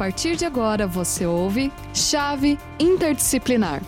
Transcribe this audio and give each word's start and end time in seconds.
partir 0.00 0.34
de 0.34 0.46
agora 0.46 0.86
você 0.86 1.26
ouve 1.26 1.70
Chave 1.92 2.58
Interdisciplinar. 2.78 3.82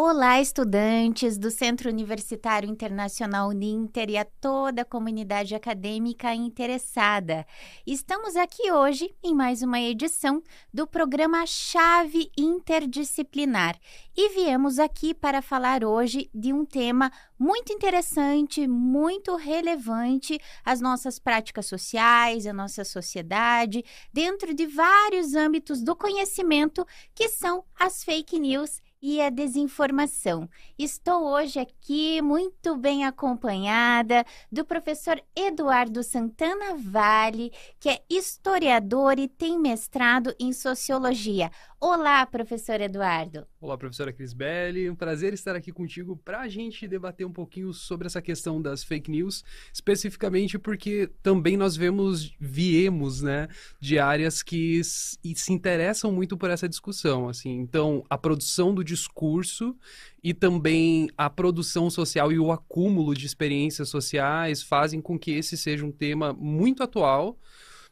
Olá, 0.00 0.40
estudantes 0.40 1.36
do 1.36 1.50
Centro 1.50 1.90
Universitário 1.90 2.70
Internacional 2.70 3.48
Uninter 3.48 4.08
e 4.08 4.16
a 4.16 4.24
toda 4.24 4.82
a 4.82 4.84
comunidade 4.84 5.56
acadêmica 5.56 6.32
interessada. 6.32 7.44
Estamos 7.84 8.36
aqui 8.36 8.70
hoje 8.70 9.12
em 9.24 9.34
mais 9.34 9.60
uma 9.60 9.80
edição 9.80 10.40
do 10.72 10.86
programa 10.86 11.44
Chave 11.46 12.30
Interdisciplinar 12.38 13.76
e 14.16 14.28
viemos 14.28 14.78
aqui 14.78 15.12
para 15.12 15.42
falar 15.42 15.82
hoje 15.82 16.30
de 16.32 16.52
um 16.52 16.64
tema 16.64 17.10
muito 17.36 17.72
interessante, 17.72 18.68
muito 18.68 19.34
relevante 19.34 20.40
às 20.64 20.80
nossas 20.80 21.18
práticas 21.18 21.66
sociais, 21.66 22.46
à 22.46 22.52
nossa 22.52 22.84
sociedade, 22.84 23.84
dentro 24.12 24.54
de 24.54 24.64
vários 24.64 25.34
âmbitos 25.34 25.82
do 25.82 25.96
conhecimento 25.96 26.86
que 27.16 27.28
são 27.28 27.64
as 27.76 28.04
fake 28.04 28.38
news 28.38 28.80
e 29.00 29.20
a 29.20 29.30
desinformação. 29.30 30.48
Estou 30.78 31.24
hoje 31.24 31.58
aqui 31.58 32.20
muito 32.20 32.76
bem 32.76 33.04
acompanhada 33.04 34.24
do 34.50 34.64
professor 34.64 35.22
Eduardo 35.34 36.02
Santana 36.02 36.76
Vale, 36.76 37.52
que 37.78 37.88
é 37.88 38.02
historiador 38.10 39.18
e 39.18 39.28
tem 39.28 39.58
mestrado 39.58 40.34
em 40.38 40.52
sociologia. 40.52 41.50
Olá, 41.80 42.26
professor 42.26 42.80
Eduardo. 42.80 43.46
Olá, 43.60 43.78
professora 43.78 44.12
Cris 44.12 44.32
Belli. 44.32 44.90
Um 44.90 44.96
prazer 44.96 45.32
estar 45.32 45.54
aqui 45.54 45.70
contigo 45.70 46.16
para 46.16 46.40
a 46.40 46.48
gente 46.48 46.88
debater 46.88 47.24
um 47.24 47.32
pouquinho 47.32 47.72
sobre 47.72 48.08
essa 48.08 48.20
questão 48.20 48.60
das 48.60 48.82
fake 48.82 49.08
news, 49.08 49.44
especificamente 49.72 50.58
porque 50.58 51.08
também 51.22 51.56
nós 51.56 51.76
vemos, 51.76 52.34
viemos, 52.40 53.22
né, 53.22 53.46
de 53.78 53.96
áreas 53.96 54.42
que 54.42 54.82
se 54.82 55.52
interessam 55.52 56.10
muito 56.10 56.36
por 56.36 56.50
essa 56.50 56.68
discussão, 56.68 57.28
assim. 57.28 57.52
Então, 57.52 58.04
a 58.10 58.18
produção 58.18 58.74
do 58.74 58.82
discurso 58.82 59.76
e 60.20 60.34
também 60.34 61.08
a 61.16 61.30
produção 61.30 61.88
social 61.88 62.32
e 62.32 62.40
o 62.40 62.50
acúmulo 62.50 63.14
de 63.14 63.24
experiências 63.24 63.88
sociais 63.88 64.64
fazem 64.64 65.00
com 65.00 65.16
que 65.16 65.30
esse 65.30 65.56
seja 65.56 65.86
um 65.86 65.92
tema 65.92 66.32
muito 66.32 66.82
atual 66.82 67.38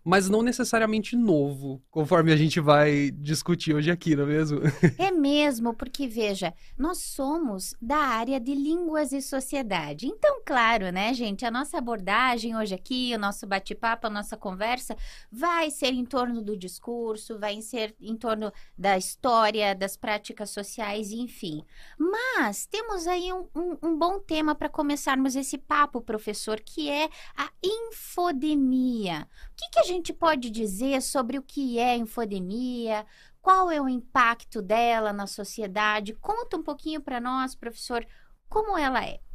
mas 0.06 0.28
não 0.28 0.40
necessariamente 0.40 1.16
novo, 1.16 1.82
conforme 1.90 2.32
a 2.32 2.36
gente 2.36 2.60
vai 2.60 3.10
discutir 3.10 3.74
hoje 3.74 3.90
aqui, 3.90 4.14
não 4.14 4.22
é 4.22 4.26
mesmo? 4.26 4.60
É 4.98 5.10
mesmo, 5.10 5.74
porque 5.74 6.06
veja, 6.06 6.54
nós 6.78 6.98
somos 6.98 7.74
da 7.82 7.96
área 7.96 8.38
de 8.38 8.54
línguas 8.54 9.10
e 9.10 9.20
sociedade. 9.20 10.06
Então, 10.06 10.35
claro, 10.46 10.92
né, 10.92 11.12
gente, 11.12 11.44
a 11.44 11.50
nossa 11.50 11.76
abordagem 11.76 12.56
hoje 12.56 12.72
aqui, 12.72 13.12
o 13.12 13.18
nosso 13.18 13.44
bate-papo, 13.48 14.06
a 14.06 14.10
nossa 14.10 14.36
conversa 14.36 14.96
vai 15.30 15.72
ser 15.72 15.92
em 15.92 16.04
torno 16.04 16.40
do 16.40 16.56
discurso, 16.56 17.36
vai 17.36 17.60
ser 17.60 17.96
em 18.00 18.16
torno 18.16 18.52
da 18.78 18.96
história, 18.96 19.74
das 19.74 19.96
práticas 19.96 20.50
sociais, 20.50 21.10
enfim. 21.10 21.64
Mas 21.98 22.64
temos 22.64 23.08
aí 23.08 23.32
um, 23.32 23.48
um, 23.56 23.76
um 23.82 23.98
bom 23.98 24.20
tema 24.20 24.54
para 24.54 24.68
começarmos 24.68 25.34
esse 25.34 25.58
papo, 25.58 26.00
professor, 26.00 26.60
que 26.60 26.88
é 26.88 27.10
a 27.36 27.50
infodemia. 27.62 29.28
O 29.52 29.56
que, 29.56 29.70
que 29.72 29.80
a 29.80 29.84
gente 29.84 30.12
pode 30.12 30.48
dizer 30.48 31.02
sobre 31.02 31.38
o 31.38 31.42
que 31.42 31.80
é 31.80 31.96
infodemia? 31.96 33.04
Qual 33.42 33.68
é 33.68 33.80
o 33.80 33.88
impacto 33.88 34.62
dela 34.62 35.12
na 35.12 35.26
sociedade? 35.26 36.14
Conta 36.14 36.56
um 36.56 36.62
pouquinho 36.62 37.00
para 37.00 37.20
nós, 37.20 37.56
professor, 37.56 38.06
como 38.48 38.78
ela 38.78 39.04
é. 39.04 39.25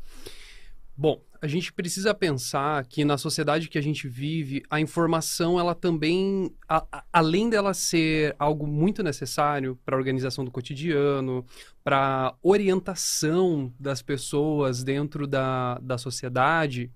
Bom, 1.02 1.20
a 1.42 1.48
gente 1.48 1.74
precisa 1.74 2.14
pensar 2.14 2.86
que 2.86 3.04
na 3.04 3.18
sociedade 3.18 3.68
que 3.68 3.78
a 3.80 3.82
gente 3.82 4.08
vive, 4.08 4.62
a 4.70 4.80
informação, 4.80 5.60
ela 5.60 5.74
também, 5.74 6.54
a, 6.70 6.86
a, 6.92 7.04
além 7.12 7.50
dela 7.50 7.74
ser 7.74 8.36
algo 8.38 8.68
muito 8.68 9.02
necessário 9.02 9.76
para 9.84 9.96
a 9.96 9.98
organização 9.98 10.46
do 10.46 10.52
cotidiano, 10.52 11.44
para 11.84 12.36
orientação 12.44 13.74
das 13.80 14.04
pessoas 14.04 14.84
dentro 14.84 15.26
da, 15.26 15.80
da 15.80 15.98
sociedade, 15.98 16.92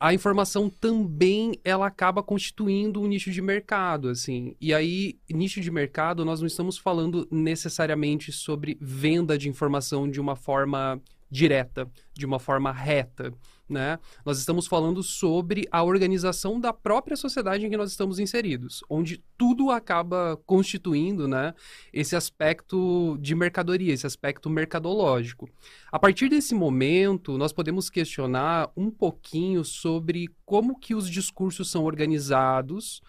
a 0.00 0.14
informação 0.14 0.70
também 0.70 1.60
ela 1.62 1.86
acaba 1.86 2.22
constituindo 2.22 3.02
um 3.02 3.06
nicho 3.06 3.30
de 3.30 3.42
mercado, 3.42 4.08
assim. 4.08 4.56
E 4.58 4.72
aí, 4.72 5.18
nicho 5.28 5.60
de 5.60 5.70
mercado, 5.70 6.24
nós 6.24 6.40
não 6.40 6.46
estamos 6.46 6.78
falando 6.78 7.28
necessariamente 7.30 8.32
sobre 8.32 8.78
venda 8.80 9.36
de 9.36 9.50
informação 9.50 10.10
de 10.10 10.18
uma 10.18 10.34
forma 10.34 10.98
direta, 11.30 11.90
de 12.14 12.26
uma 12.26 12.38
forma 12.38 12.72
reta 12.72 13.32
né? 13.68 13.98
Nós 14.24 14.38
estamos 14.38 14.66
falando 14.66 15.02
sobre 15.02 15.68
a 15.70 15.82
organização 15.82 16.58
da 16.58 16.72
própria 16.72 17.16
sociedade 17.16 17.66
em 17.66 17.70
que 17.70 17.76
nós 17.76 17.90
estamos 17.90 18.18
inseridos, 18.18 18.82
onde 18.88 19.22
tudo 19.36 19.70
acaba 19.70 20.40
constituindo, 20.46 21.28
né, 21.28 21.54
esse 21.92 22.16
aspecto 22.16 23.18
de 23.20 23.34
mercadoria, 23.34 23.92
esse 23.92 24.06
aspecto 24.06 24.48
mercadológico. 24.48 25.48
A 25.92 25.98
partir 25.98 26.28
desse 26.28 26.54
momento, 26.54 27.36
nós 27.36 27.52
podemos 27.52 27.90
questionar 27.90 28.70
um 28.76 28.90
pouquinho 28.90 29.64
sobre 29.64 30.28
como 30.46 30.78
que 30.78 30.94
os 30.94 31.08
discursos 31.08 31.70
são 31.70 31.84
organizados 31.84 33.02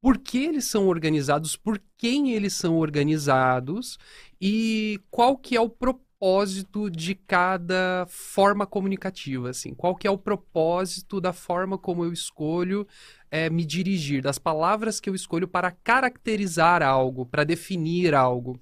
por 0.00 0.16
que 0.16 0.44
eles 0.44 0.66
são 0.66 0.86
organizados, 0.86 1.56
por 1.56 1.82
quem 1.96 2.30
eles 2.30 2.52
são 2.52 2.76
organizados 2.76 3.98
e 4.40 5.00
qual 5.10 5.36
que 5.36 5.56
é 5.56 5.60
o 5.60 5.68
propósito 5.68 6.07
propósito 6.18 6.90
de 6.90 7.14
cada 7.14 8.04
forma 8.08 8.66
comunicativa, 8.66 9.50
assim? 9.50 9.72
Qual 9.72 9.94
que 9.94 10.06
é 10.06 10.10
o 10.10 10.18
propósito 10.18 11.20
da 11.20 11.32
forma 11.32 11.78
como 11.78 12.04
eu 12.04 12.12
escolho 12.12 12.86
é, 13.30 13.48
me 13.48 13.64
dirigir, 13.64 14.20
das 14.20 14.38
palavras 14.38 14.98
que 14.98 15.08
eu 15.08 15.14
escolho 15.14 15.46
para 15.46 15.70
caracterizar 15.70 16.82
algo, 16.82 17.24
para 17.24 17.44
definir 17.44 18.14
algo? 18.14 18.58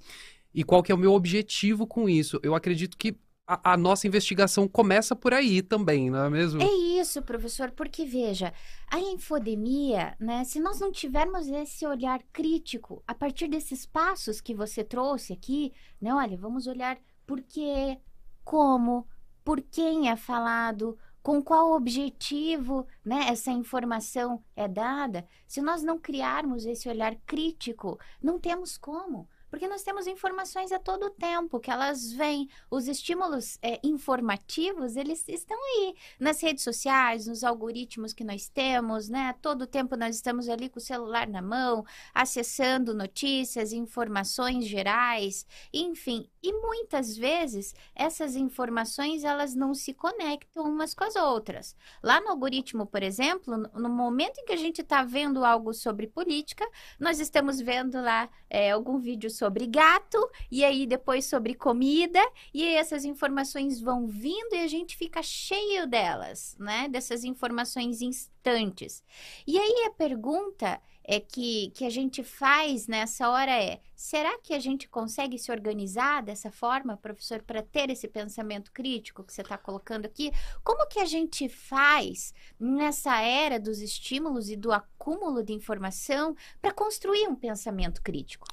E 0.55 0.63
qual 0.63 0.83
que 0.83 0.93
é 0.93 0.95
o 0.95 0.99
meu 0.99 1.13
objetivo 1.13 1.87
com 1.87 2.09
isso? 2.09 2.39
Eu 2.43 2.55
acredito 2.55 2.97
que 2.97 3.17
a, 3.47 3.73
a, 3.73 3.77
nossa 3.77 4.07
investigação 4.07 4.67
começa 4.67 5.15
por 5.15 5.33
aí 5.33 5.63
também, 5.63 6.11
não 6.11 6.25
é 6.25 6.29
mesmo? 6.31 6.61
É 6.61 7.01
isso, 7.01 7.23
professor, 7.23 7.71
porque 7.71 8.05
veja, 8.05 8.53
a 8.91 8.99
infodemia, 8.99 10.17
né, 10.19 10.45
se 10.45 10.59
nós 10.59 10.81
não 10.81 10.91
tivermos 10.91 11.47
esse 11.47 11.87
olhar 11.87 12.21
crítico 12.33 13.03
a 13.07 13.15
partir 13.15 13.47
desses 13.49 13.87
passos 13.87 14.41
que 14.41 14.55
você 14.55 14.83
trouxe 14.83 15.33
aqui, 15.33 15.73
né, 16.01 16.13
olha, 16.13 16.37
vamos 16.37 16.67
olhar 16.67 16.99
por 17.27 17.41
quê, 17.43 17.99
como, 18.45 19.07
por 19.45 19.61
quem 19.61 20.11
é 20.11 20.17
falado, 20.17 20.99
com 21.23 21.43
qual 21.43 21.73
objetivo 21.73 22.87
né, 23.05 23.27
essa 23.29 23.51
informação 23.51 24.43
é 24.55 24.69
dada, 24.69 25.27
se 25.47 25.61
nós 25.61 25.83
não 25.83 25.99
criarmos 25.99 26.65
esse 26.65 26.89
olhar 26.89 27.17
crítico, 27.27 27.99
não 28.23 28.39
temos 28.39 28.79
como. 28.79 29.29
Porque 29.57 29.69
nós 29.69 29.83
temos 29.83 30.07
informações 30.07 30.71
a 30.71 30.79
todo 30.79 31.09
tempo, 31.09 31.59
que 31.59 31.71
elas 31.71 32.13
vêm, 32.13 32.47
os 32.71 32.87
estímulos 32.87 33.59
é, 33.63 33.81
informativos, 33.83 34.97
eles 34.97 35.27
estão 35.27 35.57
aí 35.57 35.95
nas 36.21 36.43
redes 36.43 36.63
sociais, 36.63 37.27
nos 37.27 37.43
algoritmos 37.43 38.13
que 38.13 38.23
nós 38.23 38.51
temos, 38.51 39.09
né? 39.09 39.35
Todo 39.41 39.67
tempo 39.67 39.97
nós 39.97 40.15
estamos 40.15 40.47
ali 40.51 40.69
com 40.69 40.79
o 40.79 40.83
celular 40.83 41.27
na 41.27 41.41
mão, 41.41 41.87
acessando 42.13 42.93
notícias, 42.93 43.73
informações 43.73 44.67
gerais, 44.67 45.47
enfim. 45.73 46.29
E 46.43 46.53
muitas 46.53 47.17
vezes 47.17 47.75
essas 47.95 48.37
informações, 48.37 49.25
elas 49.25 49.55
não 49.55 49.73
se 49.73 49.95
conectam 49.95 50.65
umas 50.65 50.93
com 50.93 51.05
as 51.05 51.17
outras. 51.17 51.75
Lá 52.03 52.21
no 52.21 52.29
algoritmo, 52.29 52.85
por 52.85 53.03
exemplo, 53.03 53.57
no 53.57 53.89
momento 53.89 54.39
em 54.39 54.45
que 54.45 54.53
a 54.53 54.59
gente 54.59 54.83
está 54.83 55.03
vendo 55.03 55.47
algo 55.47 55.73
sobre 55.73 56.07
política, 56.07 56.69
nós 57.01 57.21
estamos 57.21 57.59
vendo 57.59 57.99
lá 58.03 58.29
é, 58.51 58.73
algum 58.73 58.99
vídeo 58.99 59.31
sobre 59.31 59.46
gato, 59.51 60.19
e 60.51 60.65
aí 60.65 60.87
depois 60.87 61.27
sobre 61.27 61.55
comida, 61.55 62.21
e 62.53 62.65
essas 62.65 63.05
informações 63.05 63.81
vão 63.81 64.07
vindo 64.07 64.55
e 64.55 64.59
a 64.59 64.69
gente 64.69 64.97
fica 64.97 65.23
cheio 65.23 65.87
delas, 65.87 66.57
né? 66.59 66.89
Dessas 66.89 67.25
informações 67.25 68.03
instantes. 68.03 69.03
E 69.47 69.59
aí 69.59 69.85
a 69.87 69.91
pergunta 69.91 70.81
é 71.07 71.21
que, 71.21 71.71
que 71.71 71.85
a 71.85 71.91
gente 71.91 72.25
faz 72.25 72.89
nessa 72.89 73.31
hora 73.31 73.53
é: 73.53 73.81
será 73.95 74.39
que 74.39 74.53
a 74.53 74.59
gente 74.59 74.89
consegue 74.89 75.39
se 75.39 75.53
organizar 75.53 76.23
dessa 76.23 76.51
forma, 76.51 76.97
professor, 76.97 77.43
para 77.43 77.63
ter 77.63 77.91
esse 77.91 78.09
pensamento 78.09 78.73
crítico 78.73 79.23
que 79.23 79.33
você 79.33 79.43
está 79.43 79.57
colocando 79.57 80.07
aqui? 80.07 80.33
Como 80.65 80.87
que 80.89 80.99
a 80.99 81.05
gente 81.05 81.49
faz 81.49 82.35
nessa 82.59 83.21
era 83.21 83.59
dos 83.61 83.81
estímulos 83.81 84.51
e 84.51 84.57
do 84.57 84.73
acúmulo 84.73 85.43
de 85.43 85.53
informação 85.53 86.37
para 86.61 86.73
construir 86.73 87.29
um 87.29 87.37
pensamento 87.37 88.03
crítico? 88.03 88.47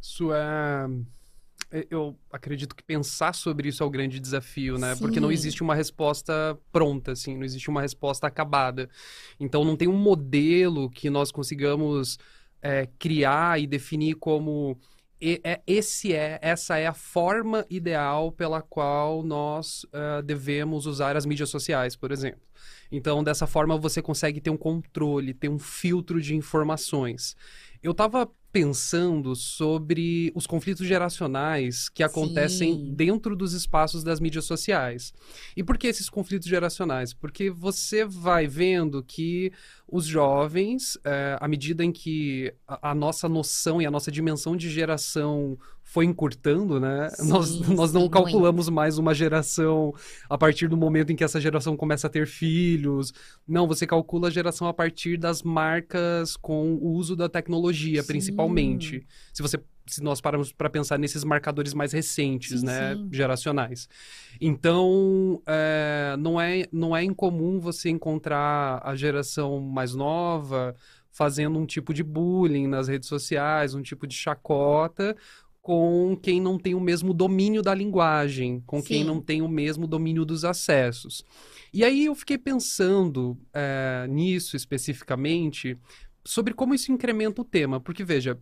Isso 0.00 0.32
é. 0.32 0.88
é 1.70 1.86
eu 1.90 2.18
acredito 2.32 2.74
que 2.74 2.82
pensar 2.82 3.34
sobre 3.34 3.68
isso 3.68 3.82
é 3.82 3.86
o 3.86 3.90
grande 3.90 4.20
desafio, 4.20 4.78
né? 4.78 4.94
Sim. 4.94 5.00
Porque 5.00 5.20
não 5.20 5.30
existe 5.30 5.62
uma 5.62 5.74
resposta 5.74 6.58
pronta, 6.72 7.12
assim, 7.12 7.36
não 7.36 7.44
existe 7.44 7.68
uma 7.68 7.80
resposta 7.80 8.26
acabada. 8.26 8.88
Então 9.38 9.64
não 9.64 9.76
tem 9.76 9.88
um 9.88 9.96
modelo 9.96 10.90
que 10.90 11.10
nós 11.10 11.30
consigamos 11.30 12.18
é, 12.62 12.88
criar 12.98 13.60
e 13.60 13.66
definir 13.66 14.14
como 14.14 14.78
é, 15.20 15.60
esse 15.66 16.14
é, 16.14 16.38
essa 16.40 16.78
é 16.78 16.86
a 16.86 16.94
forma 16.94 17.66
ideal 17.68 18.30
pela 18.30 18.62
qual 18.62 19.24
nós 19.24 19.82
uh, 19.84 20.22
devemos 20.24 20.86
usar 20.86 21.16
as 21.16 21.26
mídias 21.26 21.50
sociais, 21.50 21.96
por 21.96 22.12
exemplo. 22.12 22.40
Então, 22.90 23.22
dessa 23.22 23.46
forma, 23.46 23.76
você 23.76 24.00
consegue 24.00 24.40
ter 24.40 24.50
um 24.50 24.56
controle, 24.56 25.34
ter 25.34 25.48
um 25.48 25.58
filtro 25.58 26.20
de 26.22 26.36
informações. 26.36 27.36
Eu 27.82 27.92
estava 27.92 28.30
pensando 28.50 29.36
sobre 29.36 30.32
os 30.34 30.46
conflitos 30.46 30.86
geracionais 30.86 31.88
que 31.88 32.02
acontecem 32.02 32.74
Sim. 32.74 32.94
dentro 32.94 33.36
dos 33.36 33.52
espaços 33.52 34.02
das 34.02 34.20
mídias 34.20 34.46
sociais. 34.46 35.12
E 35.56 35.62
por 35.62 35.76
que 35.76 35.86
esses 35.86 36.08
conflitos 36.08 36.48
geracionais? 36.48 37.12
Porque 37.12 37.50
você 37.50 38.04
vai 38.04 38.46
vendo 38.46 39.02
que 39.02 39.52
os 39.86 40.06
jovens, 40.06 40.98
é, 41.04 41.36
à 41.38 41.46
medida 41.46 41.84
em 41.84 41.92
que 41.92 42.52
a, 42.66 42.90
a, 42.90 42.94
nossa 42.94 43.28
noção 43.28 43.82
e 43.82 43.86
a 43.86 43.90
nossa 43.90 44.10
dimensão 44.10 44.56
de 44.56 44.70
geração 44.70 45.58
foi 45.88 46.04
encurtando, 46.04 46.78
né? 46.78 47.08
Sim, 47.08 47.28
nós, 47.28 47.60
nós 47.66 47.92
não 47.94 48.02
sim, 48.02 48.10
calculamos 48.10 48.66
muito. 48.66 48.74
mais 48.74 48.98
uma 48.98 49.14
geração 49.14 49.94
a 50.28 50.36
partir 50.36 50.68
do 50.68 50.76
momento 50.76 51.10
em 51.10 51.16
que 51.16 51.24
essa 51.24 51.40
geração 51.40 51.78
começa 51.78 52.06
a 52.06 52.10
ter 52.10 52.26
filhos. 52.26 53.10
Não, 53.46 53.66
você 53.66 53.86
calcula 53.86 54.28
a 54.28 54.30
geração 54.30 54.68
a 54.68 54.74
partir 54.74 55.16
das 55.16 55.42
marcas 55.42 56.36
com 56.36 56.74
o 56.74 56.90
uso 56.90 57.16
da 57.16 57.26
tecnologia, 57.26 58.02
sim. 58.02 58.06
principalmente. 58.06 59.06
Se 59.32 59.40
você 59.40 59.58
se 59.86 60.02
nós 60.02 60.20
pararmos 60.20 60.52
para 60.52 60.68
pensar 60.68 60.98
nesses 60.98 61.24
marcadores 61.24 61.72
mais 61.72 61.92
recentes, 61.92 62.62
né, 62.62 62.94
geracionais. 63.10 63.88
Então, 64.38 65.42
é, 65.46 66.14
não, 66.18 66.38
é, 66.38 66.68
não 66.70 66.94
é 66.94 67.02
incomum 67.02 67.58
você 67.58 67.88
encontrar 67.88 68.82
a 68.84 68.94
geração 68.94 69.58
mais 69.58 69.94
nova 69.94 70.76
fazendo 71.10 71.58
um 71.58 71.64
tipo 71.64 71.94
de 71.94 72.04
bullying 72.04 72.68
nas 72.68 72.86
redes 72.86 73.08
sociais, 73.08 73.74
um 73.74 73.82
tipo 73.82 74.06
de 74.06 74.14
chacota, 74.14 75.16
com 75.68 76.16
quem 76.16 76.40
não 76.40 76.58
tem 76.58 76.74
o 76.74 76.80
mesmo 76.80 77.12
domínio 77.12 77.60
da 77.60 77.74
linguagem, 77.74 78.62
com 78.64 78.80
Sim. 78.80 78.86
quem 78.86 79.04
não 79.04 79.20
tem 79.20 79.42
o 79.42 79.48
mesmo 79.48 79.86
domínio 79.86 80.24
dos 80.24 80.42
acessos. 80.42 81.22
E 81.74 81.84
aí 81.84 82.06
eu 82.06 82.14
fiquei 82.14 82.38
pensando 82.38 83.36
é, 83.52 84.06
nisso 84.08 84.56
especificamente, 84.56 85.76
sobre 86.24 86.54
como 86.54 86.72
isso 86.72 86.90
incrementa 86.90 87.42
o 87.42 87.44
tema, 87.44 87.78
porque 87.78 88.02
veja. 88.02 88.38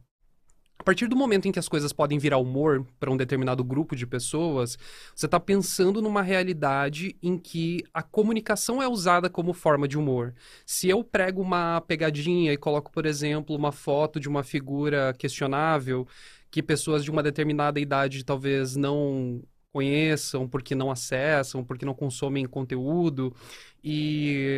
A 0.78 0.84
partir 0.84 1.08
do 1.08 1.16
momento 1.16 1.48
em 1.48 1.52
que 1.52 1.58
as 1.58 1.68
coisas 1.68 1.92
podem 1.92 2.18
virar 2.18 2.36
humor 2.36 2.86
para 3.00 3.10
um 3.10 3.16
determinado 3.16 3.64
grupo 3.64 3.96
de 3.96 4.06
pessoas, 4.06 4.78
você 5.14 5.26
está 5.26 5.40
pensando 5.40 6.02
numa 6.02 6.22
realidade 6.22 7.16
em 7.20 7.38
que 7.38 7.82
a 7.94 8.02
comunicação 8.02 8.80
é 8.80 8.86
usada 8.86 9.28
como 9.28 9.54
forma 9.54 9.88
de 9.88 9.98
humor. 9.98 10.34
Se 10.66 10.86
eu 10.88 11.02
prego 11.02 11.40
uma 11.40 11.80
pegadinha 11.80 12.52
e 12.52 12.58
coloco, 12.58 12.92
por 12.92 13.06
exemplo, 13.06 13.56
uma 13.56 13.72
foto 13.72 14.20
de 14.20 14.28
uma 14.28 14.44
figura 14.44 15.14
questionável, 15.18 16.06
que 16.50 16.62
pessoas 16.62 17.04
de 17.04 17.10
uma 17.10 17.22
determinada 17.22 17.78
idade 17.80 18.24
talvez 18.24 18.76
não 18.76 19.42
conheçam, 19.76 20.48
porque 20.48 20.74
não 20.74 20.90
acessam, 20.90 21.62
porque 21.62 21.84
não 21.84 21.92
consomem 21.92 22.46
conteúdo. 22.46 23.34
E 23.84 24.48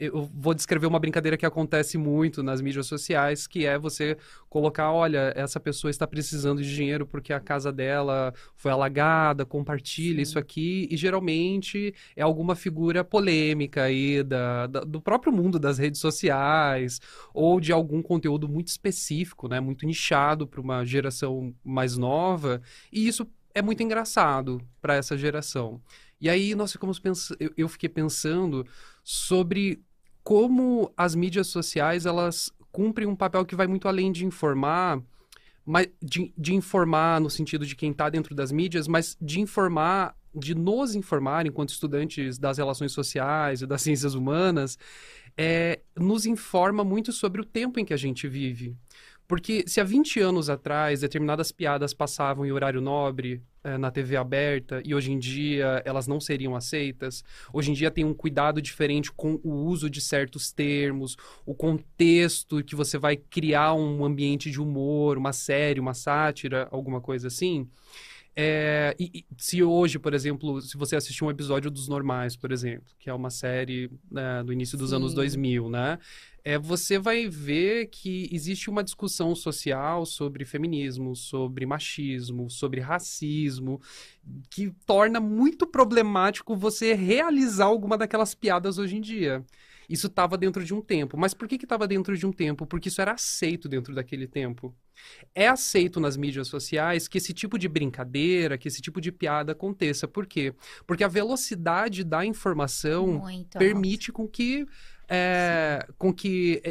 eu 0.00 0.28
vou 0.34 0.54
descrever 0.54 0.86
uma 0.86 0.98
brincadeira 0.98 1.36
que 1.36 1.46
acontece 1.46 1.98
muito 1.98 2.42
nas 2.42 2.60
mídias 2.62 2.86
sociais, 2.86 3.46
que 3.46 3.66
é 3.66 3.78
você 3.78 4.16
colocar, 4.48 4.90
olha, 4.90 5.32
essa 5.36 5.60
pessoa 5.60 5.90
está 5.90 6.06
precisando 6.06 6.62
de 6.62 6.74
dinheiro 6.74 7.06
porque 7.06 7.32
a 7.34 7.38
casa 7.38 7.70
dela 7.70 8.32
foi 8.56 8.72
alagada, 8.72 9.44
compartilha 9.44 10.16
Sim. 10.16 10.22
isso 10.22 10.38
aqui, 10.38 10.88
e 10.90 10.96
geralmente 10.96 11.94
é 12.16 12.22
alguma 12.22 12.56
figura 12.56 13.04
polêmica 13.04 13.84
aí 13.84 14.22
da, 14.22 14.66
da, 14.66 14.80
do 14.80 15.00
próprio 15.00 15.32
mundo 15.32 15.60
das 15.60 15.78
redes 15.78 16.00
sociais, 16.00 16.98
ou 17.32 17.60
de 17.60 17.72
algum 17.72 18.02
conteúdo 18.02 18.48
muito 18.48 18.68
específico, 18.68 19.48
né, 19.48 19.60
muito 19.60 19.86
nichado 19.86 20.46
para 20.46 20.60
uma 20.60 20.84
geração 20.84 21.54
mais 21.62 21.96
nova, 21.96 22.60
e 22.90 23.06
isso 23.06 23.28
é 23.54 23.62
muito 23.62 23.82
engraçado 23.82 24.60
para 24.80 24.94
essa 24.94 25.16
geração. 25.16 25.80
E 26.20 26.28
aí 26.28 26.54
nós 26.54 26.72
ficamos 26.72 26.98
pensando, 26.98 27.52
eu, 27.56 27.68
fiquei 27.68 27.88
pensando 27.88 28.66
sobre 29.02 29.82
como 30.22 30.92
as 30.96 31.14
mídias 31.14 31.48
sociais 31.48 32.06
elas 32.06 32.52
cumprem 32.70 33.08
um 33.08 33.16
papel 33.16 33.44
que 33.44 33.56
vai 33.56 33.66
muito 33.66 33.88
além 33.88 34.12
de 34.12 34.24
informar, 34.24 35.02
mas 35.66 35.88
de, 36.00 36.32
de 36.38 36.54
informar 36.54 37.20
no 37.20 37.28
sentido 37.28 37.66
de 37.66 37.74
quem 37.74 37.90
está 37.90 38.08
dentro 38.08 38.34
das 38.34 38.52
mídias, 38.52 38.86
mas 38.86 39.16
de 39.20 39.40
informar, 39.40 40.16
de 40.34 40.54
nos 40.54 40.94
informar 40.94 41.46
enquanto 41.46 41.70
estudantes 41.70 42.38
das 42.38 42.56
relações 42.56 42.92
sociais 42.92 43.62
e 43.62 43.66
das 43.66 43.82
ciências 43.82 44.14
humanas, 44.14 44.78
é, 45.36 45.80
nos 45.96 46.26
informa 46.26 46.84
muito 46.84 47.12
sobre 47.12 47.40
o 47.40 47.44
tempo 47.44 47.80
em 47.80 47.84
que 47.84 47.94
a 47.94 47.96
gente 47.96 48.28
vive. 48.28 48.76
Porque 49.32 49.64
se 49.66 49.80
há 49.80 49.84
20 49.84 50.20
anos 50.20 50.50
atrás 50.50 51.00
determinadas 51.00 51.50
piadas 51.50 51.94
passavam 51.94 52.44
em 52.44 52.52
horário 52.52 52.82
nobre 52.82 53.42
é, 53.64 53.78
na 53.78 53.90
TV 53.90 54.14
aberta 54.14 54.82
e 54.84 54.94
hoje 54.94 55.10
em 55.10 55.18
dia 55.18 55.80
elas 55.86 56.06
não 56.06 56.20
seriam 56.20 56.54
aceitas, 56.54 57.24
hoje 57.50 57.70
em 57.70 57.72
dia 57.72 57.90
tem 57.90 58.04
um 58.04 58.12
cuidado 58.12 58.60
diferente 58.60 59.10
com 59.10 59.40
o 59.42 59.50
uso 59.50 59.88
de 59.88 60.02
certos 60.02 60.52
termos, 60.52 61.16
o 61.46 61.54
contexto 61.54 62.62
que 62.62 62.76
você 62.76 62.98
vai 62.98 63.16
criar 63.16 63.72
um 63.72 64.04
ambiente 64.04 64.50
de 64.50 64.60
humor, 64.60 65.16
uma 65.16 65.32
série, 65.32 65.80
uma 65.80 65.94
sátira, 65.94 66.68
alguma 66.70 67.00
coisa 67.00 67.28
assim. 67.28 67.66
É, 68.34 68.96
e, 68.98 69.10
e, 69.14 69.26
se 69.36 69.62
hoje, 69.62 69.98
por 69.98 70.14
exemplo, 70.14 70.60
se 70.62 70.76
você 70.76 70.96
assistir 70.96 71.22
um 71.22 71.30
episódio 71.30 71.70
dos 71.70 71.86
Normais, 71.86 72.34
por 72.34 72.50
exemplo, 72.50 72.86
que 72.98 73.10
é 73.10 73.14
uma 73.14 73.28
série 73.28 73.90
né, 74.10 74.42
do 74.42 74.52
início 74.52 74.78
dos 74.78 74.90
Sim. 74.90 74.96
anos 74.96 75.12
2000, 75.12 75.68
né? 75.68 75.98
É, 76.44 76.58
você 76.58 76.98
vai 76.98 77.28
ver 77.28 77.86
que 77.86 78.28
existe 78.32 78.68
uma 78.68 78.82
discussão 78.82 79.34
social 79.34 80.04
sobre 80.04 80.44
feminismo, 80.44 81.14
sobre 81.14 81.64
machismo, 81.66 82.50
sobre 82.50 82.80
racismo, 82.80 83.80
que 84.50 84.72
torna 84.84 85.20
muito 85.20 85.66
problemático 85.66 86.56
você 86.56 86.94
realizar 86.94 87.66
alguma 87.66 87.96
daquelas 87.96 88.34
piadas 88.34 88.78
hoje 88.78 88.96
em 88.96 89.00
dia. 89.00 89.44
Isso 89.88 90.06
estava 90.06 90.36
dentro 90.38 90.64
de 90.64 90.72
um 90.72 90.80
tempo. 90.80 91.16
Mas 91.16 91.34
por 91.34 91.48
que 91.48 91.56
estava 91.56 91.86
dentro 91.86 92.16
de 92.16 92.26
um 92.26 92.32
tempo? 92.32 92.66
Porque 92.66 92.88
isso 92.88 93.00
era 93.00 93.12
aceito 93.12 93.68
dentro 93.68 93.94
daquele 93.94 94.26
tempo. 94.26 94.74
É 95.34 95.48
aceito 95.48 95.98
nas 96.00 96.16
mídias 96.16 96.48
sociais 96.48 97.08
que 97.08 97.18
esse 97.18 97.32
tipo 97.32 97.58
de 97.58 97.68
brincadeira, 97.68 98.58
que 98.58 98.68
esse 98.68 98.80
tipo 98.80 99.00
de 99.00 99.10
piada 99.10 99.52
aconteça. 99.52 100.06
Por 100.06 100.26
quê? 100.26 100.54
Porque 100.86 101.04
a 101.04 101.08
velocidade 101.08 102.04
da 102.04 102.24
informação 102.24 103.06
Muito 103.06 103.58
permite 103.58 104.12
com 104.12 104.28
que 104.28 104.66
é, 105.08 105.86
com 105.98 106.12
que 106.12 106.62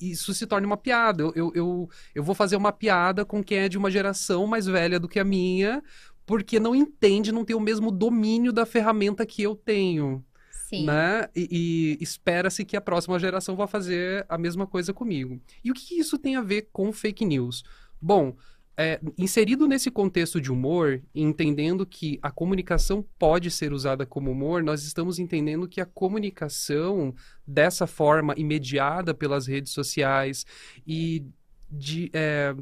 isso 0.00 0.32
se 0.32 0.46
torne 0.46 0.66
uma 0.66 0.76
piada. 0.76 1.22
Eu, 1.22 1.32
eu, 1.34 1.52
eu, 1.54 1.90
eu, 2.14 2.22
vou 2.22 2.34
fazer 2.34 2.56
uma 2.56 2.72
piada 2.72 3.24
com 3.24 3.44
quem 3.44 3.58
é 3.58 3.68
de 3.68 3.76
uma 3.76 3.90
geração 3.90 4.46
mais 4.46 4.66
velha 4.66 4.98
do 4.98 5.08
que 5.08 5.20
a 5.20 5.24
minha, 5.24 5.82
porque 6.24 6.58
não 6.58 6.74
entende, 6.74 7.32
não 7.32 7.44
tem 7.44 7.54
o 7.54 7.60
mesmo 7.60 7.90
domínio 7.90 8.52
da 8.52 8.64
ferramenta 8.64 9.26
que 9.26 9.42
eu 9.42 9.54
tenho. 9.54 10.24
Sim. 10.70 10.86
Né? 10.86 11.28
E, 11.34 11.98
e 12.00 12.02
espera-se 12.02 12.64
que 12.64 12.76
a 12.76 12.80
próxima 12.80 13.18
geração 13.18 13.56
vá 13.56 13.66
fazer 13.66 14.24
a 14.28 14.38
mesma 14.38 14.68
coisa 14.68 14.94
comigo. 14.94 15.40
E 15.64 15.70
o 15.72 15.74
que 15.74 15.98
isso 15.98 16.16
tem 16.16 16.36
a 16.36 16.42
ver 16.42 16.68
com 16.72 16.92
fake 16.92 17.24
news? 17.24 17.64
Bom, 18.00 18.36
é, 18.76 19.00
inserido 19.18 19.66
nesse 19.66 19.90
contexto 19.90 20.40
de 20.40 20.52
humor, 20.52 21.02
entendendo 21.12 21.84
que 21.84 22.20
a 22.22 22.30
comunicação 22.30 23.04
pode 23.18 23.50
ser 23.50 23.72
usada 23.72 24.06
como 24.06 24.30
humor, 24.30 24.62
nós 24.62 24.84
estamos 24.84 25.18
entendendo 25.18 25.66
que 25.66 25.80
a 25.80 25.86
comunicação 25.86 27.12
dessa 27.44 27.84
forma 27.84 28.32
imediada 28.36 29.12
pelas 29.12 29.48
redes 29.48 29.72
sociais 29.72 30.46
e 30.86 31.26
de, 31.68 32.10
é, 32.12 32.54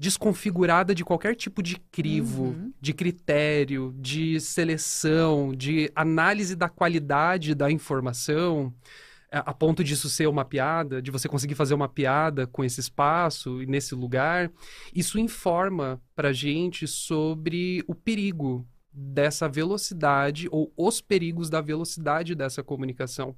desconfigurada 0.00 0.94
de 0.94 1.04
qualquer 1.04 1.36
tipo 1.36 1.62
de 1.62 1.76
crivo, 1.92 2.44
uhum. 2.44 2.72
de 2.80 2.94
critério, 2.94 3.94
de 3.98 4.40
seleção, 4.40 5.54
de 5.54 5.92
análise 5.94 6.56
da 6.56 6.70
qualidade 6.70 7.54
da 7.54 7.70
informação, 7.70 8.72
é, 9.30 9.42
a 9.44 9.52
ponto 9.52 9.84
disso 9.84 10.08
ser 10.08 10.26
uma 10.26 10.42
piada, 10.42 11.02
de 11.02 11.10
você 11.10 11.28
conseguir 11.28 11.54
fazer 11.54 11.74
uma 11.74 11.86
piada 11.86 12.46
com 12.46 12.64
esse 12.64 12.80
espaço 12.80 13.62
e 13.62 13.66
nesse 13.66 13.94
lugar, 13.94 14.50
isso 14.94 15.18
informa 15.18 16.00
para 16.16 16.32
gente 16.32 16.86
sobre 16.86 17.84
o 17.86 17.94
perigo 17.94 18.66
dessa 18.90 19.50
velocidade 19.50 20.48
ou 20.50 20.72
os 20.78 21.02
perigos 21.02 21.50
da 21.50 21.60
velocidade 21.60 22.34
dessa 22.34 22.62
comunicação 22.62 23.36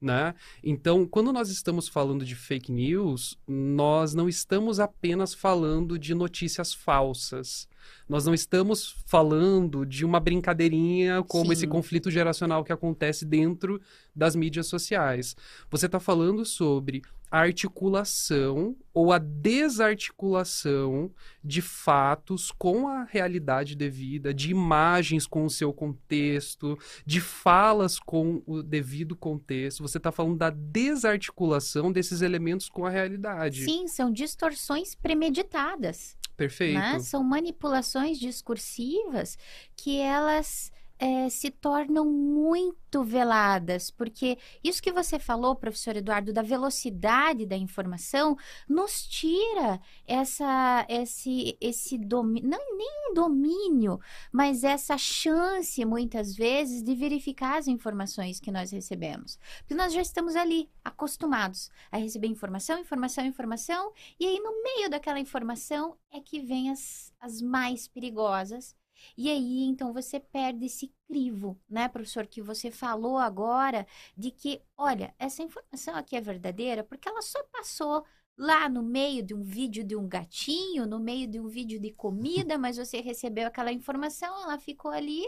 né? 0.00 0.34
Então, 0.62 1.06
quando 1.06 1.32
nós 1.32 1.50
estamos 1.50 1.88
falando 1.88 2.24
de 2.24 2.34
fake 2.34 2.72
news, 2.72 3.38
nós 3.46 4.14
não 4.14 4.28
estamos 4.28 4.80
apenas 4.80 5.34
falando 5.34 5.98
de 5.98 6.14
notícias 6.14 6.72
falsas. 6.72 7.68
Nós 8.08 8.26
não 8.26 8.34
estamos 8.34 8.96
falando 9.06 9.84
de 9.84 10.04
uma 10.04 10.20
brincadeirinha 10.20 11.22
como 11.22 11.46
Sim. 11.46 11.52
esse 11.52 11.66
conflito 11.66 12.10
geracional 12.10 12.64
que 12.64 12.72
acontece 12.72 13.24
dentro 13.24 13.80
das 14.14 14.34
mídias 14.34 14.66
sociais. 14.66 15.36
Você 15.70 15.86
está 15.86 16.00
falando 16.00 16.44
sobre 16.44 17.02
a 17.30 17.38
articulação 17.38 18.76
ou 18.92 19.12
a 19.12 19.18
desarticulação 19.18 21.12
de 21.44 21.62
fatos 21.62 22.50
com 22.50 22.88
a 22.88 23.04
realidade 23.04 23.76
devida, 23.76 24.34
de 24.34 24.50
imagens 24.50 25.28
com 25.28 25.44
o 25.44 25.50
seu 25.50 25.72
contexto, 25.72 26.76
de 27.06 27.20
falas 27.20 28.00
com 28.00 28.42
o 28.46 28.62
devido 28.62 29.14
contexto. 29.14 29.82
Você 29.82 29.98
está 29.98 30.10
falando 30.10 30.38
da 30.38 30.50
desarticulação 30.50 31.92
desses 31.92 32.20
elementos 32.20 32.68
com 32.68 32.84
a 32.84 32.90
realidade. 32.90 33.64
Sim, 33.64 33.86
são 33.86 34.10
distorções 34.10 34.96
premeditadas. 34.96 36.18
Perfeito. 36.40 36.78
Né? 36.78 36.98
São 37.00 37.22
manipulações 37.22 38.18
discursivas 38.18 39.36
que 39.76 40.00
elas 40.00 40.72
é, 41.00 41.30
se 41.30 41.50
tornam 41.50 42.04
muito 42.04 43.02
veladas, 43.02 43.90
porque 43.90 44.36
isso 44.62 44.82
que 44.82 44.92
você 44.92 45.18
falou, 45.18 45.56
professor 45.56 45.96
Eduardo, 45.96 46.30
da 46.30 46.42
velocidade 46.42 47.46
da 47.46 47.56
informação, 47.56 48.36
nos 48.68 49.06
tira 49.06 49.80
essa, 50.06 50.84
esse, 50.90 51.56
esse 51.58 51.96
domínio, 51.96 52.50
não 52.50 52.76
nem 52.76 53.10
um 53.10 53.14
domínio, 53.14 53.98
mas 54.30 54.62
essa 54.62 54.98
chance, 54.98 55.82
muitas 55.86 56.36
vezes, 56.36 56.82
de 56.82 56.94
verificar 56.94 57.56
as 57.56 57.66
informações 57.66 58.38
que 58.38 58.50
nós 58.50 58.70
recebemos. 58.70 59.38
Porque 59.60 59.74
nós 59.74 59.94
já 59.94 60.02
estamos 60.02 60.36
ali, 60.36 60.68
acostumados 60.84 61.70
a 61.90 61.96
receber 61.96 62.26
informação, 62.26 62.78
informação, 62.78 63.24
informação, 63.24 63.92
e 64.18 64.26
aí 64.26 64.38
no 64.38 64.62
meio 64.62 64.90
daquela 64.90 65.18
informação 65.18 65.96
é 66.12 66.20
que 66.20 66.40
vem 66.40 66.70
as, 66.70 67.10
as 67.18 67.40
mais 67.40 67.88
perigosas 67.88 68.76
e 69.16 69.28
aí, 69.30 69.62
então, 69.64 69.92
você 69.92 70.20
perde 70.20 70.66
esse 70.66 70.92
crivo, 71.06 71.60
né, 71.68 71.88
professor, 71.88 72.26
que 72.26 72.42
você 72.42 72.70
falou 72.70 73.18
agora, 73.18 73.86
de 74.16 74.30
que, 74.30 74.62
olha, 74.76 75.14
essa 75.18 75.42
informação 75.42 75.94
aqui 75.96 76.16
é 76.16 76.20
verdadeira 76.20 76.84
porque 76.84 77.08
ela 77.08 77.22
só 77.22 77.42
passou 77.44 78.04
lá 78.36 78.68
no 78.68 78.82
meio 78.82 79.22
de 79.22 79.34
um 79.34 79.42
vídeo 79.42 79.84
de 79.84 79.94
um 79.94 80.08
gatinho, 80.08 80.86
no 80.86 80.98
meio 80.98 81.26
de 81.28 81.38
um 81.38 81.46
vídeo 81.46 81.78
de 81.78 81.92
comida, 81.92 82.56
mas 82.56 82.78
você 82.78 83.00
recebeu 83.00 83.46
aquela 83.46 83.72
informação, 83.72 84.42
ela 84.42 84.58
ficou 84.58 84.90
ali, 84.90 85.26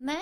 né? 0.00 0.20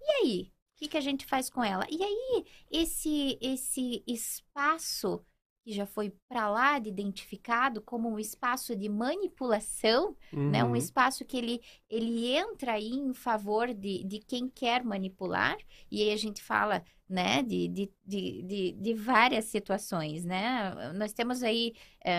E 0.00 0.10
aí? 0.12 0.52
O 0.74 0.76
que, 0.76 0.88
que 0.88 0.96
a 0.96 1.00
gente 1.00 1.24
faz 1.26 1.48
com 1.48 1.62
ela? 1.62 1.86
E 1.90 2.02
aí, 2.02 2.44
esse, 2.70 3.38
esse 3.40 4.02
espaço 4.06 5.24
que 5.64 5.72
já 5.72 5.86
foi 5.86 6.12
para 6.28 6.50
lá 6.50 6.78
de 6.78 6.90
identificado 6.90 7.80
como 7.80 8.10
um 8.10 8.18
espaço 8.18 8.76
de 8.76 8.86
manipulação, 8.86 10.14
uhum. 10.30 10.50
né? 10.50 10.62
um 10.62 10.68
uhum. 10.68 10.76
espaço 10.76 11.24
que 11.24 11.38
ele, 11.38 11.62
ele 11.88 12.26
entra 12.26 12.72
aí 12.72 12.90
em 12.90 13.14
favor 13.14 13.72
de, 13.72 14.04
de 14.04 14.18
quem 14.18 14.46
quer 14.46 14.84
manipular, 14.84 15.56
e 15.90 16.02
aí 16.02 16.12
a 16.12 16.18
gente 16.18 16.42
fala 16.42 16.84
né, 17.08 17.42
de, 17.42 17.68
de, 17.68 17.90
de, 18.04 18.42
de, 18.42 18.72
de 18.72 18.94
várias 18.94 19.46
situações. 19.46 20.22
Né? 20.24 20.92
Nós 20.94 21.14
temos 21.14 21.42
aí 21.42 21.72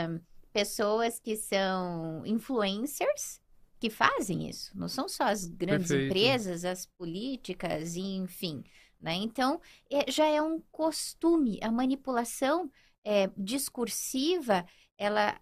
um, 0.09 0.19
pessoas 0.51 1.19
que 1.19 1.35
são 1.35 2.25
influencers, 2.25 3.39
que 3.79 3.91
fazem 3.91 4.49
isso. 4.49 4.71
Não 4.75 4.87
são 4.87 5.07
só 5.07 5.25
as 5.25 5.45
grandes 5.45 5.89
Perfeito. 5.89 6.11
empresas, 6.11 6.65
as 6.65 6.87
políticas, 6.87 7.95
enfim. 7.95 8.63
Né? 8.99 9.13
Então, 9.15 9.61
é, 9.91 10.09
já 10.11 10.25
é 10.25 10.41
um 10.41 10.59
costume. 10.71 11.59
A 11.61 11.71
manipulação 11.71 12.71
é, 13.05 13.29
discursiva, 13.37 14.65
ela, 14.97 15.37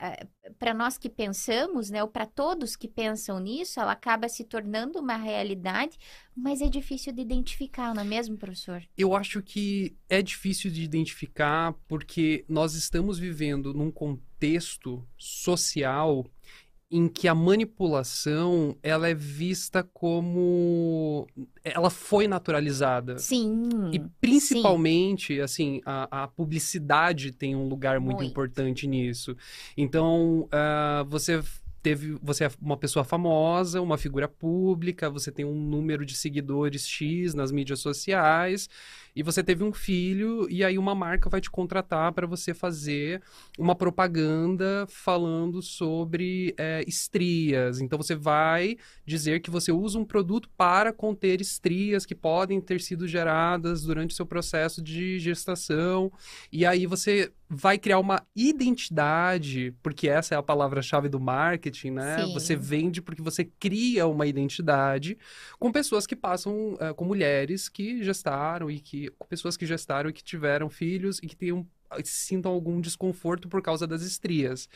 para 0.57 0.73
nós 0.73 0.97
que 0.97 1.09
pensamos, 1.09 1.89
né, 1.89 2.01
ou 2.01 2.09
para 2.09 2.25
todos 2.25 2.75
que 2.75 2.87
pensam 2.87 3.39
nisso, 3.39 3.79
ela 3.79 3.91
acaba 3.91 4.27
se 4.27 4.43
tornando 4.43 4.99
uma 4.99 5.15
realidade, 5.15 5.97
mas 6.35 6.59
é 6.61 6.67
difícil 6.67 7.13
de 7.13 7.21
identificar, 7.21 7.93
não 7.93 8.01
é 8.01 8.05
mesmo, 8.05 8.37
professor? 8.37 8.83
Eu 8.97 9.15
acho 9.15 9.41
que 9.41 9.95
é 10.09 10.21
difícil 10.21 10.71
de 10.71 10.83
identificar 10.83 11.73
porque 11.87 12.43
nós 12.49 12.73
estamos 12.73 13.19
vivendo 13.19 13.73
num 13.73 13.91
contexto 13.91 15.07
social 15.17 16.25
em 16.93 17.07
que 17.07 17.27
a 17.27 17.33
manipulação 17.33 18.77
ela 18.83 19.09
é 19.09 19.15
vista 19.15 19.81
como 19.81 21.27
ela 21.63 21.89
foi 21.89 22.27
naturalizada. 22.27 23.17
Sim. 23.17 23.67
E 23.91 23.99
principalmente, 24.21 25.33
sim. 25.33 25.41
assim, 25.41 25.81
a, 25.83 26.23
a, 26.23 26.27
publicidade 26.27 27.31
tem 27.31 27.55
um 27.55 27.67
lugar 27.67 27.99
muito, 27.99 28.17
muito. 28.17 28.29
importante 28.29 28.85
nisso. 28.85 29.35
Então, 29.75 30.41
uh, 30.41 31.03
você 31.09 31.41
teve, 31.83 32.17
você 32.23 32.45
é 32.45 32.51
uma 32.61 32.77
pessoa 32.77 33.03
famosa, 33.03 33.81
uma 33.81 33.97
figura 33.97 34.27
pública, 34.27 35.09
você 35.09 35.31
tem 35.31 35.43
um 35.43 35.53
número 35.53 36.05
de 36.05 36.15
seguidores 36.15 36.87
X 36.87 37.33
nas 37.33 37.51
mídias 37.51 37.81
sociais 37.81 38.69
e 39.13 39.21
você 39.21 39.43
teve 39.43 39.63
um 39.63 39.73
filho 39.73 40.47
e 40.49 40.63
aí 40.63 40.77
uma 40.77 40.95
marca 40.95 41.29
vai 41.29 41.41
te 41.41 41.51
contratar 41.51 42.13
para 42.13 42.25
você 42.25 42.53
fazer 42.53 43.21
uma 43.59 43.75
propaganda 43.75 44.87
falando 44.87 45.61
sobre 45.61 46.55
é, 46.57 46.83
estrias. 46.87 47.81
Então 47.81 47.97
você 47.97 48.15
vai 48.15 48.77
dizer 49.05 49.41
que 49.41 49.51
você 49.51 49.71
usa 49.71 49.99
um 49.99 50.05
produto 50.05 50.49
para 50.57 50.93
conter 50.93 51.41
estrias 51.41 52.05
que 52.05 52.15
podem 52.15 52.61
ter 52.61 52.79
sido 52.79 53.07
geradas 53.07 53.83
durante 53.83 54.11
o 54.11 54.15
seu 54.15 54.25
processo 54.25 54.81
de 54.81 55.19
gestação. 55.19 56.11
E 56.51 56.65
aí 56.65 56.87
você 56.87 57.31
vai 57.53 57.77
criar 57.77 57.99
uma 57.99 58.25
identidade, 58.35 59.73
porque 59.83 60.09
essa 60.09 60.35
é 60.35 60.37
a 60.37 60.43
palavra-chave 60.43 61.07
do 61.07 61.19
marketing, 61.19 61.91
né? 61.91 62.25
Sim. 62.25 62.33
Você 62.33 62.55
vende 62.55 63.01
porque 63.01 63.21
você 63.21 63.45
cria 63.45 64.07
uma 64.07 64.25
identidade 64.25 65.17
com 65.59 65.71
pessoas 65.71 66.07
que 66.07 66.15
passam, 66.15 66.73
uh, 66.73 66.93
com 66.95 67.05
mulheres 67.05 67.69
que 67.69 68.03
gestaram 68.03 68.69
e 68.69 68.79
que 68.79 69.09
com 69.17 69.27
pessoas 69.27 69.55
que 69.55 69.65
gestaram 69.65 70.09
e 70.09 70.13
que 70.13 70.23
tiveram 70.23 70.69
filhos 70.69 71.19
e 71.21 71.27
que 71.27 71.35
tenham 71.35 71.65
sintam 72.03 72.51
algum 72.51 72.81
desconforto 72.81 73.47
por 73.47 73.61
causa 73.61 73.85
das 73.85 74.01
estrias. 74.01 74.67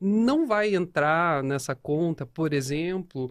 Não 0.00 0.46
vai 0.46 0.74
entrar 0.74 1.42
nessa 1.42 1.74
conta, 1.74 2.24
por 2.24 2.54
exemplo, 2.54 3.30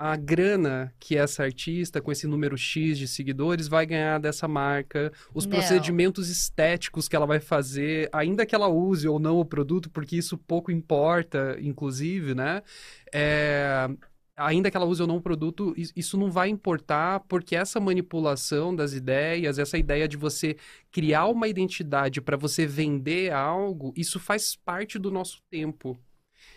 a 0.00 0.16
grana 0.16 0.94
que 0.98 1.14
essa 1.14 1.42
artista, 1.42 2.00
com 2.00 2.10
esse 2.10 2.26
número 2.26 2.56
X 2.56 2.96
de 2.96 3.06
seguidores, 3.06 3.68
vai 3.68 3.84
ganhar 3.84 4.18
dessa 4.18 4.48
marca, 4.48 5.12
os 5.34 5.44
não. 5.44 5.50
procedimentos 5.50 6.30
estéticos 6.30 7.06
que 7.06 7.14
ela 7.14 7.26
vai 7.26 7.38
fazer, 7.38 8.08
ainda 8.10 8.46
que 8.46 8.54
ela 8.54 8.66
use 8.66 9.06
ou 9.06 9.18
não 9.18 9.38
o 9.38 9.44
produto, 9.44 9.90
porque 9.90 10.16
isso 10.16 10.38
pouco 10.38 10.72
importa, 10.72 11.58
inclusive, 11.60 12.34
né? 12.34 12.62
É, 13.12 13.90
ainda 14.34 14.70
que 14.70 14.76
ela 14.78 14.86
use 14.86 15.02
ou 15.02 15.06
não 15.06 15.16
o 15.16 15.20
produto, 15.20 15.74
isso 15.76 16.16
não 16.16 16.30
vai 16.30 16.48
importar, 16.48 17.20
porque 17.28 17.54
essa 17.54 17.78
manipulação 17.78 18.74
das 18.74 18.94
ideias, 18.94 19.58
essa 19.58 19.76
ideia 19.76 20.08
de 20.08 20.16
você 20.16 20.56
criar 20.90 21.26
uma 21.26 21.46
identidade 21.46 22.22
para 22.22 22.38
você 22.38 22.66
vender 22.66 23.34
algo, 23.34 23.92
isso 23.94 24.18
faz 24.18 24.56
parte 24.56 24.98
do 24.98 25.10
nosso 25.10 25.42
tempo. 25.50 25.98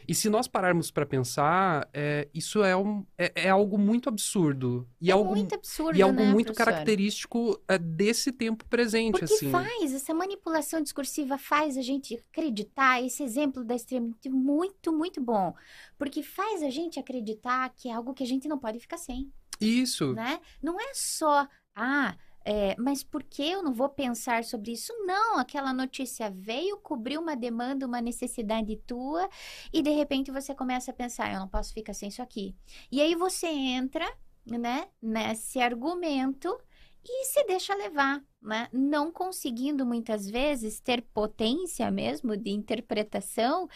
E 0.08 0.16
se 0.16 0.30
nós 0.30 0.48
pararmos 0.48 0.92
para 0.92 1.06
pensar, 1.06 1.88
é, 1.94 2.28
isso 2.34 2.64
é, 2.64 2.76
um, 2.76 3.06
é, 3.18 3.32
é, 3.36 3.50
algo 3.50 3.78
muito 3.78 4.10
absurdo. 4.10 4.88
E 5.00 5.10
é 5.10 5.14
algo, 5.14 5.36
muito 5.36 5.56
absurdo, 5.56 5.98
E 5.98 6.02
algo 6.02 6.20
né, 6.20 6.32
muito 6.32 6.54
característico 6.54 7.62
é, 7.68 7.78
desse 7.78 8.32
tempo 8.32 8.66
presente, 8.66 9.20
Porque 9.20 9.34
assim. 9.34 9.52
faz, 9.52 9.94
essa 9.94 10.14
manipulação 10.14 10.82
discursiva 10.82 11.38
faz 11.38 11.78
a 11.78 11.82
gente 11.82 12.16
acreditar, 12.16 13.02
esse 13.02 13.24
exemplo 13.24 13.64
da 13.64 13.76
extrema 13.76 14.12
é 14.26 14.30
muito, 14.30 14.92
muito 14.92 15.22
bom. 15.22 15.54
Porque 15.98 16.24
faz 16.24 16.62
a 16.64 16.70
gente 16.70 17.00
acreditar 17.00 17.70
que 17.76 17.90
é 17.90 17.94
algo 17.94 18.14
que 18.14 18.24
a 18.24 18.28
gente 18.28 18.48
não 18.48 18.58
pode 18.58 18.80
ficar 18.80 18.98
sem. 18.98 19.32
Isso. 19.60 20.14
Né? 20.14 20.40
Não 20.62 20.80
é 20.80 20.94
só, 20.94 21.48
ah, 21.76 22.16
é, 22.46 22.76
mas 22.78 23.04
por 23.04 23.24
que 23.24 23.44
eu 23.50 23.64
não 23.64 23.74
vou 23.74 23.90
pensar 23.90 24.44
sobre 24.44 24.72
isso? 24.74 24.94
Não, 25.06 25.38
aquela 25.38 25.74
notícia 25.74 26.30
veio, 26.30 26.78
cobriu 26.78 27.22
uma 27.22 27.36
demanda, 27.36 27.86
uma 27.86 28.02
necessidade 28.02 28.76
tua, 28.86 29.30
e 29.72 29.82
de 29.82 29.92
repente 29.92 30.32
você 30.32 30.54
começa 30.54 30.92
a 30.92 30.94
pensar, 30.94 31.34
eu 31.34 31.40
não 31.40 31.48
posso 31.48 31.74
ficar 31.74 31.94
sem 31.94 32.10
isso 32.10 32.22
aqui. 32.22 32.56
E 32.92 33.02
aí 33.02 33.16
você 33.16 33.48
entra, 33.48 34.06
né, 34.46 34.88
nesse 35.02 35.60
argumento 35.60 36.58
e 37.06 37.26
se 37.26 37.44
deixa 37.46 37.76
levar, 37.76 38.24
né? 38.42 38.70
Não 38.72 39.12
conseguindo 39.12 39.86
muitas 39.86 40.30
vezes 40.30 40.80
ter 40.80 41.02
potência 41.02 41.92
mesmo 41.92 42.38
de 42.38 42.50
interpretação 42.52 43.68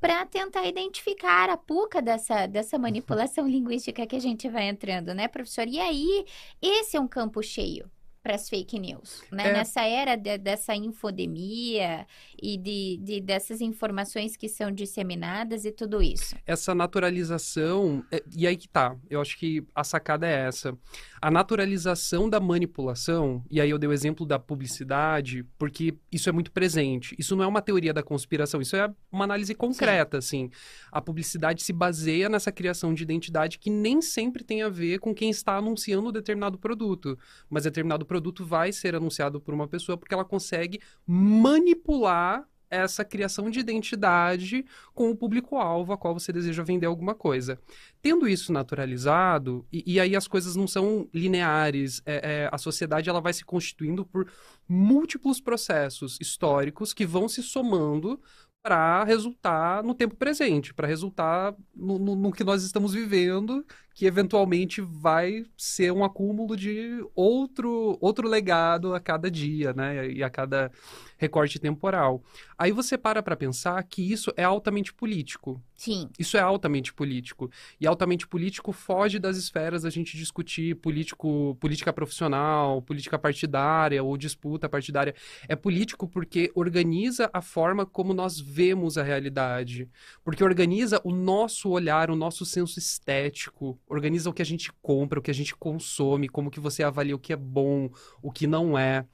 para 0.00 0.24
tentar 0.24 0.66
identificar 0.66 1.50
a 1.50 1.58
puca 1.58 2.00
dessa, 2.00 2.46
dessa 2.46 2.78
manipulação 2.78 3.46
linguística 3.48 4.06
que 4.06 4.16
a 4.16 4.20
gente 4.20 4.48
vai 4.48 4.68
entrando, 4.68 5.14
né, 5.14 5.28
professor? 5.28 5.68
E 5.68 5.78
aí, 5.78 6.24
esse 6.60 6.96
é 6.96 7.00
um 7.00 7.08
campo 7.08 7.42
cheio 7.42 7.90
para 8.22 8.34
as 8.34 8.48
fake 8.48 8.78
news, 8.78 9.22
né? 9.32 9.48
É. 9.48 9.52
Nessa 9.52 9.82
era 9.82 10.14
de, 10.14 10.36
dessa 10.36 10.74
infodemia 10.74 12.06
e 12.40 12.58
de, 12.58 12.98
de, 13.02 13.20
dessas 13.20 13.60
informações 13.60 14.36
que 14.36 14.48
são 14.48 14.70
disseminadas 14.70 15.64
e 15.64 15.72
tudo 15.72 16.02
isso. 16.02 16.34
Essa 16.46 16.74
naturalização, 16.74 18.04
é, 18.10 18.22
e 18.36 18.46
aí 18.46 18.56
que 18.56 18.68
tá, 18.68 18.94
eu 19.08 19.20
acho 19.20 19.38
que 19.38 19.64
a 19.74 19.82
sacada 19.82 20.26
é 20.26 20.46
essa. 20.46 20.76
A 21.20 21.30
naturalização 21.30 22.28
da 22.28 22.40
manipulação, 22.40 23.42
e 23.50 23.60
aí 23.60 23.70
eu 23.70 23.78
dei 23.78 23.88
o 23.88 23.92
exemplo 23.92 24.26
da 24.26 24.38
publicidade, 24.38 25.44
porque 25.58 25.94
isso 26.12 26.28
é 26.28 26.32
muito 26.32 26.52
presente. 26.52 27.14
Isso 27.18 27.34
não 27.34 27.44
é 27.44 27.46
uma 27.46 27.62
teoria 27.62 27.92
da 27.92 28.02
conspiração, 28.02 28.60
isso 28.60 28.76
é 28.76 28.90
uma 29.10 29.24
análise 29.24 29.54
concreta, 29.54 30.20
Sim. 30.20 30.46
assim. 30.46 30.50
A 30.92 31.00
publicidade 31.00 31.62
se 31.62 31.72
baseia 31.72 32.28
nessa 32.28 32.52
criação 32.52 32.92
de 32.92 33.02
identidade 33.02 33.58
que 33.58 33.70
nem 33.70 34.02
sempre 34.02 34.44
tem 34.44 34.62
a 34.62 34.68
ver 34.68 34.98
com 34.98 35.14
quem 35.14 35.30
está 35.30 35.56
anunciando 35.56 36.12
determinado 36.12 36.58
produto, 36.58 37.18
mas 37.48 37.64
determinado 37.64 38.06
produto 38.10 38.44
vai 38.44 38.72
ser 38.72 38.96
anunciado 38.96 39.40
por 39.40 39.54
uma 39.54 39.68
pessoa 39.68 39.96
porque 39.96 40.12
ela 40.12 40.24
consegue 40.24 40.80
manipular 41.06 42.44
essa 42.68 43.04
criação 43.04 43.48
de 43.48 43.60
identidade 43.60 44.64
com 44.92 45.10
o 45.10 45.16
público-alvo 45.16 45.92
a 45.92 45.96
qual 45.96 46.12
você 46.12 46.32
deseja 46.32 46.64
vender 46.64 46.86
alguma 46.86 47.14
coisa. 47.14 47.56
Tendo 48.02 48.26
isso 48.26 48.52
naturalizado, 48.52 49.64
e, 49.72 49.94
e 49.94 50.00
aí 50.00 50.16
as 50.16 50.26
coisas 50.26 50.56
não 50.56 50.66
são 50.66 51.08
lineares, 51.14 52.02
é, 52.04 52.14
é, 52.14 52.48
a 52.50 52.58
sociedade 52.58 53.08
ela 53.08 53.20
vai 53.20 53.32
se 53.32 53.44
constituindo 53.44 54.04
por 54.04 54.28
múltiplos 54.68 55.40
processos 55.40 56.18
históricos 56.20 56.92
que 56.92 57.06
vão 57.06 57.28
se 57.28 57.44
somando 57.44 58.20
para 58.62 59.04
resultar 59.04 59.82
no 59.82 59.94
tempo 59.94 60.16
presente, 60.16 60.74
para 60.74 60.86
resultar 60.86 61.54
no, 61.74 61.98
no, 61.98 62.16
no, 62.16 62.32
que 62.32 62.44
nós 62.44 62.62
estamos 62.62 62.92
vivendo, 62.92 63.64
que 64.00 64.06
eventualmente 64.06 64.80
vai 64.80 65.44
ser 65.58 65.92
um 65.92 66.02
acúmulo 66.02 66.56
de 66.56 67.04
outro, 67.14 67.98
outro 68.00 68.26
legado 68.26 68.94
a 68.94 68.98
cada 68.98 69.30
dia, 69.30 69.74
né? 69.74 70.10
E 70.10 70.22
a 70.22 70.30
cada 70.30 70.72
recorte 71.18 71.58
temporal. 71.58 72.22
Aí 72.56 72.72
você 72.72 72.96
para 72.96 73.22
para 73.22 73.36
pensar 73.36 73.82
que 73.82 74.00
isso 74.00 74.32
é 74.38 74.42
altamente 74.42 74.92
político. 74.94 75.62
Sim. 75.76 76.08
Isso 76.18 76.36
é 76.36 76.40
altamente 76.40 76.94
político. 76.94 77.50
E 77.78 77.86
altamente 77.86 78.26
político 78.26 78.72
foge 78.72 79.18
das 79.18 79.36
esferas 79.36 79.82
da 79.82 79.90
gente 79.90 80.16
discutir 80.16 80.76
político, 80.76 81.56
política 81.60 81.92
profissional, 81.92 82.80
política 82.80 83.18
partidária 83.18 84.02
ou 84.02 84.16
disputa 84.16 84.68
partidária. 84.68 85.14
É 85.46 85.54
político 85.54 86.08
porque 86.08 86.50
organiza 86.54 87.28
a 87.32 87.42
forma 87.42 87.84
como 87.84 88.14
nós 88.14 88.40
vemos 88.40 88.96
a 88.96 89.02
realidade. 89.02 89.88
Porque 90.24 90.44
organiza 90.44 91.00
o 91.04 91.12
nosso 91.12 91.68
olhar, 91.70 92.10
o 92.10 92.16
nosso 92.16 92.46
senso 92.46 92.78
estético, 92.78 93.78
organiza 93.90 94.30
o 94.30 94.32
que 94.32 94.40
a 94.40 94.46
gente 94.46 94.72
compra, 94.80 95.18
o 95.18 95.22
que 95.22 95.30
a 95.30 95.34
gente 95.34 95.54
consome, 95.54 96.28
como 96.28 96.50
que 96.50 96.60
você 96.60 96.82
avalia 96.82 97.14
o 97.14 97.18
que 97.18 97.32
é 97.32 97.36
bom, 97.36 97.90
o 98.22 98.30
que 98.30 98.46
não 98.46 98.78
é. 98.78 99.04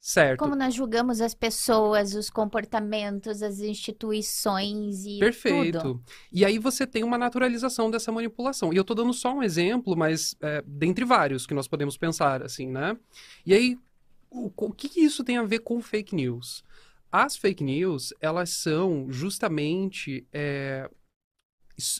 Certo. 0.00 0.40
Como 0.40 0.56
nós 0.56 0.74
julgamos 0.74 1.20
as 1.20 1.32
pessoas, 1.32 2.14
os 2.14 2.28
comportamentos, 2.28 3.40
as 3.40 3.60
instituições 3.60 5.04
e 5.06 5.20
Perfeito. 5.20 5.78
tudo. 5.78 6.02
E 6.32 6.44
aí 6.44 6.58
você 6.58 6.84
tem 6.84 7.04
uma 7.04 7.16
naturalização 7.16 7.88
dessa 7.88 8.10
manipulação. 8.10 8.72
E 8.72 8.76
eu 8.76 8.82
tô 8.82 8.94
dando 8.94 9.12
só 9.12 9.32
um 9.32 9.44
exemplo, 9.44 9.96
mas 9.96 10.34
é, 10.40 10.60
dentre 10.66 11.04
vários 11.04 11.46
que 11.46 11.54
nós 11.54 11.68
podemos 11.68 11.96
pensar, 11.96 12.42
assim, 12.42 12.66
né? 12.66 12.96
E 13.46 13.54
aí, 13.54 13.78
o, 14.28 14.50
o 14.56 14.72
que, 14.72 14.88
que 14.88 15.00
isso 15.00 15.22
tem 15.22 15.36
a 15.36 15.44
ver 15.44 15.60
com 15.60 15.80
fake 15.80 16.16
news? 16.16 16.64
As 17.12 17.36
fake 17.36 17.62
news, 17.62 18.12
elas 18.20 18.50
são 18.50 19.06
justamente 19.08 20.26
é, 20.32 20.90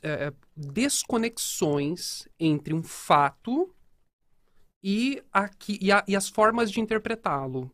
é, 0.02 0.32
desconexões 0.56 2.28
entre 2.38 2.74
um 2.74 2.82
fato 2.82 3.74
e, 4.82 5.22
aqui, 5.32 5.78
e, 5.80 5.92
a, 5.92 6.04
e 6.08 6.16
as 6.16 6.28
formas 6.28 6.70
de 6.70 6.80
interpretá-lo. 6.80 7.70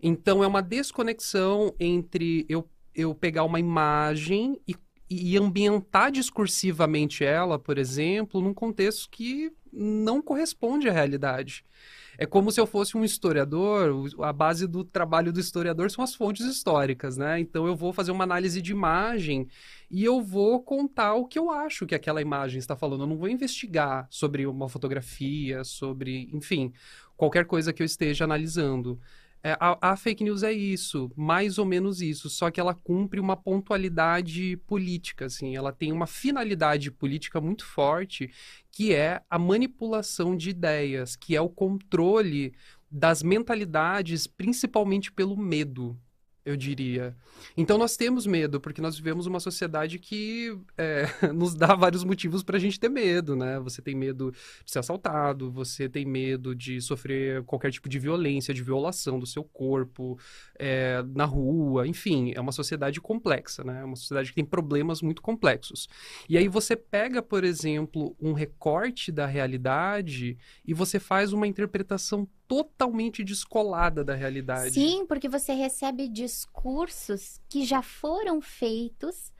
Então, 0.00 0.44
é 0.44 0.46
uma 0.46 0.62
desconexão 0.62 1.74
entre 1.80 2.46
eu, 2.48 2.68
eu 2.94 3.14
pegar 3.14 3.44
uma 3.44 3.58
imagem 3.58 4.60
e, 4.66 4.76
e 5.10 5.36
ambientar 5.36 6.12
discursivamente 6.12 7.24
ela, 7.24 7.58
por 7.58 7.78
exemplo, 7.78 8.40
num 8.40 8.54
contexto 8.54 9.08
que 9.10 9.52
não 9.72 10.22
corresponde 10.22 10.88
à 10.88 10.92
realidade. 10.92 11.64
É 12.20 12.26
como 12.26 12.50
se 12.50 12.60
eu 12.60 12.66
fosse 12.66 12.96
um 12.96 13.04
historiador, 13.04 13.94
a 14.24 14.32
base 14.32 14.66
do 14.66 14.82
trabalho 14.82 15.32
do 15.32 15.38
historiador 15.38 15.88
são 15.88 16.02
as 16.02 16.16
fontes 16.16 16.44
históricas, 16.44 17.16
né? 17.16 17.38
Então 17.38 17.64
eu 17.64 17.76
vou 17.76 17.92
fazer 17.92 18.10
uma 18.10 18.24
análise 18.24 18.60
de 18.60 18.72
imagem 18.72 19.46
e 19.88 20.04
eu 20.04 20.20
vou 20.20 20.60
contar 20.60 21.14
o 21.14 21.26
que 21.26 21.38
eu 21.38 21.48
acho 21.48 21.86
que 21.86 21.94
aquela 21.94 22.20
imagem 22.20 22.58
está 22.58 22.74
falando. 22.74 23.04
Eu 23.04 23.06
não 23.06 23.16
vou 23.16 23.28
investigar 23.28 24.08
sobre 24.10 24.48
uma 24.48 24.68
fotografia, 24.68 25.62
sobre, 25.62 26.28
enfim, 26.32 26.72
qualquer 27.16 27.44
coisa 27.44 27.72
que 27.72 27.82
eu 27.82 27.86
esteja 27.86 28.24
analisando. 28.24 28.98
É, 29.42 29.56
a, 29.60 29.92
a, 29.92 29.96
fake 29.96 30.24
news 30.24 30.42
é 30.42 30.52
isso, 30.52 31.12
mais 31.16 31.58
ou 31.58 31.64
menos 31.64 32.00
isso, 32.00 32.28
só 32.28 32.50
que 32.50 32.58
ela 32.58 32.74
cumpre 32.74 33.20
uma 33.20 33.36
pontualidade 33.36 34.56
política, 34.66 35.26
assim, 35.26 35.54
ela 35.54 35.72
tem 35.72 35.92
uma 35.92 36.08
finalidade 36.08 36.90
política 36.90 37.40
muito 37.40 37.64
forte, 37.64 38.30
que 38.72 38.92
é 38.92 39.22
a 39.30 39.38
manipulação 39.38 40.36
de 40.36 40.50
ideias, 40.50 41.14
que 41.14 41.36
é 41.36 41.40
o 41.40 41.48
controle 41.48 42.52
das 42.90 43.22
mentalidades, 43.22 44.26
principalmente 44.26 45.12
pelo 45.12 45.36
medo 45.36 45.96
eu 46.48 46.56
diria. 46.56 47.14
Então 47.56 47.76
nós 47.76 47.96
temos 47.96 48.26
medo, 48.26 48.60
porque 48.60 48.80
nós 48.80 48.96
vivemos 48.96 49.26
uma 49.26 49.38
sociedade 49.38 49.98
que 49.98 50.58
é, 50.76 51.06
nos 51.34 51.54
dá 51.54 51.74
vários 51.74 52.04
motivos 52.04 52.42
para 52.42 52.56
a 52.56 52.60
gente 52.60 52.80
ter 52.80 52.88
medo, 52.88 53.36
né? 53.36 53.60
Você 53.60 53.82
tem 53.82 53.94
medo 53.94 54.32
de 54.64 54.70
ser 54.70 54.78
assaltado, 54.78 55.50
você 55.50 55.88
tem 55.88 56.06
medo 56.06 56.54
de 56.54 56.80
sofrer 56.80 57.42
qualquer 57.44 57.70
tipo 57.70 57.88
de 57.88 57.98
violência, 57.98 58.54
de 58.54 58.62
violação 58.62 59.18
do 59.18 59.26
seu 59.26 59.44
corpo, 59.44 60.18
é, 60.58 61.04
na 61.14 61.26
rua, 61.26 61.86
enfim, 61.86 62.32
é 62.34 62.40
uma 62.40 62.52
sociedade 62.52 63.00
complexa, 63.00 63.62
né? 63.62 63.82
É 63.82 63.84
uma 63.84 63.96
sociedade 63.96 64.30
que 64.30 64.36
tem 64.36 64.44
problemas 64.44 65.02
muito 65.02 65.20
complexos. 65.20 65.88
E 66.28 66.38
aí 66.38 66.48
você 66.48 66.74
pega, 66.74 67.20
por 67.20 67.44
exemplo, 67.44 68.16
um 68.20 68.32
recorte 68.32 69.12
da 69.12 69.26
realidade 69.26 70.38
e 70.64 70.72
você 70.72 70.98
faz 70.98 71.32
uma 71.32 71.46
interpretação 71.46 72.26
totalmente 72.48 73.22
descolada 73.22 74.02
da 74.02 74.14
realidade. 74.14 74.72
Sim, 74.72 75.04
porque 75.06 75.28
você 75.28 75.52
recebe 75.52 76.08
discursos 76.08 77.40
que 77.48 77.64
já 77.64 77.82
foram 77.82 78.40
feitos 78.40 79.30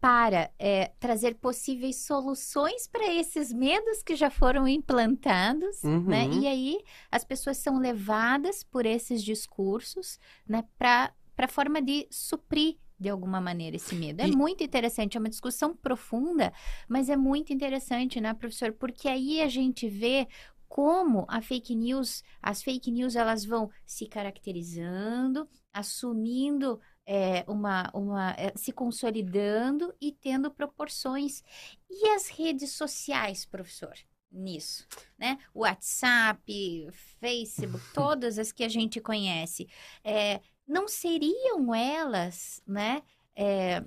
para 0.00 0.50
é, 0.58 0.90
trazer 0.98 1.36
possíveis 1.36 2.04
soluções 2.04 2.88
para 2.88 3.14
esses 3.14 3.52
medos 3.52 4.02
que 4.02 4.16
já 4.16 4.28
foram 4.28 4.66
implantados, 4.66 5.80
né? 5.84 5.90
uhum. 5.90 6.02
né? 6.02 6.28
E 6.32 6.46
aí 6.48 6.80
as 7.08 7.24
pessoas 7.24 7.58
são 7.58 7.78
levadas 7.78 8.64
por 8.64 8.84
esses 8.84 9.22
discursos, 9.22 10.18
né, 10.44 10.64
para 10.76 11.12
a 11.38 11.48
forma 11.48 11.80
de 11.80 12.08
suprir 12.10 12.78
de 13.02 13.08
alguma 13.08 13.40
maneira 13.40 13.76
esse 13.76 13.94
medo. 13.94 14.22
É 14.22 14.28
e... 14.28 14.36
muito 14.36 14.62
interessante, 14.62 15.16
é 15.16 15.20
uma 15.20 15.28
discussão 15.28 15.74
profunda, 15.74 16.52
mas 16.88 17.08
é 17.08 17.16
muito 17.16 17.52
interessante, 17.52 18.20
né, 18.20 18.32
professor? 18.32 18.72
Porque 18.72 19.08
aí 19.08 19.40
a 19.40 19.48
gente 19.48 19.88
vê 19.88 20.28
como 20.72 21.26
a 21.28 21.42
fake 21.42 21.74
news, 21.74 22.24
as 22.40 22.62
fake 22.62 22.90
news 22.90 23.14
elas 23.14 23.44
vão 23.44 23.70
se 23.84 24.06
caracterizando, 24.06 25.46
assumindo 25.70 26.80
é, 27.04 27.44
uma, 27.46 27.90
uma 27.92 28.30
é, 28.38 28.54
se 28.56 28.72
consolidando 28.72 29.94
e 30.00 30.12
tendo 30.12 30.50
proporções. 30.50 31.42
E 31.90 32.08
as 32.08 32.28
redes 32.28 32.70
sociais, 32.72 33.44
professor? 33.44 33.92
Nisso, 34.30 34.88
né? 35.18 35.36
WhatsApp, 35.54 36.88
Facebook, 37.20 37.84
todas 37.92 38.38
as 38.38 38.50
que 38.50 38.64
a 38.64 38.68
gente 38.70 38.98
conhece, 38.98 39.68
é, 40.02 40.40
não 40.66 40.88
seriam 40.88 41.74
elas, 41.74 42.62
né? 42.66 43.02
É, 43.36 43.84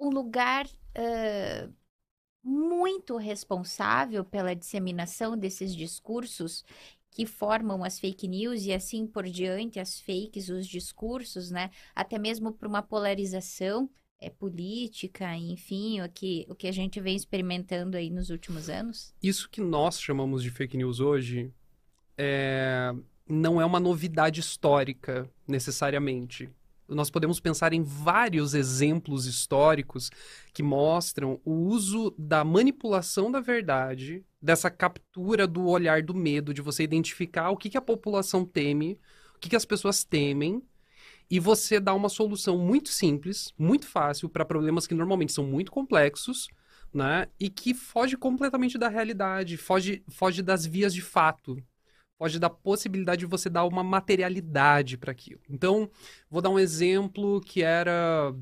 um 0.00 0.08
lugar 0.08 0.66
uh, 0.66 1.72
muito 2.44 3.16
responsável 3.16 4.24
pela 4.24 4.54
disseminação 4.54 5.36
desses 5.36 5.74
discursos 5.74 6.64
que 7.10 7.24
formam 7.24 7.84
as 7.84 7.98
fake 7.98 8.26
news 8.26 8.64
e 8.64 8.72
assim 8.72 9.06
por 9.06 9.24
diante, 9.24 9.78
as 9.78 10.00
fakes, 10.00 10.48
os 10.48 10.66
discursos, 10.66 11.50
né? 11.50 11.70
Até 11.94 12.18
mesmo 12.18 12.52
para 12.52 12.68
uma 12.68 12.82
polarização 12.82 13.88
é, 14.20 14.28
política, 14.28 15.34
enfim, 15.36 16.00
o 16.00 16.08
que, 16.08 16.44
o 16.48 16.54
que 16.54 16.66
a 16.66 16.72
gente 16.72 17.00
vem 17.00 17.14
experimentando 17.14 17.96
aí 17.96 18.10
nos 18.10 18.30
últimos 18.30 18.68
anos? 18.68 19.14
Isso 19.22 19.48
que 19.48 19.60
nós 19.60 20.00
chamamos 20.00 20.42
de 20.42 20.50
fake 20.50 20.76
news 20.76 20.98
hoje 20.98 21.52
é... 22.18 22.92
não 23.28 23.60
é 23.60 23.64
uma 23.64 23.80
novidade 23.80 24.40
histórica, 24.40 25.30
necessariamente 25.46 26.50
nós 26.88 27.10
podemos 27.10 27.40
pensar 27.40 27.72
em 27.72 27.82
vários 27.82 28.54
exemplos 28.54 29.26
históricos 29.26 30.10
que 30.52 30.62
mostram 30.62 31.40
o 31.44 31.52
uso 31.52 32.14
da 32.18 32.44
manipulação 32.44 33.30
da 33.30 33.40
verdade, 33.40 34.24
dessa 34.40 34.70
captura 34.70 35.46
do 35.46 35.66
olhar 35.66 36.02
do 36.02 36.14
medo, 36.14 36.52
de 36.52 36.60
você 36.60 36.82
identificar 36.82 37.50
o 37.50 37.56
que, 37.56 37.70
que 37.70 37.78
a 37.78 37.82
população 37.82 38.44
teme, 38.44 38.98
o 39.34 39.38
que, 39.38 39.48
que 39.48 39.56
as 39.56 39.64
pessoas 39.64 40.04
temem, 40.04 40.62
e 41.30 41.40
você 41.40 41.80
dá 41.80 41.94
uma 41.94 42.08
solução 42.08 42.58
muito 42.58 42.90
simples, 42.90 43.52
muito 43.58 43.86
fácil, 43.86 44.28
para 44.28 44.44
problemas 44.44 44.86
que 44.86 44.94
normalmente 44.94 45.32
são 45.32 45.44
muito 45.44 45.72
complexos, 45.72 46.48
né? 46.92 47.26
E 47.40 47.48
que 47.48 47.74
foge 47.74 48.16
completamente 48.16 48.78
da 48.78 48.88
realidade, 48.88 49.56
foge, 49.56 50.04
foge 50.08 50.42
das 50.42 50.64
vias 50.66 50.94
de 50.94 51.02
fato, 51.02 51.56
pode 52.24 52.38
dar 52.38 52.48
possibilidade 52.48 53.20
de 53.20 53.26
você 53.26 53.50
dar 53.50 53.66
uma 53.66 53.84
materialidade 53.84 54.96
para 54.96 55.12
aquilo. 55.12 55.42
Então, 55.46 55.90
vou 56.30 56.40
dar 56.40 56.48
um 56.48 56.58
exemplo 56.58 57.38
que 57.42 57.62
era 57.62 58.34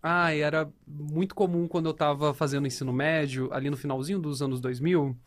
ah, 0.00 0.32
era 0.32 0.72
muito 0.86 1.34
comum 1.34 1.66
quando 1.66 1.86
eu 1.86 1.90
estava 1.90 2.32
fazendo 2.32 2.68
ensino 2.68 2.92
médio, 2.92 3.52
ali 3.52 3.68
no 3.68 3.76
finalzinho 3.76 4.20
dos 4.20 4.42
anos 4.42 4.60
2000, 4.60 5.18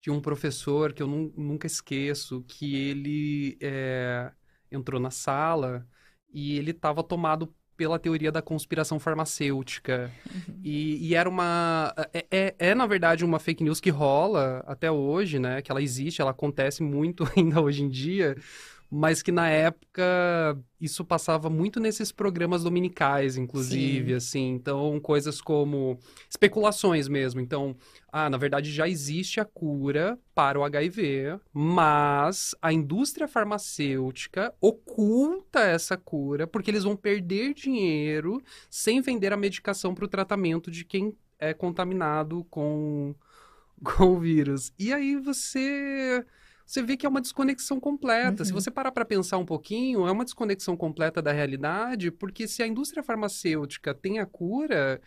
tinha 0.00 0.14
um 0.14 0.20
professor 0.20 0.92
que 0.92 1.02
eu 1.02 1.08
nunca 1.08 1.66
esqueço, 1.66 2.44
que 2.46 2.76
ele 2.76 3.58
é, 3.60 4.30
entrou 4.70 5.00
na 5.00 5.10
sala 5.10 5.84
e 6.32 6.56
ele 6.56 6.70
estava 6.70 7.02
tomado 7.02 7.52
pela 7.78 7.96
teoria 7.96 8.32
da 8.32 8.42
conspiração 8.42 8.98
farmacêutica. 8.98 10.10
Uhum. 10.28 10.54
E, 10.64 11.08
e, 11.08 11.14
era 11.14 11.28
uma. 11.28 11.94
É, 12.12 12.26
é, 12.30 12.54
é, 12.58 12.74
na 12.74 12.86
verdade, 12.86 13.24
uma 13.24 13.38
fake 13.38 13.62
news 13.62 13.80
que 13.80 13.88
rola 13.88 14.64
até 14.66 14.90
hoje, 14.90 15.38
né? 15.38 15.62
Que 15.62 15.70
ela 15.70 15.80
existe, 15.80 16.20
ela 16.20 16.32
acontece 16.32 16.82
muito 16.82 17.26
ainda 17.36 17.62
hoje 17.62 17.84
em 17.84 17.88
dia 17.88 18.36
mas 18.90 19.20
que 19.20 19.30
na 19.30 19.48
época 19.48 20.58
isso 20.80 21.04
passava 21.04 21.50
muito 21.50 21.78
nesses 21.78 22.10
programas 22.10 22.62
dominicais, 22.62 23.36
inclusive, 23.36 24.08
Sim. 24.08 24.14
assim. 24.14 24.48
Então, 24.54 24.98
coisas 25.00 25.40
como 25.40 25.98
especulações 26.30 27.06
mesmo. 27.06 27.40
Então, 27.40 27.76
ah, 28.10 28.30
na 28.30 28.38
verdade 28.38 28.72
já 28.72 28.88
existe 28.88 29.40
a 29.40 29.44
cura 29.44 30.18
para 30.34 30.58
o 30.58 30.64
HIV, 30.64 31.38
mas 31.52 32.54
a 32.62 32.72
indústria 32.72 33.28
farmacêutica 33.28 34.54
oculta 34.60 35.60
essa 35.60 35.96
cura 35.96 36.46
porque 36.46 36.70
eles 36.70 36.84
vão 36.84 36.96
perder 36.96 37.52
dinheiro 37.52 38.42
sem 38.70 39.02
vender 39.02 39.32
a 39.32 39.36
medicação 39.36 39.94
para 39.94 40.04
o 40.06 40.08
tratamento 40.08 40.70
de 40.70 40.84
quem 40.84 41.14
é 41.38 41.52
contaminado 41.52 42.44
com, 42.48 43.14
com 43.84 44.14
o 44.14 44.18
vírus. 44.18 44.72
E 44.78 44.92
aí 44.94 45.16
você 45.16 46.24
você 46.68 46.82
vê 46.82 46.98
que 46.98 47.06
é 47.06 47.08
uma 47.08 47.22
desconexão 47.22 47.80
completa. 47.80 48.42
Uhum. 48.42 48.44
Se 48.44 48.52
você 48.52 48.70
parar 48.70 48.92
para 48.92 49.02
pensar 49.02 49.38
um 49.38 49.46
pouquinho, 49.46 50.06
é 50.06 50.12
uma 50.12 50.22
desconexão 50.22 50.76
completa 50.76 51.22
da 51.22 51.32
realidade, 51.32 52.10
porque 52.10 52.46
se 52.46 52.62
a 52.62 52.66
indústria 52.66 53.02
farmacêutica 53.02 53.94
tem 53.94 54.18
a 54.18 54.26
cura, 54.26 55.00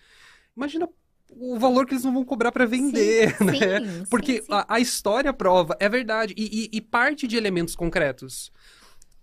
imagina 0.58 0.90
o 1.30 1.60
valor 1.60 1.86
que 1.86 1.94
eles 1.94 2.04
não 2.04 2.14
vão 2.14 2.26
cobrar 2.26 2.52
para 2.52 2.66
vender, 2.66 3.38
sim, 3.38 3.46
né? 3.46 3.80
Sim, 3.80 4.06
porque 4.10 4.42
sim, 4.42 4.48
a, 4.50 4.76
a, 4.76 4.80
história 4.80 5.32
prova, 5.32 5.78
é 5.80 5.88
verdade, 5.88 6.34
e, 6.36 6.66
e, 6.74 6.78
e 6.78 6.82
parte 6.82 7.28
de 7.28 7.38
elementos 7.38 7.76
concretos 7.76 8.52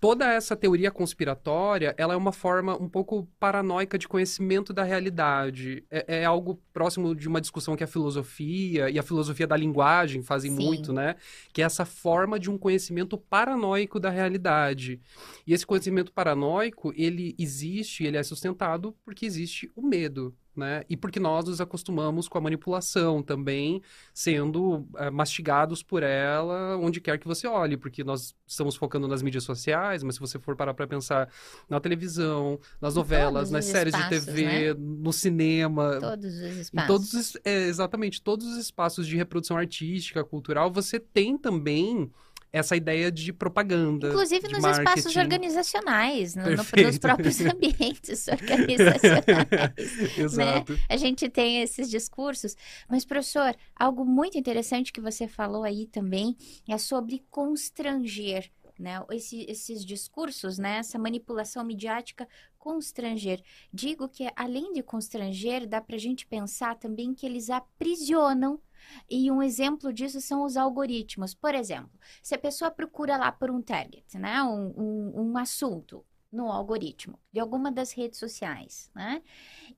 toda 0.01 0.33
essa 0.33 0.57
teoria 0.57 0.91
conspiratória, 0.91 1.95
ela 1.97 2.15
é 2.15 2.17
uma 2.17 2.33
forma 2.33 2.81
um 2.81 2.89
pouco 2.89 3.29
paranoica 3.39 3.99
de 3.99 4.07
conhecimento 4.07 4.73
da 4.73 4.83
realidade. 4.83 5.85
É, 5.91 6.21
é, 6.21 6.25
algo 6.25 6.61
próximo 6.73 7.15
de 7.15 7.29
uma 7.29 7.41
discussão 7.41 7.77
que 7.77 7.85
a 7.85 7.87
filosofia 7.87 8.89
e 8.91 8.99
a 8.99 9.03
filosofia 9.03 9.47
da 9.47 9.57
linguagem 9.57 10.23
fazem 10.23 10.55
Sim. 10.55 10.65
muito, 10.65 10.93
né? 10.93 11.17
Que 11.53 11.63
é 11.63 11.65
essa 11.65 11.85
forma 11.85 12.39
de 12.39 12.51
um 12.51 12.57
conhecimento 12.57 13.19
paranoico 13.19 13.99
da 13.99 14.11
realidade. 14.11 15.01
E 15.47 15.53
esse 15.53 15.67
conhecimento 15.67 16.13
paranoico, 16.13 16.93
ele 16.97 17.35
existe, 17.39 18.05
ele 18.05 18.17
é 18.17 18.23
sustentado 18.23 18.95
porque 19.05 19.27
existe 19.27 19.71
o 19.75 19.83
medo 19.83 20.35
né? 20.59 20.83
E 20.89 20.97
porque 20.97 21.21
nós 21.21 21.47
nos 21.47 21.61
acostumamos 21.61 22.29
com 22.29 22.37
a 22.37 22.41
manipulação 22.41 23.23
também, 23.23 23.81
sendo 24.13 24.87
é, 24.97 25.11
mastigados 25.11 25.83
por 25.83 26.03
ela 26.03 26.77
onde 26.77 27.01
quer 27.01 27.19
que 27.19 27.27
você 27.27 27.47
olhe, 27.47 27.77
porque 27.77 28.03
nós 28.05 28.35
estamos 28.47 28.77
focando 28.77 29.07
nas 29.07 29.23
mídias 29.23 29.45
sociais, 29.45 30.03
mas 30.03 30.17
se 30.17 30.21
você 30.21 30.39
for 30.39 30.57
parar 30.57 30.75
para 30.75 30.87
pensar 30.87 31.29
na 31.69 31.81
televisão, 31.81 32.59
nas 32.81 32.95
novelas, 32.95 33.51
nas 33.51 33.65
séries 33.65 33.95
espaços, 33.95 34.27
de 34.27 34.33
TV, 34.33 34.75
né? 34.75 34.75
no 34.79 35.13
cinema, 35.13 35.99
todos 36.01 36.35
os 36.35 36.57
espaços, 36.57 36.87
todos 36.87 37.37
é, 37.45 37.67
exatamente 37.67 38.21
todos 38.21 38.47
os 38.47 38.57
espaços 38.57 39.07
de 39.07 39.17
reprodução 39.17 39.57
artística, 39.57 40.25
cultural, 40.25 40.71
você 40.71 40.99
tem 40.99 41.39
também 41.39 42.11
essa 42.59 42.77
ideia 42.77 43.11
de 43.11 43.33
propaganda. 43.33 44.09
Inclusive 44.09 44.47
de 44.47 44.55
nos 44.55 44.63
marketing. 44.63 44.89
espaços 44.89 45.17
organizacionais, 45.17 46.35
no, 46.35 46.45
no, 46.45 46.57
nos 46.57 46.99
próprios 46.99 47.41
ambientes 47.43 48.27
organizacionais. 48.29 49.27
Né? 49.27 50.25
Exato. 50.25 50.73
Né? 50.73 50.79
A 50.89 50.97
gente 50.97 51.29
tem 51.29 51.63
esses 51.63 51.91
discursos. 51.91 52.57
Mas, 52.89 53.05
professor, 53.05 53.55
algo 53.75 54.05
muito 54.05 54.39
interessante 54.39 54.93
que 54.93 55.01
você 55.01 55.27
falou 55.27 55.65
aí 55.65 55.87
também 55.87 56.37
é 56.69 56.77
sobre 56.79 57.25
constranger. 57.31 58.51
Né? 58.79 59.03
Esse, 59.11 59.45
esses 59.49 59.85
discursos, 59.85 60.57
né? 60.57 60.79
essa 60.79 60.99
manipulação 60.99 61.65
midiática 61.65 62.29
constranger. 62.59 63.43
Digo 63.73 64.09
que, 64.09 64.29
além 64.37 64.73
de 64.73 64.83
constranger, 64.83 65.67
dá 65.67 65.81
para 65.81 65.97
a 65.97 65.99
gente 65.99 66.27
pensar 66.27 66.77
também 66.77 67.15
que 67.15 67.25
eles 67.25 67.51
aprisionam 67.51 68.61
e 69.09 69.31
um 69.31 69.43
exemplo 69.43 69.93
disso 69.93 70.21
são 70.21 70.45
os 70.45 70.57
algoritmos. 70.57 71.35
Por 71.35 71.55
exemplo, 71.55 71.99
se 72.23 72.35
a 72.35 72.39
pessoa 72.39 72.71
procura 72.71 73.17
lá 73.17 73.33
por 73.33 73.51
um 73.51 73.63
target, 73.63 74.19
né? 74.19 74.43
um, 74.43 74.75
um, 74.77 75.23
um 75.23 75.39
assunto 75.39 76.05
no 76.31 76.51
algoritmo 76.53 77.19
de 77.33 77.41
alguma 77.41 77.73
das 77.73 77.93
redes 77.93 78.19
sociais, 78.19 78.91
né? 78.95 79.23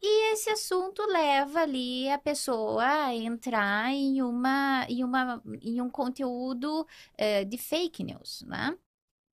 E 0.03 0.33
esse 0.33 0.51
assunto 0.51 1.03
leva 1.07 1.61
ali 1.61 2.09
a 2.11 2.19
pessoa 2.19 2.85
a 2.85 3.15
entrar 3.15 3.93
em 3.93 4.21
uma 4.23 4.85
em 4.89 5.05
uma 5.05 5.43
em 5.63 5.81
um 5.81 5.89
conteúdo 5.89 6.83
uh, 6.83 7.45
de 7.47 7.57
fake 7.57 8.03
news, 8.03 8.43
né? 8.47 8.77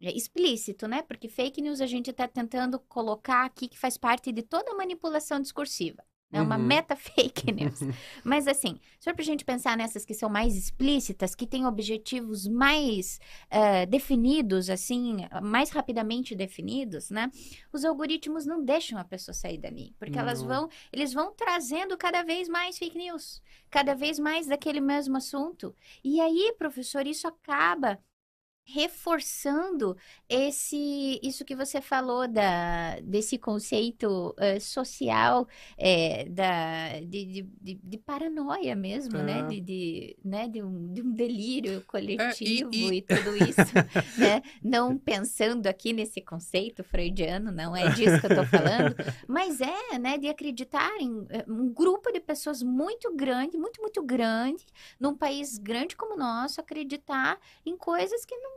É 0.01 0.11
explícito, 0.15 0.87
né? 0.87 1.01
Porque 1.01 1.27
fake 1.27 1.61
news 1.61 1.81
a 1.81 1.87
gente 1.87 2.11
está 2.11 2.27
tentando 2.27 2.79
colocar 2.79 3.45
aqui 3.45 3.67
que 3.67 3.77
faz 3.79 3.97
parte 3.97 4.31
de 4.31 4.43
toda 4.43 4.71
a 4.71 4.75
manipulação 4.75 5.41
discursiva. 5.41 6.03
É 6.31 6.41
uma 6.41 6.57
uhum. 6.57 6.63
meta 6.63 6.95
fake 6.97 7.51
news. 7.51 7.79
Mas 8.23 8.47
assim, 8.47 8.79
só 8.99 9.13
para 9.13 9.21
a 9.21 9.25
gente 9.25 9.45
pensar 9.45 9.77
nessas 9.77 10.03
que 10.03 10.13
são 10.13 10.29
mais 10.29 10.55
explícitas, 10.55 11.33
que 11.33 11.47
têm 11.47 11.65
objetivos 11.65 12.47
mais 12.47 13.19
uh, 13.45 13.87
definidos, 13.87 14.69
assim, 14.69 15.25
mais 15.41 15.69
rapidamente 15.69 16.35
definidos, 16.35 17.09
né? 17.09 17.31
Os 17.71 17.85
algoritmos 17.85 18.45
não 18.45 18.63
deixam 18.63 18.99
a 18.99 19.05
pessoa 19.05 19.33
sair 19.33 19.57
dali, 19.57 19.95
porque 19.97 20.15
não. 20.15 20.21
elas 20.21 20.41
vão, 20.41 20.69
eles 20.91 21.13
vão 21.13 21.31
trazendo 21.31 21.97
cada 21.97 22.23
vez 22.23 22.49
mais 22.49 22.77
fake 22.77 22.97
news, 22.97 23.41
cada 23.69 23.95
vez 23.95 24.19
mais 24.19 24.47
daquele 24.47 24.81
mesmo 24.81 25.15
assunto. 25.15 25.73
E 26.03 26.19
aí, 26.19 26.53
professor, 26.57 27.07
isso 27.07 27.27
acaba 27.27 27.99
reforçando 28.67 29.95
esse 30.27 31.19
isso 31.23 31.45
que 31.45 31.55
você 31.55 31.79
falou 31.79 32.27
da 32.27 32.99
desse 32.99 33.37
conceito 33.37 34.35
uh, 34.37 34.59
social 34.59 35.47
é, 35.77 36.25
da 36.25 36.99
de, 36.99 37.47
de, 37.61 37.75
de, 37.81 37.97
paranoia 37.97 38.75
mesmo 38.75 39.19
né? 39.19 39.39
é. 39.39 39.41
né 39.41 39.47
de, 39.47 39.61
de, 39.61 40.17
né 40.23 40.47
de 40.49 40.61
um, 40.61 40.93
de 40.93 41.01
um 41.01 41.11
delírio 41.11 41.81
coletivo 41.87 42.69
é, 42.73 42.75
e, 42.75 42.89
e... 42.89 42.97
e, 42.97 43.01
tudo 43.07 43.37
isso 43.37 43.71
né 44.17 44.41
não 44.61 44.97
pensando 44.97 45.65
aqui 45.67 45.93
nesse 45.93 46.19
conceito 46.19 46.83
freudiano 46.83 47.53
não 47.53 47.73
é 47.73 47.89
disso 47.91 48.19
que 48.19 48.25
eu 48.25 48.41
estou 48.41 48.45
falando 48.47 48.95
mas 49.29 49.61
é 49.61 49.97
né 49.97 50.17
de 50.17 50.27
acreditar 50.27 50.91
em 50.99 51.25
um 51.47 51.71
grupo 51.73 52.11
de 52.11 52.19
pessoas 52.19 52.61
muito 52.61 53.15
grande 53.15 53.57
muito 53.57 53.81
muito 53.81 54.03
grande 54.03 54.65
num 54.99 55.15
país 55.15 55.57
grande 55.57 55.95
como 55.95 56.15
o 56.15 56.17
nosso 56.17 56.59
acreditar 56.59 57.39
em 57.65 57.77
coisas 57.77 58.25
que 58.25 58.35
não 58.35 58.56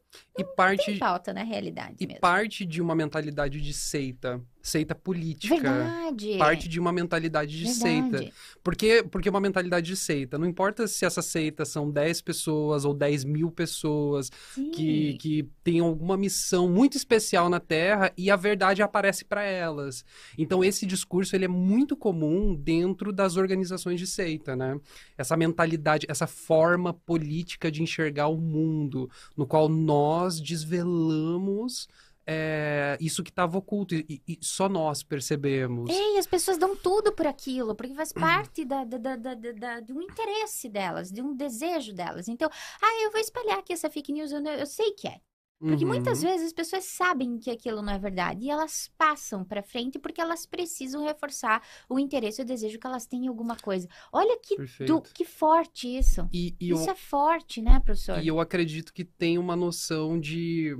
e 0.37 0.43
parte 0.43 0.85
tem 0.85 0.99
pauta 0.99 1.33
na 1.33 1.43
realidade 1.43 1.95
e 1.99 2.07
mesmo. 2.07 2.21
parte 2.21 2.65
de 2.65 2.81
uma 2.81 2.95
mentalidade 2.95 3.61
de 3.61 3.73
seita 3.73 4.41
seita 4.61 4.93
política. 4.93 5.55
Verdade. 5.55 6.37
Parte 6.37 6.69
de 6.69 6.79
uma 6.79 6.91
mentalidade 6.91 7.57
de 7.57 7.65
Verdade. 7.65 8.17
seita. 8.17 8.33
Porque, 8.63 9.03
porque 9.09 9.29
uma 9.29 9.41
mentalidade 9.41 9.87
de 9.87 9.95
seita. 9.95 10.37
Não 10.37 10.45
importa 10.45 10.87
se 10.87 11.03
essa 11.03 11.21
seita 11.21 11.65
são 11.65 11.89
10 11.89 12.21
pessoas 12.21 12.85
ou 12.85 12.93
10 12.93 13.23
mil 13.23 13.51
pessoas 13.51 14.29
que, 14.73 15.17
que 15.19 15.49
têm 15.63 15.79
alguma 15.79 16.15
missão 16.15 16.69
muito 16.69 16.95
especial 16.95 17.49
na 17.49 17.59
Terra 17.59 18.11
e 18.15 18.29
a 18.29 18.35
verdade 18.35 18.81
aparece 18.81 19.25
para 19.25 19.43
elas. 19.43 20.05
Então, 20.37 20.63
esse 20.63 20.85
discurso 20.85 21.35
ele 21.35 21.45
é 21.45 21.49
muito 21.49 21.97
comum 21.97 22.53
dentro 22.53 23.11
das 23.11 23.37
organizações 23.37 23.99
de 23.99 24.07
seita, 24.07 24.55
né? 24.55 24.79
Essa 25.17 25.35
mentalidade, 25.35 26.05
essa 26.09 26.27
forma 26.27 26.93
política 26.93 27.71
de 27.71 27.81
enxergar 27.81 28.27
o 28.27 28.37
mundo, 28.37 29.09
no 29.35 29.47
qual 29.47 29.67
nós 29.67 30.00
desvelamos 30.39 31.87
é, 32.25 32.97
isso 33.01 33.23
que 33.23 33.29
estava 33.29 33.57
oculto 33.57 33.95
e, 33.95 34.21
e, 34.27 34.39
só 34.41 34.69
nós 34.69 35.03
percebemos. 35.03 35.89
E 35.91 36.17
as 36.17 36.27
pessoas 36.27 36.57
dão 36.57 36.75
tudo 36.75 37.11
por 37.11 37.27
aquilo, 37.27 37.75
porque 37.75 37.93
faz 37.93 38.13
parte 38.13 38.63
da, 38.63 38.83
da, 38.83 39.15
da, 39.15 39.33
da, 39.33 39.79
de 39.79 39.91
um 39.91 40.01
interesse 40.01 40.69
delas, 40.69 41.11
de 41.11 41.21
um 41.21 41.35
desejo 41.35 41.93
delas. 41.93 42.27
Então, 42.27 42.49
ah, 42.81 43.03
eu 43.03 43.11
vou 43.11 43.19
espalhar 43.19 43.59
aqui 43.59 43.73
essa 43.73 43.89
fake 43.89 44.13
news, 44.13 44.31
eu, 44.31 44.41
eu 44.43 44.65
sei 44.65 44.91
que 44.91 45.07
é. 45.07 45.19
Porque 45.61 45.85
uhum. 45.85 45.91
muitas 45.91 46.23
vezes 46.23 46.47
as 46.47 46.53
pessoas 46.53 46.85
sabem 46.85 47.37
que 47.37 47.51
aquilo 47.51 47.83
não 47.83 47.93
é 47.93 47.99
verdade 47.99 48.45
e 48.45 48.49
elas 48.49 48.91
passam 48.97 49.45
para 49.45 49.61
frente 49.61 49.99
porque 49.99 50.19
elas 50.19 50.43
precisam 50.43 51.05
reforçar 51.05 51.61
o 51.87 51.99
interesse 51.99 52.41
e 52.41 52.43
o 52.43 52.47
desejo 52.47 52.79
que 52.79 52.87
elas 52.87 53.05
têm 53.05 53.25
em 53.25 53.27
alguma 53.27 53.55
coisa. 53.55 53.87
Olha 54.11 54.39
que, 54.41 54.55
do, 54.85 55.01
que 55.01 55.23
forte 55.23 55.87
isso. 55.87 56.27
E, 56.33 56.55
e 56.59 56.71
isso 56.71 56.89
eu, 56.89 56.91
é 56.91 56.95
forte, 56.95 57.61
né, 57.61 57.79
professor? 57.79 58.17
E 58.23 58.27
eu 58.27 58.39
acredito 58.39 58.91
que 58.91 59.05
tem 59.05 59.37
uma 59.37 59.55
noção 59.55 60.19
de 60.19 60.75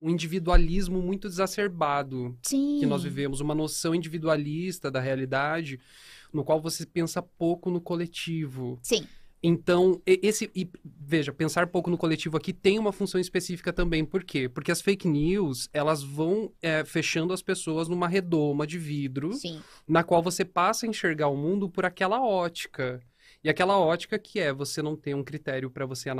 um 0.00 0.08
individualismo 0.08 1.02
muito 1.02 1.26
exacerbado 1.26 2.36
Sim. 2.42 2.78
que 2.80 2.86
nós 2.86 3.02
vivemos, 3.02 3.40
uma 3.40 3.54
noção 3.54 3.94
individualista 3.94 4.90
da 4.90 4.98
realidade, 4.98 5.78
no 6.32 6.42
qual 6.42 6.60
você 6.60 6.86
pensa 6.86 7.20
pouco 7.20 7.70
no 7.70 7.82
coletivo. 7.82 8.78
Sim. 8.82 9.06
Então, 9.42 10.00
esse. 10.06 10.50
E, 10.54 10.68
veja, 10.84 11.32
pensar 11.32 11.66
pouco 11.66 11.90
no 11.90 11.98
coletivo 11.98 12.36
aqui 12.36 12.52
tem 12.52 12.78
uma 12.78 12.92
função 12.92 13.20
específica 13.20 13.72
também. 13.72 14.04
Por 14.04 14.22
quê? 14.22 14.48
Porque 14.48 14.70
as 14.70 14.80
fake 14.80 15.08
news, 15.08 15.68
elas 15.72 16.02
vão 16.02 16.52
é, 16.62 16.84
fechando 16.84 17.32
as 17.32 17.42
pessoas 17.42 17.88
numa 17.88 18.06
redoma 18.06 18.66
de 18.66 18.78
vidro, 18.78 19.32
Sim. 19.32 19.60
na 19.88 20.04
qual 20.04 20.22
você 20.22 20.44
passa 20.44 20.86
a 20.86 20.88
enxergar 20.88 21.28
o 21.28 21.36
mundo 21.36 21.68
por 21.68 21.84
aquela 21.84 22.22
ótica. 22.22 23.00
E 23.44 23.50
aquela 23.50 23.76
ótica 23.76 24.18
que 24.18 24.38
é 24.38 24.52
você 24.52 24.80
não 24.80 24.94
tem 24.94 25.14
um 25.14 25.24
critério 25.24 25.68
para 25.68 25.84
você, 25.84 26.10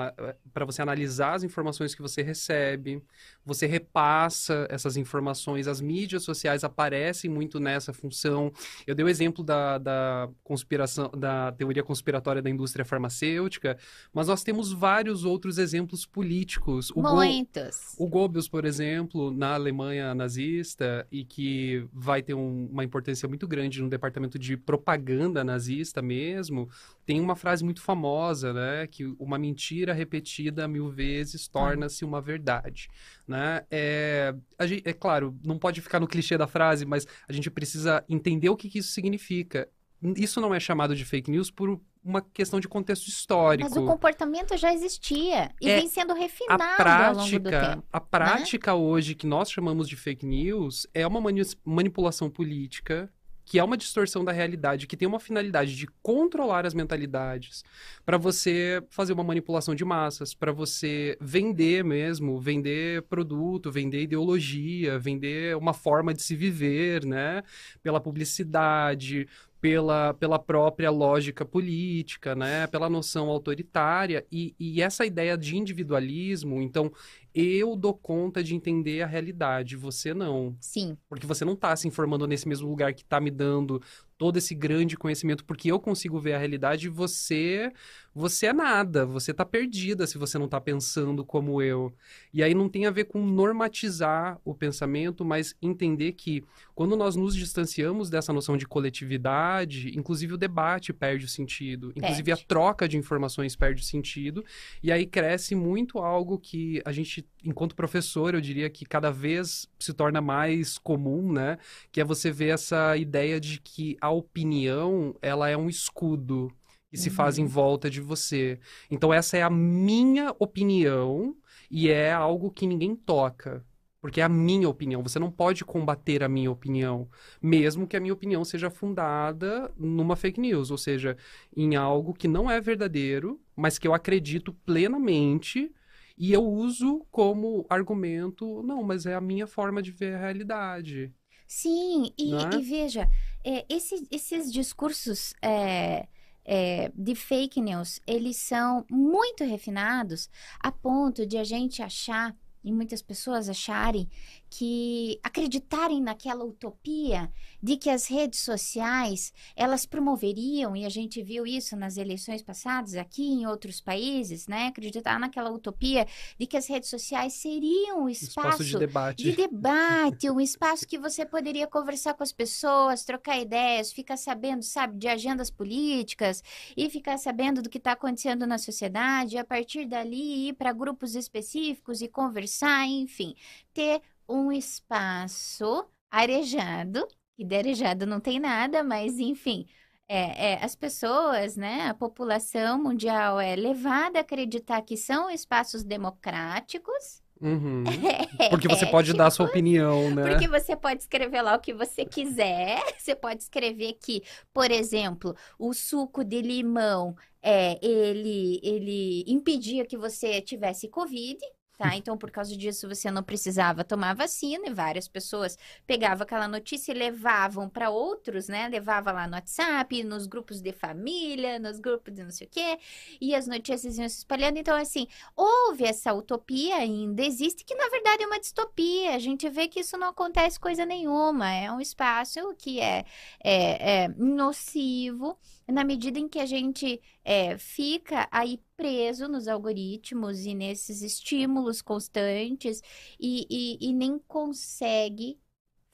para 0.53 0.65
você 0.65 0.83
analisar 0.83 1.35
as 1.35 1.45
informações 1.45 1.95
que 1.95 2.03
você 2.03 2.21
recebe, 2.21 3.01
você 3.45 3.67
repassa 3.67 4.67
essas 4.69 4.97
informações, 4.97 5.69
as 5.69 5.81
mídias 5.81 6.25
sociais 6.25 6.65
aparecem 6.65 7.31
muito 7.31 7.61
nessa 7.61 7.93
função. 7.93 8.53
Eu 8.87 8.95
dei 8.95 9.05
o 9.05 9.09
exemplo 9.09 9.45
da, 9.45 9.79
da 9.79 10.29
conspiração, 10.43 11.11
da 11.17 11.53
teoria 11.53 11.83
conspiratória 11.85 12.43
da 12.43 12.51
indústria 12.51 12.85
farmacêutica, 12.85 13.79
mas 14.13 14.27
nós 14.27 14.43
temos 14.43 14.73
vários 14.73 15.25
outros 15.25 15.59
exemplos 15.59 16.05
políticos. 16.05 16.91
O 16.91 17.03
Muitos. 17.03 17.95
Go, 17.97 18.05
o 18.05 18.09
Goebbels, 18.09 18.49
por 18.49 18.65
exemplo, 18.65 19.31
na 19.31 19.55
Alemanha 19.55 20.13
nazista, 20.13 21.07
e 21.11 21.25
que 21.25 21.87
vai 21.93 22.21
ter 22.21 22.35
um, 22.35 22.69
uma 22.71 22.83
importância 22.83 23.29
muito 23.29 23.47
grande 23.47 23.81
no 23.81 23.89
departamento 23.89 24.39
de 24.39 24.57
propaganda 24.57 25.45
nazista 25.45 26.03
mesmo, 26.03 26.69
tem 27.12 27.12
uma 27.21 27.37
frase 27.37 27.65
muito 27.65 27.81
famosa, 27.83 28.53
né? 28.53 28.87
Que 28.87 29.05
uma 29.19 29.39
mentira 29.39 29.93
repetida 29.93 30.67
mil 30.69 30.89
vezes 30.89 31.49
torna-se 31.49 32.05
uma 32.05 32.21
verdade, 32.21 32.89
né? 33.27 33.65
É, 33.71 34.35
gente, 34.63 34.83
é 34.89 34.93
claro, 34.93 35.37
não 35.45 35.59
pode 35.59 35.81
ficar 35.81 36.01
no 36.01 36.07
clichê 36.09 36.37
da 36.39 36.47
frase, 36.47 36.85
mas 36.87 37.07
a 37.29 37.33
gente 37.33 37.51
precisa 37.51 38.05
entender 38.09 38.49
o 38.49 38.57
que, 38.57 38.69
que 38.69 38.79
isso 38.79 38.93
significa. 38.93 39.69
isso 40.17 40.41
não 40.41 40.55
é 40.55 40.59
chamado 40.61 40.97
de 40.97 41.05
fake 41.05 41.31
news 41.31 41.51
por 41.51 41.81
uma 42.05 42.21
questão 42.21 42.59
de 42.59 42.67
contexto 42.67 43.07
histórico. 43.07 43.71
Mas 43.71 43.79
o 43.79 43.87
comportamento 43.87 44.57
já 44.57 44.75
existia 44.75 45.53
e 45.61 45.71
É, 45.71 45.77
vem 45.77 45.89
sendo 45.89 46.13
refinado 46.15 46.61
a 46.61 46.67
ao 47.09 47.15
longo 47.15 47.31
do 47.31 47.41
prática, 47.43 47.71
tempo. 47.71 47.85
a 47.93 48.01
prática 48.01 48.75
hoje 48.75 49.15
que 49.15 49.25
nós 49.27 49.49
chamamos 49.49 49.89
de 49.89 49.95
fake 49.97 50.27
news 50.27 50.85
é 50.93 51.07
uma 51.07 51.21
mani- 51.21 51.43
manipulação 51.65 52.29
política 52.29 53.09
que 53.53 53.59
é 53.59 53.63
uma 53.63 53.77
distorção 53.77 54.25
da 54.25 54.33
realidade, 54.33 54.87
que 54.87 54.97
tem 54.97 55.07
uma 55.07 55.21
finalidade 55.21 55.77
de 55.77 55.87
controlar 56.03 56.65
as 56.65 56.73
mentalidades, 56.73 57.63
para 58.03 58.17
você 58.17 58.83
fazer 58.89 59.13
uma 59.13 59.23
manipulação 59.23 59.75
de 59.75 59.85
massas, 59.85 60.33
para 60.33 60.51
você 60.51 61.19
vender 61.21 61.85
mesmo, 61.85 62.41
vender 62.41 63.03
produto, 63.03 63.71
vender 63.71 64.05
ideologia, 64.05 64.99
vender 64.99 65.55
uma 65.55 65.75
forma 65.75 66.15
de 66.15 66.23
se 66.23 66.35
viver, 66.35 67.05
né? 67.05 67.43
Pela 67.83 68.01
publicidade, 68.01 69.29
pela, 69.63 70.13
pela 70.15 70.41
própria 70.41 70.91
lógica 70.91 71.45
política, 71.45 72.35
né? 72.35 72.67
Pela 72.67 72.91
noção 72.91 73.29
autoritária 73.29 74.27
e, 74.31 74.57
e 74.59 74.83
essa 74.83 75.07
ideia 75.07 75.39
de 75.39 75.57
individualismo, 75.57 76.61
então 76.61 76.93
eu 77.33 77.77
dou 77.77 77.95
conta 77.95 78.43
de 78.43 78.57
entender 78.57 79.03
a 79.03 79.07
realidade, 79.07 79.77
você 79.77 80.13
não. 80.13 80.57
Sim, 80.61 80.99
Porque 81.09 81.29
você 81.29 81.45
não 81.45 81.53
está 81.53 81.77
se 81.77 81.87
informando 81.87 82.27
nesse 82.27 82.49
mesmo 82.49 82.69
lugar 82.69 82.93
que 82.93 83.03
está 83.03 83.21
me 83.21 83.31
dando 83.31 83.81
todo 84.19 84.37
esse 84.37 84.53
grande 84.53 84.97
conhecimento, 84.97 85.45
porque 85.45 85.71
eu 85.71 85.79
consigo 85.79 86.19
ver 86.19 86.35
a 86.35 86.39
realidade 86.39 86.87
e 86.87 86.91
você, 86.91 87.73
você 88.15 88.47
é 88.47 88.53
nada, 88.53 89.07
você 89.07 89.31
está 89.31 89.45
perdida 89.45 90.07
se 90.07 90.19
você 90.19 90.39
não 90.39 90.45
está 90.45 90.61
pensando 90.61 91.25
como 91.25 91.63
eu. 91.63 91.93
E 92.33 92.43
aí 92.43 92.55
não 92.55 92.69
tem 92.69 92.87
a 92.87 92.91
ver 92.91 93.05
com 93.05 93.25
normatizar 93.25 94.39
o 94.45 94.55
pensamento, 94.55 95.25
mas 95.25 95.55
entender 95.63 96.13
que 96.13 96.45
quando 96.75 96.95
nós 96.97 97.17
nos 97.17 97.35
distanciamos 97.35 98.11
dessa 98.11 98.33
noção 98.33 98.57
de 98.57 98.67
coletividade, 98.67 99.97
inclusive 99.97 100.35
o 100.35 100.39
debate 100.39 100.93
perde 100.93 101.25
o 101.25 101.29
sentido, 101.29 101.93
inclusive 101.97 102.33
a 102.33 102.37
Perde. 102.37 102.49
troca 102.49 102.89
de 102.89 102.97
informações 102.97 103.57
perde 103.57 103.81
o 103.81 103.85
sentido, 103.85 104.45
e 104.83 104.93
aí 104.93 105.07
cresce 105.07 105.55
muito 105.55 105.99
algo 105.99 106.39
que 106.39 106.83
a 106.85 106.93
gente, 106.93 107.27
enquanto 107.45 107.75
professor, 107.75 108.35
eu 108.35 108.41
diria 108.41 108.69
que 108.69 108.85
cada 108.85 109.11
vez 109.11 109.69
se 109.79 109.93
torna 109.93 110.21
mais 110.21 110.79
comum, 110.79 111.33
né? 111.33 111.59
Que 111.91 112.01
é 112.01 112.05
você 112.05 112.31
ver 112.31 112.49
essa 112.49 112.97
ideia 112.97 113.41
de 113.41 113.61
que 113.61 113.97
a 114.01 114.11
opinião, 114.11 115.15
ela 115.23 115.49
é 115.49 115.57
um 115.57 115.69
escudo 115.69 116.53
que 116.93 116.99
se 117.01 117.11
faz 117.11 117.39
em 117.39 117.45
Uhum. 117.45 117.49
volta 117.49 117.91
de 117.91 118.01
você. 118.01 118.61
Então 118.91 119.13
essa 119.15 119.37
é 119.39 119.43
a 119.43 119.51
minha 119.51 120.35
opinião 120.39 121.37
e 121.71 121.89
é 121.91 122.13
algo 122.13 122.51
que 122.51 122.67
ninguém 122.67 122.95
toca. 122.95 123.65
Porque 124.01 124.21
é 124.21 124.25
a 124.25 124.29
minha 124.29 124.69
opinião. 124.69 125.03
Você 125.03 125.19
não 125.19 125.31
pode 125.31 125.65
combater 125.65 126.25
a 126.25 126.29
minha 126.29 126.51
opinião, 126.51 127.09
mesmo 127.41 127.87
que 127.87 127.97
a 127.97 128.01
minha 128.01 128.13
opinião 128.13 128.45
seja 128.45 128.69
fundada 128.69 129.73
numa 129.79 130.17
fake 130.17 130.41
news, 130.41 130.73
ou 130.73 130.79
seja, 130.79 131.17
em 131.57 131.77
algo 131.77 132.13
que 132.13 132.27
não 132.29 132.51
é 132.51 132.61
verdadeiro, 132.61 133.41
mas 133.57 133.79
que 133.79 133.87
eu 133.87 133.95
acredito 133.95 134.53
plenamente 134.65 135.73
e 136.19 136.33
eu 136.33 136.45
uso 136.45 137.07
como 137.11 137.65
argumento, 137.71 138.63
não, 138.65 138.83
mas 138.83 139.07
é 139.07 139.15
a 139.15 139.21
minha 139.21 139.47
forma 139.47 139.83
de 139.83 139.91
ver 139.93 140.15
a 140.15 140.19
realidade. 140.21 141.13
sim, 141.47 142.13
e, 142.19 142.47
Né? 142.47 142.61
e 142.61 142.63
veja, 142.63 143.09
é, 143.45 143.65
esse- 143.69 144.07
esses 144.11 144.53
discursos 144.53 145.35
é, 145.43 146.09
é, 146.45 146.91
de 146.95 147.15
fake 147.15 147.61
news, 147.61 148.01
eles 148.07 148.37
são 148.37 148.85
muito 148.91 149.45
refinados 149.45 150.29
a 150.61 150.73
ponto 150.73 151.27
de 151.27 151.39
a 151.39 151.45
gente 151.45 151.83
achar, 151.83 152.35
e 152.65 152.73
muitas 152.73 153.03
pessoas 153.03 153.49
acharem, 153.49 154.09
que 154.49 155.19
acreditarem 155.23 156.01
naquela 156.01 156.45
utopia 156.45 157.33
de 157.63 157.77
que 157.77 157.89
as 157.89 158.07
redes 158.07 158.41
sociais 158.41 159.33
elas 159.57 159.87
promoveriam, 159.87 160.77
e 160.77 160.85
a 160.85 160.89
gente 160.89 161.23
viu 161.23 161.47
isso 161.47 161.77
nas 161.77 161.97
eleições 161.97 162.43
passadas 162.43 162.95
aqui 162.95 163.23
em 163.23 163.47
outros 163.47 163.81
países, 163.81 164.47
né? 164.47 164.67
Acreditar 164.67 165.19
naquela 165.19 165.51
utopia 165.51 166.07
de 166.39 166.47
que 166.47 166.57
as 166.57 166.69
redes 166.69 166.91
sociais 166.91 167.35
seriam 167.35 168.05
o 168.05 168.09
Espaço 168.09 168.65
de 168.65 168.79
debate. 168.79 169.23
de 169.23 169.33
debate, 169.33 170.31
um 170.31 170.41
espaço 170.41 170.87
que 170.87 170.99
você 170.99 171.25
poderia 171.25 171.67
conversar 171.67 172.15
com 172.15 172.23
as 172.23 172.33
pessoas, 172.33 173.05
trocar 173.05 173.41
ideias, 173.41 173.93
ficar 173.93 174.17
sabendo, 174.17 174.63
sabe, 174.63 174.99
de 174.99 175.09
agendas 175.09 175.51
políticas 175.51 176.43
e 176.77 176.91
ficar 176.91 177.19
sabendo 177.19 177.63
do 177.63 177.71
que 177.71 177.79
está 177.79 177.93
acontecendo 177.93 178.47
na 178.47 178.59
sociedade, 178.59 179.37
e 179.37 179.39
a 179.39 179.45
partir 179.45 179.87
dali 179.87 180.49
ir 180.49 180.53
para 180.55 180.73
grupos 180.73 181.15
específicos 181.15 182.03
e 182.03 182.09
conversar, 182.09 182.52
enfim, 182.87 183.35
ter 183.73 184.01
um 184.29 184.53
espaço 184.53 185.87
arejado, 186.11 187.07
e 187.39 187.45
de 187.45 187.57
arejado 187.57 188.07
não 188.07 188.21
tem 188.21 188.39
nada, 188.39 188.83
mas 188.83 189.19
enfim. 189.19 189.67
É, 190.09 190.53
é, 190.53 190.65
as 190.65 190.75
pessoas, 190.75 191.57
né, 191.57 191.89
a 191.89 191.95
população 191.95 192.83
mundial 192.83 193.41
é 193.41 193.57
levada 193.57 194.19
a 194.19 194.23
acreditar 194.23 194.83
que 194.83 194.97
são 194.97 195.31
espaços 195.31 195.83
democráticos, 195.83 197.23
Uhum. 197.43 197.83
Porque 198.51 198.69
você 198.69 198.87
pode 198.87 199.13
dar 199.13 199.27
a 199.27 199.31
sua 199.31 199.47
opinião, 199.47 200.15
né? 200.15 200.31
porque 200.31 200.47
você 200.47 200.77
pode 200.77 201.03
escrever 201.03 201.43
lá 201.43 201.57
o 201.57 201.61
que 201.61 201.75
você 201.75 202.05
quiser. 202.05 202.81
Você 203.03 203.17
pode 203.17 203.43
escrever 203.43 203.95
que, 203.95 204.23
por 204.55 204.71
exemplo, 204.71 205.35
o 205.59 205.75
suco 205.75 206.23
de 206.23 206.41
limão, 206.41 207.17
é, 207.43 207.85
ele, 207.85 208.61
ele 208.63 209.25
impedia 209.27 209.85
que 209.85 209.97
você 209.97 210.41
tivesse 210.41 210.89
Covid. 210.89 211.37
Tá? 211.83 211.97
Então, 211.97 212.17
por 212.17 212.31
causa 212.31 212.57
disso, 212.57 212.89
você 212.89 213.11
não 213.11 213.25
precisava 213.25 213.83
tomar 213.83 214.15
vacina, 214.15 214.69
e 214.69 214.73
várias 214.73 215.09
pessoas 215.09 215.59
pegavam 215.85 216.23
aquela 216.23 216.47
notícia 216.47 216.93
e 216.93 216.95
levavam 216.95 217.69
para 217.69 217.91
outros, 217.91 218.47
né? 218.47 218.69
Levava 218.69 219.11
lá 219.11 219.27
no 219.27 219.35
WhatsApp, 219.35 220.05
nos 220.05 220.29
grupos 220.29 220.61
de 220.61 220.73
família, 220.73 221.59
nos 221.59 221.81
grupos 221.81 222.15
de 222.15 222.23
não 222.23 222.31
sei 222.31 222.47
o 222.47 222.51
quê, 222.51 222.79
e 223.21 223.35
as 223.35 223.49
notícias 223.49 223.99
iam 223.99 224.09
se 224.09 224.19
espalhando. 224.19 224.59
Então, 224.59 224.77
assim, 224.77 225.09
houve 225.35 225.83
essa 225.83 226.15
utopia 226.15 226.77
ainda, 226.77 227.21
existe, 227.21 227.65
que 227.65 227.75
na 227.75 227.89
verdade 227.89 228.23
é 228.23 228.27
uma 228.29 228.39
distopia. 228.39 229.17
A 229.17 229.19
gente 229.19 229.49
vê 229.49 229.67
que 229.67 229.81
isso 229.81 229.97
não 229.97 230.11
acontece 230.11 230.61
coisa 230.61 230.87
nenhuma. 230.87 231.53
É 231.53 231.73
um 231.73 231.81
espaço 231.81 232.55
que 232.57 232.79
é, 232.79 233.05
é, 233.43 234.05
é 234.05 234.09
nocivo 234.17 235.37
na 235.67 235.83
medida 235.83 236.19
em 236.19 236.29
que 236.29 236.39
a 236.39 236.47
gente 236.47 237.01
é, 237.25 237.57
fica 237.59 238.29
aí 238.31 238.61
preso 238.83 239.29
nos 239.29 239.47
algoritmos 239.47 240.45
e 240.45 240.55
nesses 240.55 241.03
estímulos 241.03 241.81
constantes 241.81 242.83
e, 243.19 243.47
e, 243.49 243.79
e 243.89 243.93
nem 243.93 244.19
consegue 244.27 245.39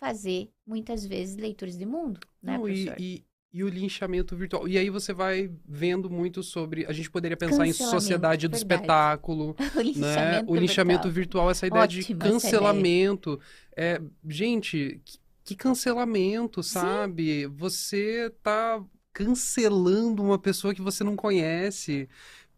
fazer, 0.01 0.49
muitas 0.67 1.05
vezes, 1.05 1.37
leituras 1.37 1.77
de 1.77 1.85
mundo, 1.85 2.19
né, 2.43 2.57
Não, 2.57 2.67
e, 2.67 2.85
professor? 2.85 2.97
e, 2.99 3.25
e 3.53 3.63
o 3.63 3.69
linchamento 3.69 4.35
virtual. 4.35 4.67
E 4.67 4.79
aí 4.79 4.89
você 4.89 5.13
vai 5.13 5.51
vendo 5.67 6.09
muito 6.09 6.43
sobre. 6.43 6.87
A 6.87 6.93
gente 6.93 7.11
poderia 7.11 7.37
pensar 7.37 7.67
em 7.67 7.73
sociedade 7.75 8.49
do 8.49 8.57
verdade. 8.57 8.75
espetáculo, 8.81 9.55
O 9.77 9.79
né? 9.79 9.83
linchamento 9.83 10.51
O 10.53 10.57
linchamento 10.57 11.11
virtual. 11.11 11.13
virtual, 11.13 11.51
essa 11.51 11.67
ideia 11.67 11.87
de 11.89 12.01
Ótima 12.01 12.19
cancelamento. 12.21 13.39
É, 13.77 14.01
gente, 14.27 15.01
que, 15.05 15.19
que 15.45 15.57
cancelamento, 15.57 16.63
sabe? 16.63 17.47
Você 17.49 18.33
tá 18.43 18.83
cancelando 19.13 20.23
uma 20.23 20.39
pessoa 20.39 20.73
que 20.73 20.81
você 20.81 21.03
não 21.03 21.17
conhece 21.17 22.09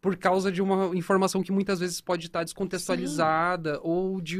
por 0.00 0.16
causa 0.16 0.50
de 0.50 0.62
uma 0.62 0.96
informação 0.96 1.42
que 1.42 1.52
muitas 1.52 1.78
vezes 1.80 2.00
pode 2.00 2.26
estar 2.26 2.42
descontextualizada 2.42 3.78
ou 3.82 4.18
de 4.20 4.38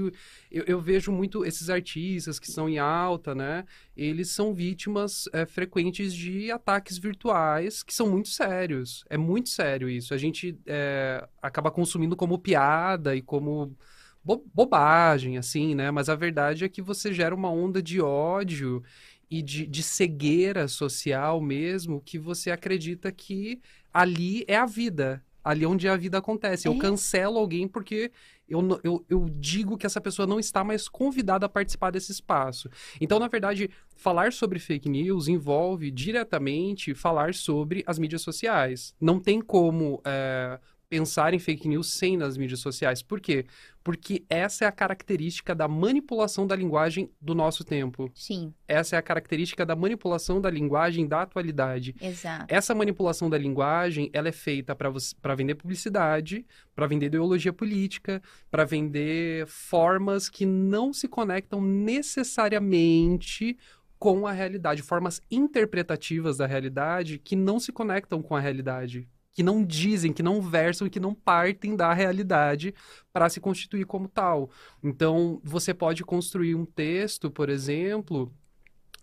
eu, 0.51 0.65
eu 0.67 0.81
vejo 0.81 1.13
muito 1.13 1.45
esses 1.45 1.69
artistas 1.69 2.39
que 2.39 2.49
são 2.49 2.69
em 2.69 2.79
alta, 2.79 3.35
né? 3.35 3.65
Eles 3.97 4.31
são 4.31 4.55
vítimas 4.55 5.29
é, 5.33 5.45
frequentes 5.45 6.15
de 6.15 6.51
ataques 6.51 6.97
virtuais 6.97 7.83
que 7.83 7.93
são 7.95 8.09
muito 8.11 8.29
sérios. 8.31 9.05
É 9.11 9.19
muito 9.19 9.51
sério 9.51 9.89
isso. 9.89 10.15
A 10.15 10.17
gente 10.17 10.59
é, 10.67 11.27
acaba 11.43 11.71
consumindo 11.71 12.17
como 12.17 12.39
piada 12.39 13.15
e 13.15 13.21
como 13.21 13.77
bo- 14.25 14.45
bobagem, 14.55 15.37
assim, 15.39 15.75
né? 15.75 15.91
Mas 15.91 16.09
a 16.09 16.15
verdade 16.15 16.65
é 16.65 16.69
que 16.69 16.83
você 16.83 17.13
gera 17.13 17.35
uma 17.35 17.51
onda 17.51 17.83
de 17.83 18.01
ódio 18.01 18.83
e 19.31 19.43
de, 19.43 19.67
de 19.67 19.83
cegueira 19.83 20.67
social 20.69 21.41
mesmo 21.41 22.01
que 22.01 22.19
você 22.19 22.51
acredita 22.51 23.13
que 23.13 23.61
ali 23.93 24.45
é 24.49 24.57
a 24.57 24.67
vida. 24.67 25.23
Ali 25.43 25.65
onde 25.67 25.89
a 25.89 25.97
vida 25.97 26.19
acontece. 26.19 26.69
Eu 26.69 26.75
É. 26.75 26.79
cancelo 26.79 27.39
alguém 27.39 27.67
porque 27.67 28.11
eu, 28.49 28.81
eu, 28.83 29.05
eu 29.09 29.27
digo 29.31 29.79
que 29.79 29.87
essa 29.87 30.01
pessoa 30.01 30.27
não 30.27 30.41
está 30.41 30.65
mais 30.65 30.89
convidada 30.89 31.47
a 31.47 31.49
participar 31.49 31.91
desse 31.91 32.11
espaço. 32.11 32.69
Então, 33.01 33.19
na 33.19 33.29
verdade, 33.29 33.71
falar 33.97 34.33
sobre 34.33 34.59
fake 34.59 34.89
news 34.89 35.29
envolve 35.29 35.91
diretamente 35.91 36.95
falar 36.95 37.33
sobre 37.35 37.85
as 37.87 37.99
mídias 37.99 38.23
sociais. 38.23 38.95
Não 39.01 39.21
tem 39.21 39.41
como 39.41 40.01
é, 40.05 40.59
pensar 40.95 41.33
em 41.33 41.39
fake 41.39 41.69
news 41.69 41.93
sem 41.93 42.17
nas 42.17 42.37
mídias 42.37 42.59
sociais. 42.59 43.01
Por 43.01 43.21
quê? 43.21 43.47
Porque 43.83 44.25
essa 44.29 44.65
é 44.65 44.69
a 44.69 44.73
característica 44.73 45.55
da 45.55 45.69
manipulação 45.69 46.47
da 46.47 46.57
linguagem 46.57 47.09
do 47.21 47.33
nosso 47.33 47.65
tempo. 47.65 48.11
Sim, 48.13 48.53
Essa 48.67 48.97
é 48.97 48.99
a 48.99 49.03
característica 49.03 49.65
da 49.65 49.77
manipulação 49.77 50.41
da 50.41 50.51
linguagem 50.51 51.07
da 51.07 51.23
atualidade. 51.23 51.95
exato. 52.01 52.45
Essa 52.49 52.75
manipulação 52.75 53.31
da 53.31 53.39
linguagem, 53.39 54.11
ela 54.13 54.29
é 54.29 54.33
feita 54.33 54.75
para 54.75 55.35
vender 55.35 55.55
publicidade, 55.55 56.45
para 56.75 56.89
vender 56.89 57.07
ideologia 57.07 57.53
política, 57.53 58.21
para 58.51 58.65
vender 58.65 59.47
formas 59.47 60.29
que 60.29 60.45
não 60.45 60.93
se 60.93 61.07
conectam 61.07 61.61
necessariamente 61.63 63.57
com 63.99 64.27
a 64.27 64.33
realidade, 64.33 64.83
formas 64.83 65.23
interpretativas 65.31 66.39
da 66.39 66.47
realidade 66.47 67.19
que 67.19 67.37
não 67.37 67.61
se 67.61 67.71
conectam 67.71 68.23
com 68.23 68.35
a 68.35 68.41
realidade, 68.41 69.07
que 69.41 69.45
não 69.45 69.65
dizem, 69.65 70.13
que 70.13 70.23
não 70.23 70.43
versam 70.43 70.87
e 70.87 70.91
que 70.91 71.01
não 71.01 71.15
partem 71.15 71.75
da 71.75 71.95
realidade 71.95 72.75
para 73.11 73.27
se 73.31 73.41
constituir 73.41 73.87
como 73.87 74.07
tal. 74.07 74.51
Então, 74.85 75.41
você 75.43 75.73
pode 75.73 76.05
construir 76.05 76.55
um 76.55 76.67
texto, 76.67 77.31
por 77.31 77.49
exemplo, 77.49 78.31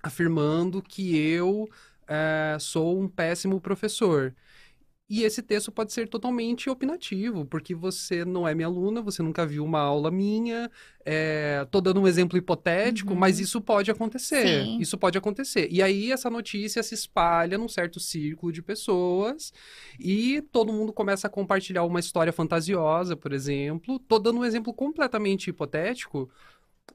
afirmando 0.03 0.79
que 0.79 1.17
eu 1.17 1.67
é, 2.07 2.55
sou 2.59 3.01
um 3.01 3.07
péssimo 3.07 3.59
professor. 3.59 4.35
E 5.09 5.23
esse 5.23 5.41
texto 5.41 5.71
pode 5.71 5.93
ser 5.93 6.09
totalmente 6.09 6.69
opinativo, 6.69 7.45
porque 7.45 7.73
você 7.73 8.25
não 8.25 8.45
é 8.45 8.53
minha 8.53 8.67
aluna, 8.67 9.01
você 9.01 9.23
nunca 9.23 9.45
viu 9.45 9.63
uma 9.63 9.79
aula 9.79 10.11
minha. 10.11 10.69
É, 11.05 11.65
tô 11.71 11.79
dando 11.79 12.01
um 12.01 12.07
exemplo 12.07 12.37
hipotético, 12.37 13.13
uhum. 13.13 13.19
mas 13.19 13.39
isso 13.39 13.61
pode 13.61 13.89
acontecer. 13.89 14.65
Sim. 14.65 14.79
Isso 14.81 14.97
pode 14.97 15.17
acontecer. 15.17 15.69
E 15.71 15.81
aí 15.81 16.11
essa 16.11 16.29
notícia 16.29 16.83
se 16.83 16.93
espalha 16.93 17.57
num 17.57 17.69
certo 17.69 18.01
círculo 18.01 18.51
de 18.51 18.61
pessoas 18.61 19.53
e 19.97 20.41
todo 20.51 20.73
mundo 20.73 20.91
começa 20.91 21.27
a 21.27 21.29
compartilhar 21.29 21.85
uma 21.85 22.01
história 22.01 22.33
fantasiosa, 22.33 23.15
por 23.15 23.31
exemplo. 23.31 23.99
Tô 23.99 24.19
dando 24.19 24.39
um 24.39 24.45
exemplo 24.45 24.73
completamente 24.73 25.49
hipotético, 25.49 26.29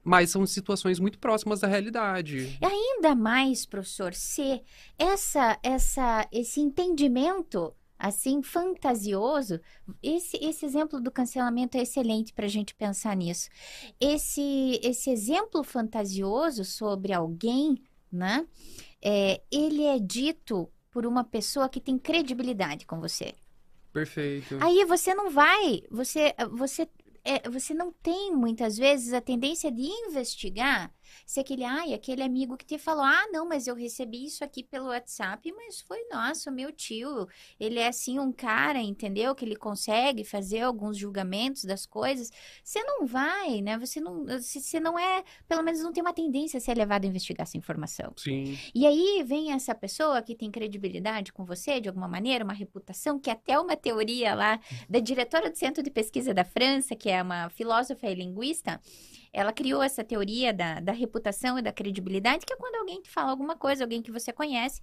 mas 0.05 0.29
são 0.29 0.44
situações 0.44 1.01
muito 1.01 1.18
próximas 1.18 1.61
da 1.61 1.66
realidade. 1.66 2.59
E 2.61 2.66
ainda 2.66 3.14
mais, 3.14 3.64
professor, 3.64 4.12
se 4.12 4.61
essa, 4.98 5.59
essa, 5.62 6.29
esse 6.31 6.61
entendimento 6.61 7.75
assim 8.02 8.42
fantasioso, 8.42 9.60
esse, 10.02 10.36
esse 10.38 10.66
exemplo 10.66 11.00
do 11.00 11.08
cancelamento 11.08 11.76
é 11.76 11.82
excelente 11.82 12.32
para 12.32 12.46
a 12.46 12.48
gente 12.48 12.74
pensar 12.74 13.16
nisso. 13.16 13.48
Esse, 14.00 14.80
esse 14.82 15.08
exemplo 15.08 15.62
fantasioso 15.62 16.64
sobre 16.64 17.12
alguém, 17.12 17.80
né? 18.10 18.44
É, 19.00 19.40
ele 19.52 19.84
é 19.84 20.00
dito 20.00 20.68
por 20.90 21.06
uma 21.06 21.22
pessoa 21.22 21.68
que 21.68 21.80
tem 21.80 21.96
credibilidade 21.96 22.84
com 22.86 22.98
você. 22.98 23.34
Perfeito. 23.92 24.58
Aí 24.60 24.84
você 24.84 25.14
não 25.14 25.30
vai, 25.30 25.84
você, 25.88 26.34
você, 26.50 26.88
é, 27.22 27.48
você 27.48 27.72
não 27.72 27.92
tem 27.92 28.34
muitas 28.34 28.76
vezes 28.76 29.12
a 29.12 29.20
tendência 29.20 29.70
de 29.70 29.82
investigar 29.82 30.92
se 31.27 31.40
aquele, 31.40 31.64
ai, 31.64 31.94
aquele 31.94 32.22
amigo 32.22 32.57
que 32.57 32.64
te 32.64 32.79
falou, 32.79 33.05
ah, 33.05 33.27
não, 33.33 33.46
mas 33.46 33.66
eu 33.66 33.75
recebi 33.75 34.25
isso 34.25 34.44
aqui 34.44 34.62
pelo 34.62 34.87
WhatsApp, 34.87 35.53
mas 35.53 35.81
foi 35.81 36.05
nosso, 36.11 36.51
meu 36.51 36.72
tio. 36.72 37.27
Ele 37.59 37.79
é 37.79 37.88
assim 37.88 38.18
um 38.18 38.33
cara, 38.33 38.81
entendeu? 38.81 39.35
Que 39.35 39.44
ele 39.44 39.57
consegue 39.57 40.25
fazer 40.25 40.61
alguns 40.61 40.96
julgamentos 40.96 41.64
das 41.64 41.87
coisas. 41.87 42.31
Você 42.62 42.83
não 42.83 43.07
vai, 43.07 43.61
né? 43.61 43.79
Você 43.79 44.01
não, 44.01 44.25
você 44.25 44.81
não 44.81 44.98
é, 44.98 45.22
pelo 45.48 45.62
menos 45.62 45.81
não 45.81 45.92
tem 45.92 46.03
uma 46.03 46.12
tendência 46.12 46.59
a 46.59 46.61
ser 46.61 46.77
levado 46.77 47.05
a 47.05 47.09
investigar 47.09 47.42
essa 47.46 47.57
informação. 47.57 48.12
Sim. 48.16 48.59
E 48.75 48.87
aí 48.87 49.22
vem 49.25 49.53
essa 49.53 49.75
pessoa 49.75 50.22
que 50.22 50.35
tem 50.35 50.51
credibilidade 50.51 51.33
com 51.33 51.44
você, 51.44 51.81
de 51.81 51.88
alguma 51.88 52.09
maneira, 52.09 52.44
uma 52.44 52.53
reputação, 52.53 53.18
que 53.18 53.31
até 53.31 53.59
uma 53.59 53.77
teoria 53.77 54.35
lá 54.35 54.61
da 54.88 54.98
diretora 54.98 55.51
do 55.51 55.57
Centro 55.57 55.83
de 55.83 55.90
Pesquisa 55.90 56.35
da 56.35 56.44
França, 56.44 56.94
que 56.94 57.09
é 57.09 57.22
uma 57.22 57.48
filósofa 57.51 58.07
e 58.09 58.14
linguista, 58.14 58.81
ela 59.33 59.53
criou 59.53 59.83
essa 59.83 60.05
teoria 60.05 60.53
da, 60.53 60.79
da 60.81 60.92
reputação 61.02 61.58
e 61.58 61.62
da 61.62 61.72
credibilidade, 61.72 62.46
que 62.46 62.52
é 62.52 62.56
quando 62.56 62.76
alguém 62.76 63.02
te 63.02 63.10
fala 63.10 63.30
alguma 63.30 63.56
coisa, 63.56 63.84
alguém 63.84 64.02
que 64.02 64.10
você 64.10 64.32
conhece, 64.32 64.80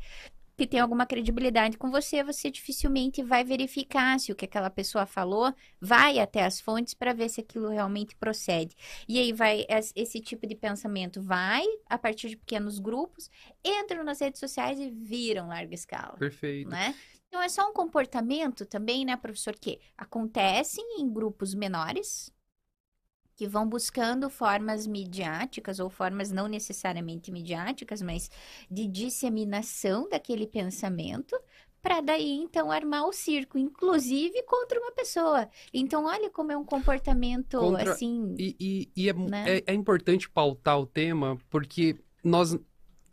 que 0.59 0.67
tem 0.67 0.81
alguma 0.81 1.05
credibilidade 1.05 1.77
com 1.77 1.89
você, 1.89 2.21
você 2.21 2.51
dificilmente 2.51 3.23
vai 3.23 3.45
verificar 3.45 4.19
se 4.19 4.29
o 4.29 4.35
que 4.35 4.43
aquela 4.43 4.69
pessoa 4.69 5.05
falou 5.05 5.53
vai 5.79 6.19
até 6.19 6.43
as 6.43 6.59
fontes 6.59 6.93
para 6.93 7.13
ver 7.13 7.29
se 7.29 7.39
aquilo 7.39 7.69
realmente 7.69 8.13
procede. 8.17 8.75
E 9.07 9.17
aí 9.17 9.31
vai 9.31 9.65
esse 9.95 10.19
tipo 10.19 10.45
de 10.45 10.55
pensamento 10.55 11.21
vai 11.21 11.63
a 11.85 11.97
partir 11.97 12.27
de 12.27 12.35
pequenos 12.35 12.77
grupos, 12.77 13.29
entram 13.63 14.03
nas 14.03 14.19
redes 14.19 14.39
sociais 14.41 14.77
e 14.79 14.89
viram 14.89 15.47
larga 15.47 15.73
escala. 15.73 16.17
Perfeito. 16.17 16.69
Né? 16.69 16.93
Então 17.29 17.41
é 17.41 17.47
só 17.47 17.69
um 17.69 17.73
comportamento 17.73 18.65
também, 18.65 19.05
né, 19.05 19.15
professor, 19.15 19.55
que 19.55 19.79
acontece 19.97 20.81
em 20.97 21.07
grupos 21.07 21.53
menores, 21.53 22.33
que 23.39 23.47
vão 23.47 23.65
buscando 23.65 24.29
formas 24.29 24.85
midiáticas 24.85 25.79
ou 25.79 25.89
formas 25.89 26.29
não 26.29 26.45
necessariamente 26.45 27.31
midiáticas, 27.31 28.01
mas 28.01 28.29
de 28.69 28.85
disseminação 28.85 30.09
daquele 30.09 30.45
pensamento 30.45 31.39
para 31.81 32.01
daí 32.01 32.33
então 32.33 32.69
armar 32.69 33.05
o 33.05 33.13
circo, 33.13 33.57
inclusive 33.57 34.43
contra 34.43 34.77
uma 34.77 34.91
pessoa. 34.91 35.47
Então 35.73 36.03
olha 36.03 36.29
como 36.29 36.51
é 36.51 36.57
um 36.57 36.65
comportamento 36.65 37.57
contra... 37.59 37.93
assim. 37.93 38.35
E, 38.37 38.57
e, 38.59 38.91
e 38.93 39.07
é, 39.07 39.13
né? 39.13 39.45
é, 39.47 39.63
é, 39.67 39.73
importante 39.73 40.29
pautar 40.29 40.77
o 40.77 40.85
tema 40.85 41.37
porque 41.49 41.95
nós 42.21 42.59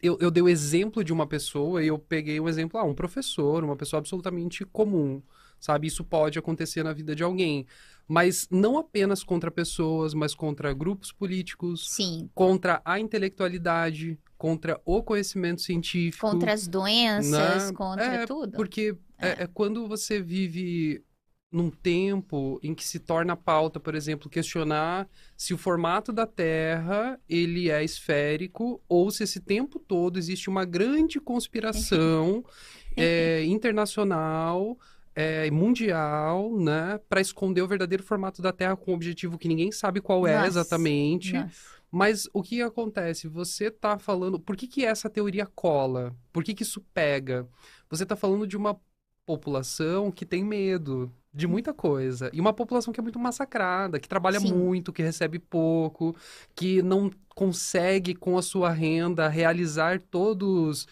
eu, 0.02 0.18
eu 0.20 0.28
dei 0.28 0.42
o 0.42 0.48
exemplo 0.48 1.04
de 1.04 1.12
uma 1.12 1.28
pessoa 1.28 1.84
e 1.84 1.86
eu 1.86 2.00
peguei 2.00 2.40
um 2.40 2.48
exemplo, 2.48 2.80
ah, 2.80 2.84
um 2.84 2.96
professor, 2.96 3.62
uma 3.62 3.76
pessoa 3.76 3.98
absolutamente 3.98 4.64
comum, 4.64 5.22
sabe? 5.60 5.86
Isso 5.86 6.04
pode 6.04 6.38
acontecer 6.38 6.82
na 6.82 6.92
vida 6.92 7.14
de 7.14 7.22
alguém 7.22 7.66
mas 8.08 8.46
não 8.50 8.78
apenas 8.78 9.24
contra 9.24 9.50
pessoas, 9.50 10.14
mas 10.14 10.34
contra 10.34 10.72
grupos 10.72 11.10
políticos, 11.10 11.88
Sim. 11.90 12.30
contra 12.34 12.80
a 12.84 13.00
intelectualidade, 13.00 14.18
contra 14.38 14.80
o 14.84 15.02
conhecimento 15.02 15.62
científico, 15.62 16.30
contra 16.30 16.52
as 16.52 16.68
doenças, 16.68 17.30
né? 17.66 17.72
contra 17.72 18.04
é, 18.04 18.26
tudo. 18.26 18.52
Porque 18.52 18.96
é. 19.18 19.28
É, 19.28 19.42
é 19.42 19.46
quando 19.46 19.88
você 19.88 20.20
vive 20.20 21.02
num 21.50 21.70
tempo 21.70 22.60
em 22.62 22.74
que 22.74 22.84
se 22.84 22.98
torna 22.98 23.34
pauta, 23.34 23.80
por 23.80 23.94
exemplo, 23.94 24.28
questionar 24.28 25.08
se 25.36 25.54
o 25.54 25.58
formato 25.58 26.12
da 26.12 26.26
Terra 26.26 27.18
ele 27.28 27.70
é 27.70 27.82
esférico 27.82 28.80
ou 28.88 29.10
se 29.10 29.24
esse 29.24 29.40
tempo 29.40 29.78
todo 29.78 30.18
existe 30.18 30.50
uma 30.50 30.64
grande 30.64 31.18
conspiração 31.18 32.44
é, 32.96 33.44
internacional 33.44 34.76
é, 35.16 35.50
mundial, 35.50 36.55
né, 36.59 37.00
para 37.09 37.22
esconder 37.22 37.62
o 37.62 37.66
verdadeiro 37.66 38.02
formato 38.02 38.42
da 38.42 38.52
Terra 38.52 38.76
com 38.76 38.92
um 38.92 38.94
objetivo 38.94 39.38
que 39.38 39.48
ninguém 39.48 39.72
sabe 39.72 40.02
qual 40.02 40.26
é 40.26 40.46
exatamente. 40.46 41.33
Nossa. 41.33 41.76
Mas 41.90 42.29
o 42.35 42.42
que 42.42 42.61
acontece? 42.61 43.26
Você 43.26 43.68
está 43.68 43.98
falando. 43.98 44.38
Por 44.38 44.55
que, 44.55 44.66
que 44.66 44.85
essa 44.85 45.09
teoria 45.09 45.46
cola? 45.46 46.14
Por 46.31 46.44
que, 46.44 46.52
que 46.52 46.62
isso 46.62 46.85
pega? 46.92 47.48
Você 47.88 48.02
está 48.02 48.14
falando 48.14 48.46
de 48.46 48.57
uma 48.57 48.79
população 49.24 50.11
que 50.11 50.26
tem 50.26 50.44
medo 50.44 51.11
de 51.33 51.46
muita 51.46 51.72
coisa. 51.72 52.31
E 52.35 52.40
uma 52.40 52.52
população 52.52 52.92
que 52.92 53.00
é 53.00 53.02
muito 53.02 53.18
massacrada, 53.18 53.98
que 53.98 54.09
trabalha 54.09 54.40
Sim. 54.40 54.52
muito, 54.52 54.92
que 54.92 55.02
recebe 55.02 55.38
pouco, 55.38 56.14
que 56.55 56.83
não 56.83 57.11
consegue, 57.35 58.14
com 58.14 58.37
a 58.37 58.42
sua 58.42 58.70
renda, 58.70 59.29
realizar 59.29 60.00
todos 60.00 60.87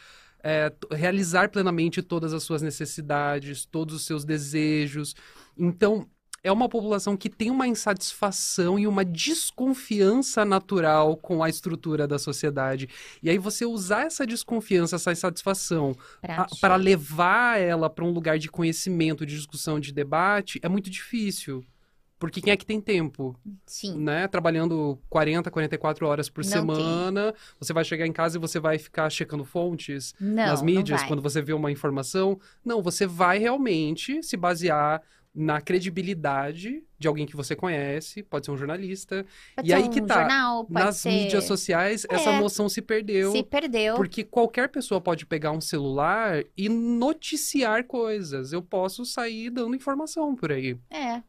é, 0.44 0.70
realizar 0.90 1.48
plenamente 1.48 2.02
todas 2.02 2.34
as 2.34 2.42
suas 2.42 2.60
necessidades, 2.60 3.64
todos 3.64 3.94
os 3.94 4.04
seus 4.04 4.26
desejos. 4.26 5.16
Então, 5.56 6.06
é 6.42 6.52
uma 6.52 6.68
população 6.68 7.16
que 7.16 7.30
tem 7.30 7.50
uma 7.50 7.66
insatisfação 7.66 8.78
e 8.78 8.86
uma 8.86 9.02
desconfiança 9.02 10.44
natural 10.44 11.16
com 11.16 11.42
a 11.42 11.48
estrutura 11.48 12.06
da 12.06 12.18
sociedade. 12.18 12.86
E 13.22 13.30
aí 13.30 13.38
você 13.38 13.64
usar 13.64 14.02
essa 14.02 14.26
desconfiança, 14.26 14.96
essa 14.96 15.12
insatisfação 15.12 15.96
para 16.60 16.76
levar 16.76 17.58
ela 17.58 17.88
para 17.88 18.04
um 18.04 18.10
lugar 18.10 18.38
de 18.38 18.50
conhecimento, 18.50 19.24
de 19.24 19.34
discussão, 19.34 19.80
de 19.80 19.90
debate, 19.90 20.60
é 20.62 20.68
muito 20.68 20.90
difícil. 20.90 21.64
Porque 22.24 22.40
quem 22.40 22.52
é 22.52 22.56
que 22.56 22.64
tem 22.64 22.80
tempo? 22.80 23.38
Sim. 23.66 23.98
Né? 23.98 24.26
Trabalhando 24.28 24.98
40, 25.10 25.50
44 25.50 26.06
horas 26.06 26.28
por 26.28 26.42
não 26.44 26.50
semana, 26.50 27.32
tem. 27.32 27.40
você 27.58 27.72
vai 27.72 27.84
chegar 27.84 28.06
em 28.06 28.12
casa 28.12 28.38
e 28.38 28.40
você 28.40 28.58
vai 28.58 28.78
ficar 28.78 29.10
checando 29.10 29.44
fontes 29.44 30.14
não, 30.18 30.46
nas 30.46 30.62
mídias 30.62 31.02
quando 31.02 31.20
você 31.20 31.42
vê 31.42 31.52
uma 31.52 31.70
informação. 31.70 32.38
Não, 32.64 32.82
você 32.82 33.06
vai 33.06 33.38
realmente 33.38 34.22
se 34.22 34.36
basear 34.36 35.02
na 35.34 35.60
credibilidade 35.60 36.84
de 36.96 37.08
alguém 37.08 37.26
que 37.26 37.34
você 37.34 37.56
conhece, 37.56 38.22
pode 38.22 38.46
ser 38.46 38.52
um 38.52 38.56
jornalista. 38.56 39.26
Pode 39.56 39.68
e 39.68 39.72
aí 39.72 39.82
um 39.82 39.90
que 39.90 40.00
tá. 40.00 40.20
Jornal, 40.20 40.66
nas 40.70 40.98
ser... 40.98 41.10
mídias 41.10 41.44
sociais, 41.44 42.06
é, 42.08 42.14
essa 42.14 42.38
noção 42.40 42.68
se 42.68 42.80
perdeu. 42.80 43.32
Se 43.32 43.42
perdeu. 43.42 43.96
Porque 43.96 44.22
qualquer 44.22 44.68
pessoa 44.68 45.00
pode 45.00 45.26
pegar 45.26 45.50
um 45.50 45.60
celular 45.60 46.44
e 46.56 46.68
noticiar 46.68 47.84
coisas. 47.84 48.52
Eu 48.52 48.62
posso 48.62 49.04
sair 49.04 49.50
dando 49.50 49.74
informação 49.74 50.36
por 50.36 50.52
aí. 50.52 50.78
É. 50.88 51.20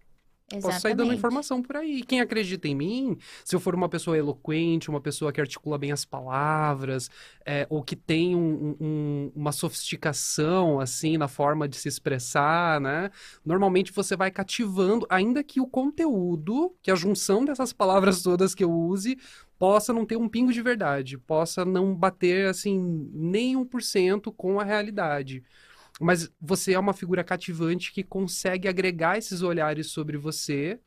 Exatamente. 0.48 0.64
Posso 0.64 0.82
sair 0.82 0.94
dando 0.94 1.12
informação 1.12 1.62
por 1.62 1.76
aí. 1.76 2.04
Quem 2.04 2.22
acredita 2.22 2.68
em 2.68 2.76
mim, 2.76 3.18
se 3.44 3.56
eu 3.56 3.60
for 3.60 3.74
uma 3.74 3.90
pessoa 3.90 4.16
eloquente, 4.16 4.90
uma 4.90 5.02
pessoa 5.02 5.32
que 5.34 5.42
articula 5.42 5.76
bem 5.76 5.92
as 5.92 6.06
palavras, 6.06 7.10
é, 7.44 7.66
ou 7.68 7.82
que 7.84 7.96
tem 7.96 8.36
um, 8.36 8.78
um, 8.80 9.32
uma 9.36 9.52
sofisticação, 9.52 10.80
assim, 10.80 11.18
na 11.18 11.28
forma 11.28 11.68
de 11.68 11.78
se 11.78 11.88
expressar, 11.88 12.80
né? 12.80 13.10
Normalmente 13.44 13.92
você 13.92 14.16
vai 14.16 14.30
cativando, 14.30 15.08
ainda 15.10 15.44
que 15.44 15.60
o 15.60 15.66
conteúdo, 15.68 16.76
que 16.82 16.92
a 16.92 16.96
junção 16.96 17.44
dessas 17.44 17.74
palavras 17.74 18.22
todas 18.22 18.54
que 18.54 18.64
eu 18.64 18.72
use, 18.72 19.18
possa 19.58 19.92
não 19.94 20.06
ter 20.06 20.18
um 20.18 20.30
pingo 20.30 20.54
de 20.54 20.62
verdade, 20.62 21.18
possa 21.18 21.66
não 21.66 21.96
bater, 21.96 22.48
assim, 22.48 23.10
nem 23.14 23.56
um 23.56 23.66
por 23.66 23.82
cento 23.82 24.32
com 24.32 24.60
a 24.60 24.64
realidade. 24.64 25.44
Mas 26.00 26.30
você 26.42 26.74
é 26.74 26.80
uma 26.80 26.94
figura 26.94 27.24
cativante 27.24 27.92
que 27.94 28.04
consegue 28.04 28.68
agregar 28.68 29.18
esses 29.18 29.42
olhares 29.42 29.88
sobre 29.88 30.18
você 30.18 30.80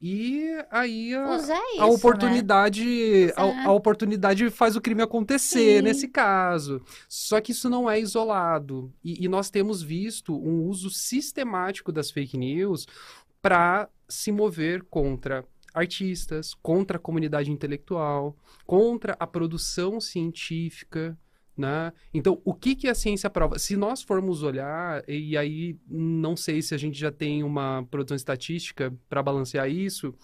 E 0.00 0.46
aí 0.70 1.14
a, 1.14 1.36
Usar 1.36 1.60
isso, 1.74 1.82
a 1.82 1.86
oportunidade 1.86 3.26
né? 3.26 3.32
a, 3.36 3.68
a 3.68 3.72
oportunidade 3.72 4.48
faz 4.48 4.74
o 4.74 4.80
crime 4.80 5.02
acontecer 5.02 5.78
Sim. 5.78 5.82
nesse 5.82 6.08
caso. 6.08 6.82
Só 7.08 7.40
que 7.40 7.52
isso 7.52 7.68
não 7.68 7.90
é 7.90 8.00
isolado. 8.00 8.92
E, 9.04 9.24
e 9.24 9.28
nós 9.28 9.50
temos 9.50 9.82
visto 9.82 10.34
um 10.34 10.62
uso 10.64 10.88
sistemático 10.88 11.92
das 11.92 12.10
fake 12.10 12.38
news 12.38 12.86
para 13.42 13.88
se 14.08 14.32
mover 14.32 14.82
contra 14.84 15.44
artistas, 15.74 16.54
contra 16.54 16.96
a 16.96 17.00
comunidade 17.00 17.50
intelectual, 17.50 18.36
contra 18.66 19.16
a 19.18 19.26
produção 19.26 20.00
científica. 20.00 21.16
Né? 21.58 21.92
Então, 22.14 22.40
o 22.44 22.54
que, 22.54 22.76
que 22.76 22.86
a 22.86 22.94
ciência 22.94 23.28
prova? 23.28 23.58
Se 23.58 23.76
nós 23.76 24.00
formos 24.00 24.44
olhar, 24.44 25.02
e 25.08 25.36
aí 25.36 25.76
não 25.90 26.36
sei 26.36 26.62
se 26.62 26.72
a 26.72 26.78
gente 26.78 26.96
já 26.96 27.10
tem 27.10 27.42
uma 27.42 27.84
produção 27.90 28.14
estatística 28.14 28.94
para 29.08 29.20
balancear 29.24 29.68
isso, 29.68 30.14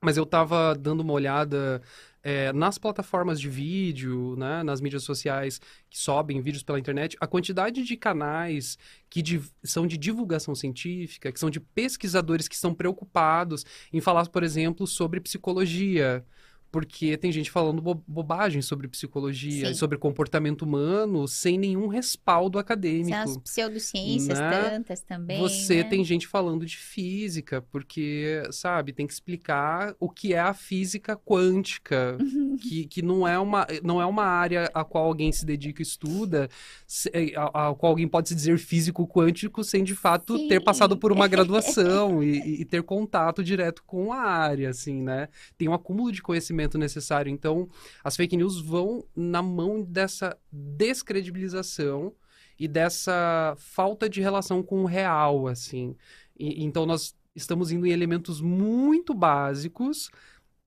mas 0.00 0.16
eu 0.16 0.22
estava 0.22 0.74
dando 0.74 1.00
uma 1.00 1.12
olhada 1.12 1.82
é, 2.22 2.52
nas 2.52 2.78
plataformas 2.78 3.40
de 3.40 3.48
vídeo, 3.48 4.36
né, 4.36 4.62
nas 4.62 4.80
mídias 4.80 5.02
sociais 5.02 5.60
que 5.90 5.98
sobem 5.98 6.40
vídeos 6.40 6.62
pela 6.62 6.78
internet, 6.78 7.16
a 7.20 7.26
quantidade 7.26 7.82
de 7.82 7.96
canais 7.96 8.78
que 9.10 9.22
são 9.64 9.86
de 9.86 9.98
divulgação 9.98 10.54
científica, 10.54 11.32
que 11.32 11.40
são 11.40 11.50
de 11.50 11.58
pesquisadores 11.58 12.46
que 12.46 12.54
estão 12.54 12.72
preocupados 12.72 13.64
em 13.92 14.00
falar, 14.00 14.28
por 14.28 14.42
exemplo, 14.42 14.86
sobre 14.86 15.20
psicologia. 15.20 16.24
Porque 16.72 17.18
tem 17.18 17.30
gente 17.30 17.50
falando 17.50 17.82
bo- 17.82 18.02
bobagem 18.08 18.62
sobre 18.62 18.88
psicologia, 18.88 19.66
Sim. 19.66 19.72
e 19.72 19.74
sobre 19.74 19.98
comportamento 19.98 20.62
humano, 20.62 21.28
sem 21.28 21.58
nenhum 21.58 21.86
respaldo 21.86 22.58
acadêmico. 22.58 23.10
São 23.10 23.22
as 23.22 23.36
pseudociências 23.36 24.38
Né? 24.40 24.50
tantas 24.70 25.02
também. 25.02 25.38
Você 25.38 25.76
né? 25.76 25.84
tem 25.84 26.02
gente 26.02 26.26
falando 26.26 26.64
de 26.64 26.78
física, 26.78 27.60
porque, 27.70 28.42
sabe, 28.50 28.94
tem 28.94 29.06
que 29.06 29.12
explicar 29.12 29.94
o 30.00 30.08
que 30.08 30.32
é 30.32 30.38
a 30.40 30.54
física 30.54 31.14
quântica, 31.14 32.16
que, 32.62 32.86
que 32.86 33.02
não, 33.02 33.28
é 33.28 33.38
uma, 33.38 33.66
não 33.82 34.00
é 34.00 34.06
uma 34.06 34.24
área 34.24 34.70
a 34.72 34.82
qual 34.82 35.04
alguém 35.04 35.30
se 35.30 35.44
dedica 35.44 35.82
e 35.82 35.84
estuda, 35.84 36.48
se- 36.86 37.10
eh, 37.12 37.34
a, 37.36 37.68
a 37.68 37.74
qual 37.74 37.90
alguém 37.90 38.08
pode 38.08 38.30
se 38.30 38.34
dizer 38.34 38.56
físico 38.58 39.06
quântico 39.06 39.62
sem, 39.62 39.84
de 39.84 39.94
fato, 39.94 40.38
ter 40.48 40.58
Sim. 40.58 40.64
passado 40.64 40.96
por 40.96 41.12
uma 41.12 41.28
graduação 41.28 42.22
e, 42.22 42.38
e- 42.38 42.60
e 42.62 42.64
ter 42.64 42.82
contato 42.82 43.44
direto 43.44 43.82
com 43.86 44.10
a 44.10 44.20
área, 44.22 44.70
assim, 44.70 45.02
né? 45.02 45.28
Tem 45.58 45.68
um 45.68 45.74
acúmulo 45.74 46.10
de 46.10 46.22
conhecimento 46.22 46.61
necessário. 46.78 47.30
Então, 47.30 47.68
as 48.02 48.16
fake 48.16 48.36
news 48.36 48.60
vão 48.60 49.04
na 49.14 49.42
mão 49.42 49.82
dessa 49.82 50.36
descredibilização 50.50 52.12
e 52.58 52.68
dessa 52.68 53.54
falta 53.58 54.08
de 54.08 54.20
relação 54.20 54.62
com 54.62 54.82
o 54.82 54.86
real, 54.86 55.46
assim. 55.48 55.96
E- 56.38 56.64
então, 56.64 56.86
nós 56.86 57.14
estamos 57.34 57.72
indo 57.72 57.86
em 57.86 57.90
elementos 57.90 58.40
muito 58.40 59.14
básicos 59.14 60.10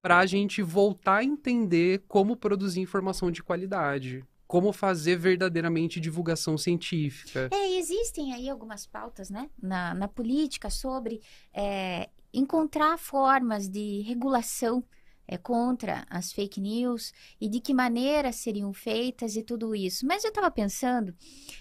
para 0.02 0.20
a 0.20 0.26
gente 0.26 0.62
voltar 0.62 1.18
a 1.18 1.24
entender 1.24 2.04
como 2.08 2.36
produzir 2.36 2.80
informação 2.82 3.32
de 3.32 3.42
qualidade, 3.42 4.24
como 4.48 4.72
fazer 4.72 5.16
verdadeiramente 5.18 6.00
divulgação 6.00 6.58
científica. 6.58 7.50
É, 7.52 7.78
existem 7.80 8.34
aí 8.34 8.50
algumas 8.50 8.86
pautas, 8.86 9.30
né, 9.30 9.50
na, 9.62 9.94
na 9.96 10.08
política 10.08 10.70
sobre 10.70 11.22
é, 11.54 12.10
encontrar 12.34 12.98
formas 13.00 13.68
de 13.68 14.02
regulação 14.02 14.84
é, 15.28 15.38
contra 15.38 16.06
as 16.10 16.32
fake 16.32 16.60
news 16.62 17.14
e 17.40 17.50
de 17.50 17.60
que 17.60 17.74
maneira 17.74 18.32
seriam 18.32 18.74
feitas 18.74 19.36
e 19.36 19.44
tudo 19.44 19.76
isso. 19.76 20.06
Mas 20.06 20.24
eu 20.24 20.30
estava 20.30 20.52
pensando 20.52 21.16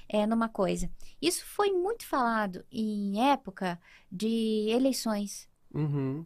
é, 0.08 0.26
numa 0.26 0.48
coisa. 0.48 0.90
Isso 1.20 1.44
foi 1.46 1.72
muito 1.72 2.06
falado 2.06 2.64
em 2.70 3.30
época 3.30 3.80
de 4.10 4.66
eleições. 4.68 5.48
Uhum. 5.72 6.24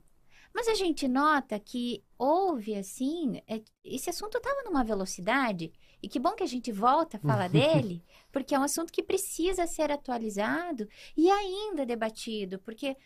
Mas 0.54 0.66
a 0.66 0.74
gente 0.74 1.06
nota 1.06 1.58
que 1.60 2.02
houve, 2.18 2.74
assim, 2.74 3.40
é, 3.46 3.62
esse 3.84 4.10
assunto 4.10 4.38
estava 4.38 4.64
numa 4.64 4.82
velocidade, 4.82 5.72
e 6.02 6.08
que 6.08 6.18
bom 6.18 6.32
que 6.32 6.42
a 6.42 6.48
gente 6.48 6.72
volta 6.72 7.16
a 7.16 7.20
falar 7.20 7.46
dele, 7.48 8.02
porque 8.32 8.54
é 8.54 8.58
um 8.58 8.64
assunto 8.64 8.92
que 8.92 9.02
precisa 9.02 9.66
ser 9.66 9.92
atualizado 9.92 10.88
e 11.16 11.30
ainda 11.30 11.86
debatido, 11.86 12.58
porque 12.58 12.96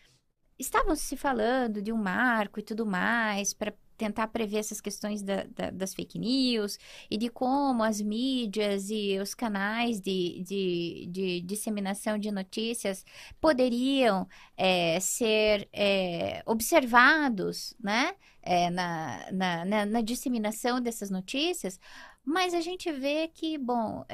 estavam 0.59 0.95
se 0.95 1.15
falando 1.17 1.81
de 1.81 1.91
um 1.91 1.97
marco 1.97 2.59
e 2.59 2.63
tudo 2.63 2.85
mais 2.85 3.53
para 3.53 3.73
tentar 3.97 4.27
prever 4.27 4.57
essas 4.57 4.81
questões 4.81 5.21
da- 5.21 5.43
da- 5.55 5.69
das 5.69 5.93
fake 5.93 6.17
news 6.19 6.77
e 7.09 7.17
de 7.17 7.29
como 7.29 7.83
as 7.83 8.01
mídias 8.01 8.89
e 8.89 9.19
os 9.19 9.33
canais 9.35 10.01
de, 10.01 10.41
de, 10.43 11.07
de 11.11 11.41
disseminação 11.41 12.17
de 12.17 12.31
notícias 12.31 13.05
poderiam 13.39 14.27
é, 14.57 14.99
ser 14.99 15.69
é, 15.71 16.41
observados, 16.45 17.75
né? 17.79 18.15
é, 18.41 18.69
na, 18.69 19.31
na, 19.31 19.65
na, 19.65 19.85
na 19.85 20.01
disseminação 20.01 20.81
dessas 20.81 21.09
notícias, 21.09 21.79
mas 22.25 22.53
a 22.53 22.61
gente 22.61 22.91
vê 22.91 23.27
que, 23.29 23.57
bom, 23.57 24.05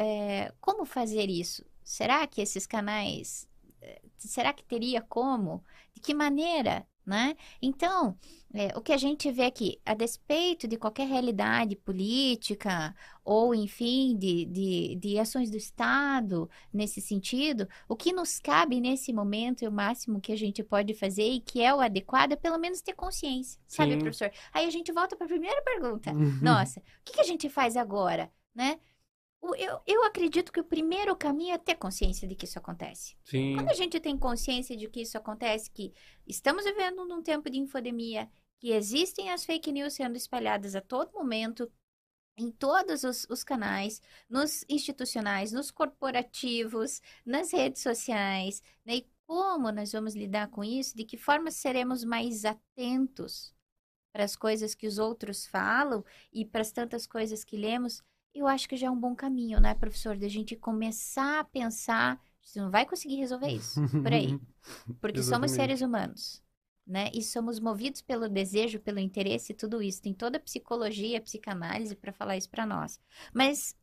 como 0.62 0.86
fazer 0.86 1.30
isso? 1.30 1.66
Será 1.84 2.28
que 2.28 2.42
esses 2.42 2.68
canais, 2.68 3.48
será 4.18 4.54
que 4.54 4.64
teria 4.64 5.02
como? 5.02 5.64
De 5.94 6.02
que 6.02 6.14
maneira, 6.14 6.86
né? 7.06 7.36
Então, 7.62 8.16
é, 8.54 8.68
o 8.78 8.82
que 8.82 8.94
a 8.94 8.98
gente 8.98 9.32
vê 9.32 9.46
aqui, 9.46 9.80
a 9.86 9.94
despeito 9.94 10.68
de 10.68 10.78
qualquer 10.78 11.08
realidade 11.08 11.76
política 11.76 12.96
ou, 13.24 13.54
enfim, 13.56 14.16
de, 14.18 14.46
de, 14.46 14.96
de 14.96 15.20
ações 15.20 15.50
do 15.50 15.58
Estado 15.58 16.50
nesse 16.72 17.02
sentido, 17.02 17.68
o 17.88 17.96
que 17.96 18.14
nos 18.14 18.40
cabe 18.40 18.80
nesse 18.80 19.12
momento 19.14 19.64
e 19.64 19.68
o 19.68 19.72
máximo 19.72 20.22
que 20.22 20.32
a 20.32 20.38
gente 20.38 20.64
pode 20.64 20.94
fazer 20.94 21.28
e 21.28 21.40
que 21.40 21.62
é 21.62 21.74
o 21.74 21.80
adequado 21.80 22.34
é 22.34 22.36
pelo 22.36 22.60
menos 22.60 22.82
ter 22.82 22.94
consciência, 22.94 23.60
sabe, 23.68 23.94
Sim. 23.94 24.00
professor? 24.00 24.32
Aí 24.54 24.66
a 24.66 24.72
gente 24.72 24.92
volta 24.92 25.16
para 25.16 25.26
a 25.26 25.30
primeira 25.30 25.62
pergunta. 25.64 26.12
Uhum. 26.12 26.40
Nossa, 26.42 26.80
o 26.80 26.84
que, 27.06 27.14
que 27.14 27.22
a 27.22 27.26
gente 27.26 27.50
faz 27.50 27.76
agora, 27.76 28.32
né? 28.54 28.80
Eu, 29.42 29.82
eu 29.86 30.04
acredito 30.04 30.52
que 30.52 30.60
o 30.60 30.66
primeiro 30.66 31.16
caminho 31.16 31.54
é 31.54 31.58
ter 31.58 31.76
consciência 31.76 32.28
de 32.28 32.36
que 32.36 32.46
isso 32.46 32.60
acontece. 32.60 33.16
Sim. 33.24 33.56
Quando 33.56 33.70
a 33.70 33.74
gente 33.74 34.00
tem 34.00 34.18
consciência 34.18 34.76
de 34.76 34.88
que 34.88 35.02
isso 35.02 35.18
acontece, 35.18 35.72
que 35.72 35.94
estamos 36.28 36.66
vivendo 36.66 37.06
num 37.06 37.22
tempo 37.22 37.50
de 37.50 37.58
infodemia, 37.58 38.30
que 38.60 38.72
existem 38.72 39.32
as 39.32 39.46
fake 39.46 39.72
news 39.72 39.94
sendo 39.94 40.18
espalhadas 40.18 40.76
a 40.76 40.82
todo 40.82 41.14
momento, 41.14 41.72
em 42.38 42.52
todos 42.52 43.04
os, 43.04 43.26
os 43.30 43.44
canais, 43.44 44.02
nos 44.30 44.64
institucionais, 44.70 45.52
nos 45.52 45.72
corporativos, 45.72 47.02
nas 47.26 47.52
redes 47.52 47.82
sociais, 47.82 48.62
né? 48.86 48.98
E 48.98 49.08
como 49.26 49.72
nós 49.72 49.92
vamos 49.92 50.16
lidar 50.16 50.50
com 50.50 50.64
isso? 50.64 50.96
De 50.96 51.04
que 51.04 51.18
forma 51.18 51.52
seremos 51.52 52.04
mais 52.04 52.46
atentos 52.46 53.54
para 54.12 54.24
as 54.24 54.36
coisas 54.36 54.74
que 54.74 54.88
os 54.88 54.98
outros 54.98 55.46
falam 55.46 56.04
e 56.34 56.46
para 56.46 56.62
as 56.62 56.72
tantas 56.72 57.06
coisas 57.06 57.44
que 57.44 57.58
lemos? 57.58 58.02
Eu 58.34 58.48
acho 58.48 58.70
que 58.70 58.78
já 58.78 58.88
é 58.88 58.92
um 58.92 59.00
bom 59.00 59.16
caminho, 59.16 59.60
né, 59.60 59.74
professor? 59.74 60.18
Da 60.18 60.28
gente 60.28 60.56
começar 60.56 61.40
a 61.40 61.44
pensar. 61.44 62.22
Você 62.42 62.60
não 62.60 62.70
vai 62.70 62.86
conseguir 62.86 63.16
resolver 63.16 63.50
isso 63.50 63.82
por 64.02 64.14
aí. 64.14 64.40
Porque 65.02 65.22
somos 65.22 65.52
seres 65.52 65.82
humanos, 65.82 66.44
né? 66.86 67.10
E 67.14 67.22
somos 67.22 67.60
movidos 67.60 68.02
pelo 68.02 68.30
desejo, 68.30 68.80
pelo 68.80 69.00
interesse 69.00 69.52
e 69.52 69.56
tudo 69.56 69.82
isso. 69.82 70.02
Tem 70.02 70.14
toda 70.14 70.38
a 70.38 70.42
psicologia, 70.42 71.18
a 71.18 71.22
psicanálise 71.22 71.96
para 71.96 72.14
falar 72.14 72.38
isso 72.38 72.50
para 72.50 72.66
nós. 72.66 73.00
Mas 73.34 73.76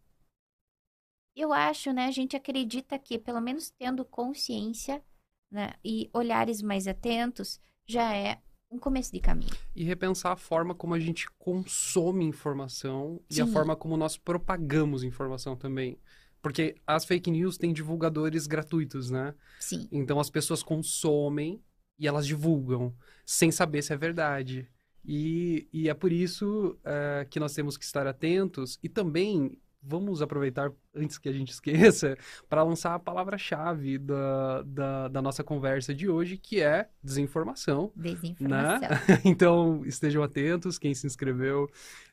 eu 1.35 1.53
acho, 1.53 1.93
né? 1.93 2.07
A 2.07 2.11
gente 2.11 2.35
acredita 2.35 2.99
que, 2.99 3.19
pelo 3.19 3.41
menos 3.41 3.71
tendo 3.71 4.05
consciência, 4.05 5.05
né? 5.51 5.75
E 5.85 6.09
olhares 6.13 6.63
mais 6.63 6.87
atentos, 6.87 7.61
já 7.87 8.15
é 8.15 8.41
um 8.71 8.79
começo 8.79 9.13
de 9.13 9.21
caminho. 9.21 9.53
E 9.75 9.85
repensar 9.85 10.33
a 10.33 10.37
forma 10.37 10.75
como 10.75 10.95
a 10.95 11.01
gente 11.01 11.27
consome 11.39 12.25
informação 12.25 13.21
e 13.31 13.41
a 13.41 13.47
Sim. 13.47 13.53
forma 13.53 13.77
como 13.77 13.97
nós 13.97 14.17
propagamos 14.17 15.03
informação 15.03 15.57
também. 15.57 15.99
Porque 16.43 16.77
as 16.87 17.05
fake 17.05 17.31
news 17.31 17.57
têm 17.57 17.73
divulgadores 17.73 18.47
gratuitos, 18.47 19.11
né? 19.11 19.35
Sim. 19.59 19.89
Então 19.91 20.21
as 20.21 20.31
pessoas 20.31 20.63
consomem 20.63 21.63
e 21.99 22.07
elas 22.07 22.27
divulgam, 22.27 22.95
sem 23.25 23.51
saber 23.51 23.83
se 23.83 23.93
é 23.93 23.97
verdade. 23.97 24.69
E, 25.05 25.69
e 25.73 25.89
é 25.89 25.95
por 25.95 26.13
isso 26.13 26.79
eh, 26.85 27.27
que 27.31 27.41
nós 27.41 27.55
temos 27.55 27.77
que 27.77 27.85
estar 27.85 28.07
atentos 28.07 28.79
e 28.83 28.89
também 28.89 29.61
vamos 29.87 30.21
aproveitar, 30.21 30.71
antes 30.95 31.19
que 31.19 31.29
a 31.29 31.33
gente 31.33 31.53
esqueça, 31.53 32.17
para 32.49 32.63
lançar 32.63 32.95
a 32.95 32.99
palavra-chave 32.99 33.99
da, 33.99 34.63
da, 34.63 35.09
da 35.09 35.23
nossa 35.23 35.45
conversa 35.45 35.95
de 35.95 36.09
hoje, 36.09 36.37
que 36.37 36.61
é 36.61 36.89
desinformação. 37.03 37.93
Desinformação. 37.95 38.89
Então, 39.25 39.83
estejam 39.85 40.23
atentos, 40.23 40.79
quem 40.79 40.95
se 40.95 41.07
inscreveu 41.07 41.69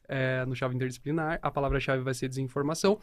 é, 0.08 0.46
no 0.46 0.56
Chave 0.56 0.76
Interdisciplinar, 0.76 1.40
a 1.42 1.52
palavra-chave 1.52 2.04
vai 2.04 2.14
ser 2.14 2.28
desinformação, 2.28 3.00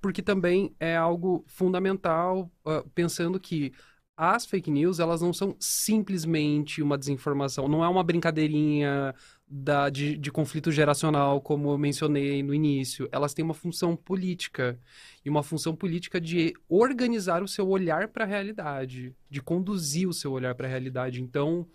porque 0.00 0.22
também 0.22 0.74
é 0.78 0.96
algo 0.96 1.44
fundamental, 1.46 2.50
ah, 2.66 2.84
pensando 2.94 3.40
que 3.40 3.72
as 4.16 4.46
fake 4.46 4.70
news, 4.70 5.00
elas 5.00 5.20
não 5.20 5.32
são 5.32 5.56
simplesmente 5.58 6.80
uma 6.80 6.96
desinformação, 6.96 7.66
não 7.68 7.84
é 7.84 7.88
uma 7.88 8.04
brincadeirinha 8.04 9.14
da, 9.46 9.90
de, 9.90 10.16
de 10.16 10.30
conflito 10.30 10.70
geracional, 10.70 11.40
como 11.40 11.70
eu 11.70 11.78
mencionei 11.78 12.42
no 12.42 12.54
início. 12.54 13.08
Elas 13.10 13.34
têm 13.34 13.44
uma 13.44 13.54
função 13.54 13.96
política, 13.96 14.78
e 15.24 15.30
uma 15.30 15.42
função 15.42 15.74
política 15.74 16.20
de 16.20 16.54
organizar 16.68 17.42
o 17.42 17.48
seu 17.48 17.68
olhar 17.68 18.08
para 18.08 18.24
a 18.24 18.26
realidade, 18.26 19.14
de 19.28 19.42
conduzir 19.42 20.08
o 20.08 20.12
seu 20.12 20.32
olhar 20.32 20.54
para 20.54 20.66
a 20.66 20.70
realidade. 20.70 21.20
Então, 21.20 21.66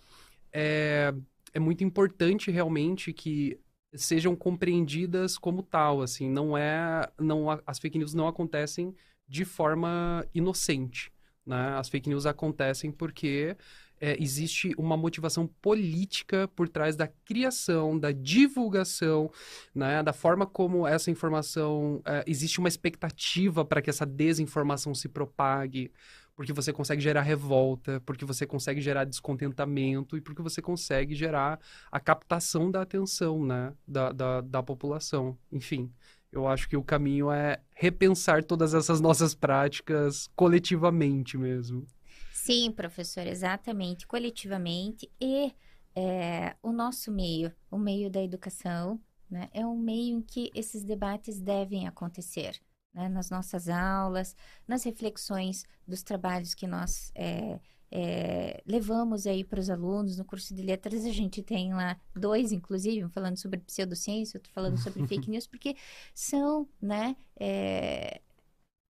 é, 0.52 1.14
é 1.54 1.60
muito 1.60 1.84
importante 1.84 2.52
realmente 2.52 3.12
que 3.14 3.60
sejam 3.94 4.36
compreendidas 4.36 5.38
como 5.38 5.64
tal, 5.64 6.02
assim, 6.02 6.30
não 6.30 6.58
é, 6.58 7.10
não 7.20 7.48
as 7.66 7.80
fake 7.80 7.98
news 7.98 8.14
não 8.14 8.28
acontecem 8.28 8.96
de 9.28 9.46
forma 9.46 10.26
inocente, 10.34 11.12
né? 11.46 11.78
As 11.78 11.90
fake 11.90 12.10
news 12.10 12.26
acontecem 12.26 12.92
porque 12.92 13.56
é, 14.00 14.22
existe 14.22 14.74
uma 14.78 14.96
motivação 14.96 15.48
política 15.62 16.48
por 16.56 16.70
trás 16.70 16.96
da 16.96 17.08
criação, 17.08 18.00
da 18.00 18.12
divulgação, 18.12 19.32
né, 19.76 20.02
da 20.02 20.14
forma 20.14 20.46
como 20.46 20.88
essa 20.88 21.12
informação. 21.12 22.02
É, 22.06 22.24
existe 22.26 22.60
uma 22.60 22.70
expectativa 22.70 23.66
para 23.66 23.82
que 23.82 23.90
essa 23.90 24.06
desinformação 24.06 24.96
se 24.96 25.10
propague, 25.10 25.92
porque 26.36 26.54
você 26.54 26.72
consegue 26.72 27.02
gerar 27.02 27.22
revolta, 27.22 28.02
porque 28.06 28.24
você 28.24 28.46
consegue 28.46 28.80
gerar 28.80 29.04
descontentamento 29.04 30.16
e 30.16 30.22
porque 30.22 30.42
você 30.42 30.62
consegue 30.62 31.14
gerar 31.14 31.60
a 31.92 32.00
captação 32.00 32.72
da 32.72 32.82
atenção 32.82 33.46
né, 33.46 33.74
da, 33.86 34.12
da, 34.14 34.42
da 34.42 34.64
população. 34.64 35.38
Enfim. 35.52 35.92
Eu 36.32 36.48
acho 36.48 36.70
que 36.70 36.78
o 36.78 36.84
caminho 36.84 37.32
é 37.32 37.60
repensar 37.76 38.44
todas 38.44 38.74
essas 38.74 39.02
nossas 39.02 39.34
práticas 39.34 40.28
coletivamente 40.36 41.38
mesmo. 41.38 41.86
Sim, 42.34 42.72
professor, 42.72 43.26
exatamente, 43.26 44.06
coletivamente. 44.06 45.12
E 45.20 45.54
é, 45.96 46.56
o 46.62 46.72
nosso 46.72 47.12
meio, 47.12 47.52
o 47.70 47.78
meio 47.78 48.10
da 48.10 48.24
educação, 48.24 49.00
né, 49.30 49.50
é 49.54 49.66
um 49.66 49.78
meio 49.78 50.18
em 50.18 50.22
que 50.22 50.52
esses 50.54 50.84
debates 50.84 51.40
devem 51.40 51.88
acontecer. 51.88 52.60
Né, 52.92 53.08
nas 53.08 53.30
nossas 53.30 53.70
aulas, 53.70 54.36
nas 54.68 54.84
reflexões 54.84 55.64
dos 55.88 56.02
trabalhos 56.02 56.56
que 56.56 56.66
nós 56.66 57.12
é, 57.14 57.60
é, 57.92 58.62
levamos 58.66 59.26
aí 59.26 59.44
para 59.44 59.60
os 59.60 59.70
alunos 59.70 60.18
no 60.18 60.26
curso 60.26 60.54
de 60.54 60.62
letras. 60.62 61.06
A 61.06 61.12
gente 61.12 61.42
tem 61.42 61.74
lá 61.74 62.00
dois, 62.16 62.52
inclusive, 62.52 63.04
um 63.04 63.10
falando 63.10 63.38
sobre 63.38 63.60
pseudociência, 63.60 64.38
outro 64.38 64.52
falando 64.52 64.78
sobre 64.78 65.06
fake 65.08 65.30
news, 65.32 65.48
porque 65.48 65.76
são 66.14 66.68
né, 66.82 67.16
é, 67.40 68.22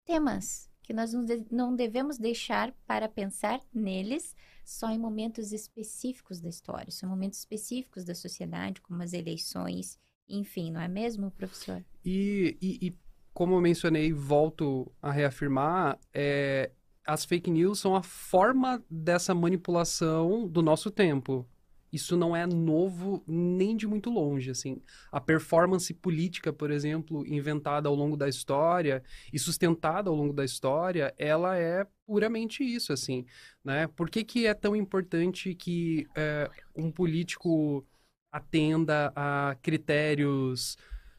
temas 0.04 0.70
que 0.82 0.92
nós 0.92 1.12
não 1.50 1.74
devemos 1.74 2.16
deixar 2.16 2.72
para 2.86 3.08
pensar 3.08 3.60
neles 3.74 4.34
só 4.64 4.88
em 4.90 4.98
momentos 4.98 5.52
específicos 5.52 6.40
da 6.40 6.48
história, 6.48 6.90
são 6.90 7.08
momentos 7.08 7.40
específicos 7.40 8.04
da 8.04 8.14
sociedade, 8.14 8.80
como 8.80 9.02
as 9.02 9.12
eleições, 9.12 9.98
enfim, 10.28 10.70
não 10.70 10.80
é 10.80 10.88
mesmo, 10.88 11.30
professor? 11.32 11.84
E, 12.04 12.56
e, 12.60 12.86
e 12.86 12.98
como 13.32 13.54
eu 13.54 13.60
mencionei, 13.60 14.12
volto 14.12 14.90
a 15.02 15.12
reafirmar, 15.12 15.98
é, 16.12 16.70
as 17.06 17.24
fake 17.24 17.50
news 17.50 17.78
são 17.78 17.94
a 17.94 18.02
forma 18.02 18.82
dessa 18.90 19.34
manipulação 19.34 20.46
do 20.48 20.62
nosso 20.62 20.90
tempo 20.90 21.46
isso 21.92 22.16
não 22.16 22.36
é 22.36 22.46
novo 22.46 23.22
nem 23.26 23.76
de 23.76 23.86
muito 23.86 24.10
longe, 24.10 24.50
assim. 24.50 24.82
A 25.10 25.20
performance 25.20 25.92
política, 25.94 26.52
por 26.52 26.70
exemplo, 26.70 27.24
inventada 27.26 27.88
ao 27.88 27.94
longo 27.94 28.16
da 28.16 28.28
história 28.28 29.02
e 29.32 29.38
sustentada 29.38 30.10
ao 30.10 30.16
longo 30.16 30.32
da 30.32 30.44
história, 30.44 31.14
ela 31.18 31.56
é 31.56 31.86
puramente 32.06 32.62
isso, 32.62 32.92
assim, 32.92 33.24
né? 33.64 33.86
Por 33.88 34.10
que, 34.10 34.24
que 34.24 34.46
é 34.46 34.54
tão 34.54 34.76
importante 34.76 35.54
que 35.54 36.06
é, 36.14 36.50
um 36.74 36.90
político 36.90 37.84
atenda 38.30 39.12
a 39.16 39.56
critérios 39.62 40.76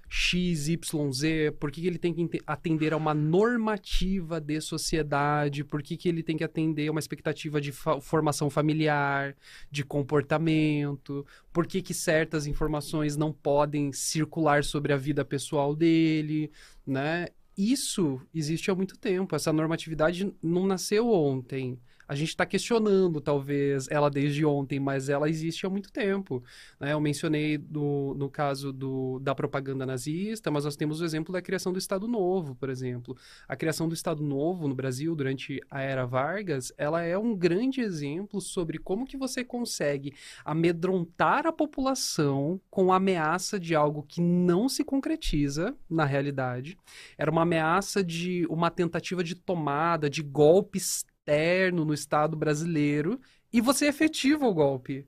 XYZ, 0.10 1.52
por 1.60 1.72
que, 1.72 1.82
que 1.82 1.88
ele 1.88 1.98
tem 1.98 2.14
que 2.14 2.42
atender 2.46 2.94
a 2.94 2.98
uma 2.98 3.14
normativa 3.14 4.40
de 4.40 4.60
sociedade, 4.62 5.64
por 5.64 5.82
que, 5.84 5.98
que 5.98 6.08
ele 6.08 6.24
tem 6.24 6.38
que 6.38 6.44
atender 6.44 6.88
a 6.88 6.92
uma 6.92 7.00
expectativa 7.00 7.60
de 7.60 7.72
fa 7.72 8.00
formação 8.00 8.50
familiar, 8.50 9.36
de 9.70 9.84
comportamento, 9.84 11.26
por 11.52 11.68
que, 11.68 11.82
que 11.82 11.94
certas 11.94 12.48
informações 12.48 13.18
não 13.18 13.34
podem 13.34 13.92
circular 13.92 14.64
sobre 14.64 14.94
a 14.94 14.98
vida 14.98 15.26
pessoal 15.26 15.76
dele, 15.76 16.52
né? 16.86 17.28
Isso 17.58 18.22
existe 18.34 18.70
há 18.70 18.76
muito 18.76 18.98
tempo, 18.98 19.36
essa 19.36 19.52
normatividade 19.52 20.32
não 20.42 20.68
nasceu 20.68 21.10
ontem 21.10 21.80
a 22.08 22.16
gente 22.16 22.30
está 22.30 22.46
questionando, 22.46 23.20
talvez, 23.20 23.88
ela 23.90 24.10
desde 24.10 24.46
ontem, 24.46 24.80
mas 24.80 25.10
ela 25.10 25.30
existe 25.30 25.66
há 25.66 25.70
muito 25.70 25.92
tempo. 25.92 26.44
Né? 26.80 26.94
Eu 26.94 27.02
mencionei 27.02 27.58
do, 27.58 28.16
no 28.18 28.30
caso 28.30 28.72
do, 28.72 29.20
da 29.20 29.36
propaganda 29.36 29.86
nazista, 29.86 30.50
mas 30.50 30.64
nós 30.64 30.76
temos 30.76 31.02
o 31.02 31.06
exemplo 31.06 31.34
da 31.34 31.42
criação 31.42 31.74
do 31.74 31.80
Estado 31.80 32.08
Novo, 32.08 32.56
por 32.56 32.70
exemplo. 32.70 33.18
A 33.48 33.56
criação 33.56 33.90
do 33.90 33.94
Estado 33.94 34.24
Novo 34.24 34.68
no 34.68 34.76
Brasil 34.76 35.16
durante 35.16 35.62
a 35.70 35.82
era 35.82 36.06
Vargas, 36.06 36.72
ela 36.78 37.02
é 37.02 37.18
um 37.18 37.36
grande 37.36 37.82
exemplo 37.82 38.40
sobre 38.40 38.78
como 38.78 39.06
que 39.06 39.18
você 39.18 39.44
consegue 39.44 40.14
amedrontar 40.46 41.46
a 41.46 41.52
população 41.52 42.60
com 42.70 42.94
a 42.94 42.96
ameaça 42.96 43.60
de 43.60 43.76
algo 43.76 44.04
que 44.04 44.22
não 44.22 44.70
se 44.70 44.84
concretiza 44.84 45.76
na 45.90 46.06
realidade. 46.06 46.78
Era 47.18 47.30
uma 47.30 47.42
ameaça 47.42 48.04
de 48.04 48.46
uma 48.50 48.70
tentativa 48.70 49.24
de 49.24 49.36
tomada, 49.36 50.10
de 50.10 50.22
golpes 50.22 51.06
externo 51.28 51.84
no 51.84 51.94
Estado 51.94 52.38
brasileiro 52.38 53.20
e 53.52 53.60
você 53.60 53.88
efetiva 53.88 54.46
o 54.46 54.54
golpe. 54.54 55.06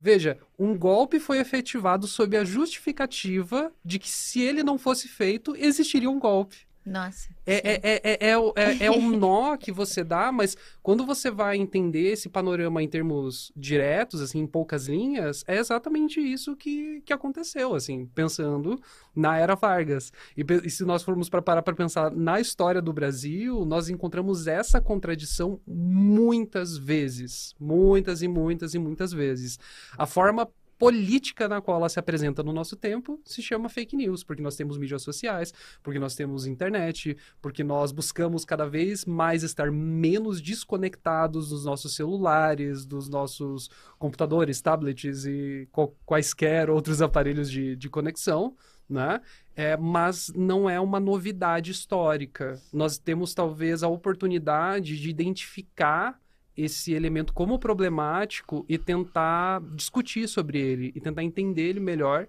Veja, 0.00 0.38
um 0.58 0.76
golpe 0.76 1.20
foi 1.20 1.38
efetivado 1.38 2.06
sob 2.06 2.36
a 2.36 2.44
justificativa 2.44 3.72
de 3.82 3.98
que 3.98 4.10
se 4.10 4.40
ele 4.42 4.62
não 4.62 4.76
fosse 4.76 5.08
feito, 5.08 5.56
existiria 5.56 6.10
um 6.10 6.18
golpe. 6.18 6.66
Nossa. 6.84 7.30
É, 7.46 7.54
é, 7.54 7.80
é, 7.82 8.00
é, 8.04 8.34
é, 8.56 8.86
é, 8.86 8.90
um 8.90 9.16
nó 9.16 9.56
que 9.56 9.72
você 9.72 10.04
dá, 10.04 10.30
mas 10.30 10.54
quando 10.82 11.06
você 11.06 11.30
vai 11.30 11.56
entender 11.56 12.12
esse 12.12 12.28
panorama 12.28 12.82
em 12.82 12.88
termos 12.88 13.50
diretos, 13.56 14.20
assim, 14.20 14.40
em 14.40 14.46
poucas 14.46 14.86
linhas, 14.86 15.42
é 15.46 15.56
exatamente 15.56 16.20
isso 16.20 16.54
que, 16.54 17.00
que 17.00 17.12
aconteceu, 17.12 17.74
assim, 17.74 18.04
pensando 18.14 18.78
na 19.16 19.38
era 19.38 19.54
Vargas. 19.54 20.12
E, 20.36 20.44
e 20.64 20.68
se 20.68 20.84
nós 20.84 21.02
formos 21.02 21.30
para 21.30 21.40
parar 21.40 21.62
para 21.62 21.74
pensar 21.74 22.10
na 22.10 22.38
história 22.38 22.82
do 22.82 22.92
Brasil, 22.92 23.64
nós 23.64 23.88
encontramos 23.88 24.46
essa 24.46 24.78
contradição 24.78 25.58
muitas 25.66 26.76
vezes. 26.76 27.54
Muitas 27.58 28.20
e 28.20 28.28
muitas 28.28 28.74
e 28.74 28.78
muitas 28.78 29.10
vezes. 29.10 29.58
A 29.96 30.04
forma 30.04 30.46
política 30.78 31.48
na 31.48 31.60
qual 31.60 31.78
ela 31.78 31.88
se 31.88 31.98
apresenta 31.98 32.42
no 32.42 32.52
nosso 32.52 32.76
tempo 32.76 33.20
se 33.24 33.42
chama 33.42 33.68
fake 33.68 33.96
news, 33.96 34.24
porque 34.24 34.42
nós 34.42 34.56
temos 34.56 34.76
mídias 34.76 35.02
sociais, 35.02 35.52
porque 35.82 35.98
nós 35.98 36.14
temos 36.14 36.46
internet, 36.46 37.16
porque 37.40 37.62
nós 37.62 37.92
buscamos 37.92 38.44
cada 38.44 38.66
vez 38.66 39.04
mais 39.04 39.42
estar 39.42 39.70
menos 39.70 40.40
desconectados 40.40 41.50
dos 41.50 41.64
nossos 41.64 41.94
celulares, 41.94 42.84
dos 42.84 43.08
nossos 43.08 43.70
computadores, 43.98 44.60
tablets 44.60 45.24
e 45.24 45.68
quaisquer 46.04 46.70
outros 46.70 47.00
aparelhos 47.00 47.50
de, 47.50 47.76
de 47.76 47.88
conexão, 47.88 48.56
né? 48.88 49.20
É, 49.56 49.76
mas 49.76 50.32
não 50.34 50.68
é 50.68 50.80
uma 50.80 50.98
novidade 50.98 51.70
histórica. 51.70 52.60
Nós 52.72 52.98
temos 52.98 53.32
talvez 53.32 53.82
a 53.82 53.88
oportunidade 53.88 54.98
de 54.98 55.08
identificar 55.08 56.20
esse 56.56 56.92
elemento 56.92 57.32
como 57.32 57.58
problemático 57.58 58.64
e 58.68 58.78
tentar 58.78 59.60
discutir 59.74 60.28
sobre 60.28 60.58
ele 60.58 60.92
e 60.94 61.00
tentar 61.00 61.22
entender 61.22 61.62
ele 61.62 61.80
melhor, 61.80 62.28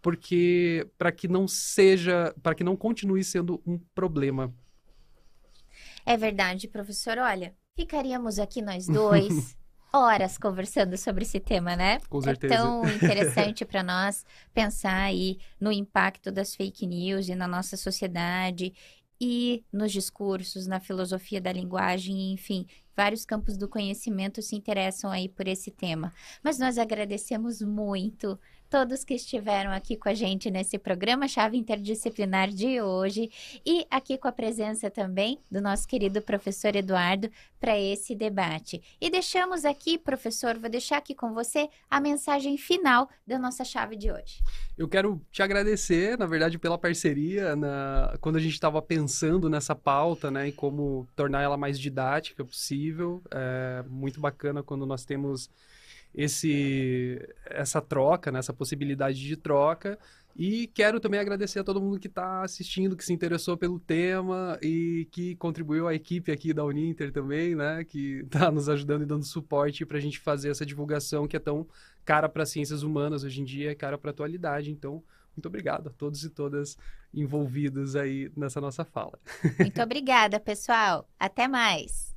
porque 0.00 0.86
para 0.96 1.10
que 1.10 1.26
não 1.26 1.48
seja, 1.48 2.34
para 2.42 2.54
que 2.54 2.62
não 2.62 2.76
continue 2.76 3.24
sendo 3.24 3.60
um 3.66 3.78
problema. 3.94 4.52
É 6.04 6.16
verdade, 6.16 6.68
professor. 6.68 7.18
Olha, 7.18 7.54
ficaríamos 7.74 8.38
aqui 8.38 8.62
nós 8.62 8.86
dois 8.86 9.56
horas 9.92 10.38
conversando 10.38 10.96
sobre 10.96 11.24
esse 11.24 11.40
tema, 11.40 11.74
né? 11.74 11.98
Com 12.08 12.20
certeza. 12.20 12.54
É 12.54 12.56
tão 12.56 12.82
interessante 12.94 13.64
para 13.64 13.82
nós 13.82 14.24
pensar 14.54 15.02
aí 15.02 15.38
no 15.60 15.72
impacto 15.72 16.30
das 16.30 16.54
fake 16.54 16.86
news 16.86 17.28
e 17.28 17.34
na 17.34 17.48
nossa 17.48 17.76
sociedade 17.76 18.72
e 19.20 19.64
nos 19.72 19.92
discursos, 19.92 20.66
na 20.66 20.78
filosofia 20.78 21.40
da 21.40 21.52
linguagem, 21.52 22.32
enfim, 22.32 22.66
vários 22.96 23.24
campos 23.24 23.56
do 23.56 23.68
conhecimento 23.68 24.40
se 24.40 24.56
interessam 24.56 25.10
aí 25.10 25.28
por 25.28 25.46
esse 25.46 25.70
tema. 25.70 26.12
Mas 26.42 26.58
nós 26.58 26.78
agradecemos 26.78 27.60
muito 27.60 28.38
todos 28.68 29.04
que 29.04 29.14
estiveram 29.14 29.70
aqui 29.70 29.96
com 29.96 30.08
a 30.08 30.14
gente 30.14 30.50
nesse 30.50 30.78
programa 30.78 31.28
Chave 31.28 31.56
Interdisciplinar 31.56 32.50
de 32.50 32.80
hoje 32.80 33.30
e 33.64 33.86
aqui 33.90 34.18
com 34.18 34.28
a 34.28 34.32
presença 34.32 34.90
também 34.90 35.38
do 35.50 35.60
nosso 35.60 35.86
querido 35.86 36.20
professor 36.20 36.74
Eduardo 36.74 37.30
para 37.60 37.78
esse 37.78 38.14
debate. 38.14 38.82
E 39.00 39.08
deixamos 39.08 39.64
aqui, 39.64 39.96
professor, 39.96 40.58
vou 40.58 40.68
deixar 40.68 40.98
aqui 40.98 41.14
com 41.14 41.32
você 41.32 41.68
a 41.90 42.00
mensagem 42.00 42.58
final 42.58 43.08
da 43.26 43.38
nossa 43.38 43.64
chave 43.64 43.96
de 43.96 44.10
hoje. 44.10 44.42
Eu 44.76 44.88
quero 44.88 45.20
te 45.30 45.42
agradecer, 45.42 46.18
na 46.18 46.26
verdade, 46.26 46.58
pela 46.58 46.76
parceria 46.76 47.56
na... 47.56 48.16
quando 48.20 48.36
a 48.36 48.40
gente 48.40 48.54
estava 48.54 48.82
pensando 48.82 49.48
nessa 49.48 49.74
pauta, 49.74 50.30
né, 50.30 50.48
e 50.48 50.52
como 50.52 51.08
tornar 51.16 51.42
ela 51.42 51.56
mais 51.56 51.78
didática 51.78 52.44
possível. 52.44 53.22
É 53.30 53.84
muito 53.88 54.20
bacana 54.20 54.62
quando 54.62 54.84
nós 54.84 55.04
temos 55.04 55.48
esse, 56.16 57.20
essa 57.44 57.80
troca, 57.82 58.32
né, 58.32 58.38
essa 58.38 58.52
possibilidade 58.52 59.20
de 59.20 59.36
troca. 59.36 59.98
E 60.38 60.66
quero 60.68 61.00
também 61.00 61.18
agradecer 61.20 61.58
a 61.58 61.64
todo 61.64 61.80
mundo 61.80 61.98
que 61.98 62.08
está 62.08 62.42
assistindo, 62.42 62.96
que 62.96 63.04
se 63.04 63.12
interessou 63.12 63.56
pelo 63.56 63.78
tema 63.78 64.58
e 64.60 65.08
que 65.10 65.34
contribuiu 65.36 65.88
à 65.88 65.94
equipe 65.94 66.30
aqui 66.30 66.52
da 66.52 66.64
Uninter 66.64 67.10
também, 67.10 67.54
né? 67.54 67.84
Que 67.84 68.20
está 68.20 68.50
nos 68.52 68.68
ajudando 68.68 69.02
e 69.02 69.06
dando 69.06 69.24
suporte 69.24 69.86
para 69.86 69.96
a 69.96 70.00
gente 70.00 70.18
fazer 70.18 70.50
essa 70.50 70.66
divulgação 70.66 71.26
que 71.26 71.36
é 71.36 71.40
tão 71.40 71.66
cara 72.04 72.28
para 72.28 72.44
ciências 72.44 72.82
humanas 72.82 73.24
hoje 73.24 73.40
em 73.40 73.44
dia, 73.44 73.70
é 73.70 73.74
cara 73.74 73.96
para 73.96 74.10
a 74.10 74.12
atualidade. 74.12 74.70
Então, 74.70 75.02
muito 75.34 75.46
obrigado 75.46 75.88
a 75.88 75.92
todos 75.92 76.22
e 76.22 76.28
todas 76.28 76.76
envolvidos 77.14 77.96
aí 77.96 78.30
nessa 78.36 78.60
nossa 78.60 78.84
fala. 78.84 79.18
Muito 79.58 79.80
obrigada, 79.82 80.38
pessoal. 80.38 81.08
Até 81.18 81.48
mais. 81.48 82.15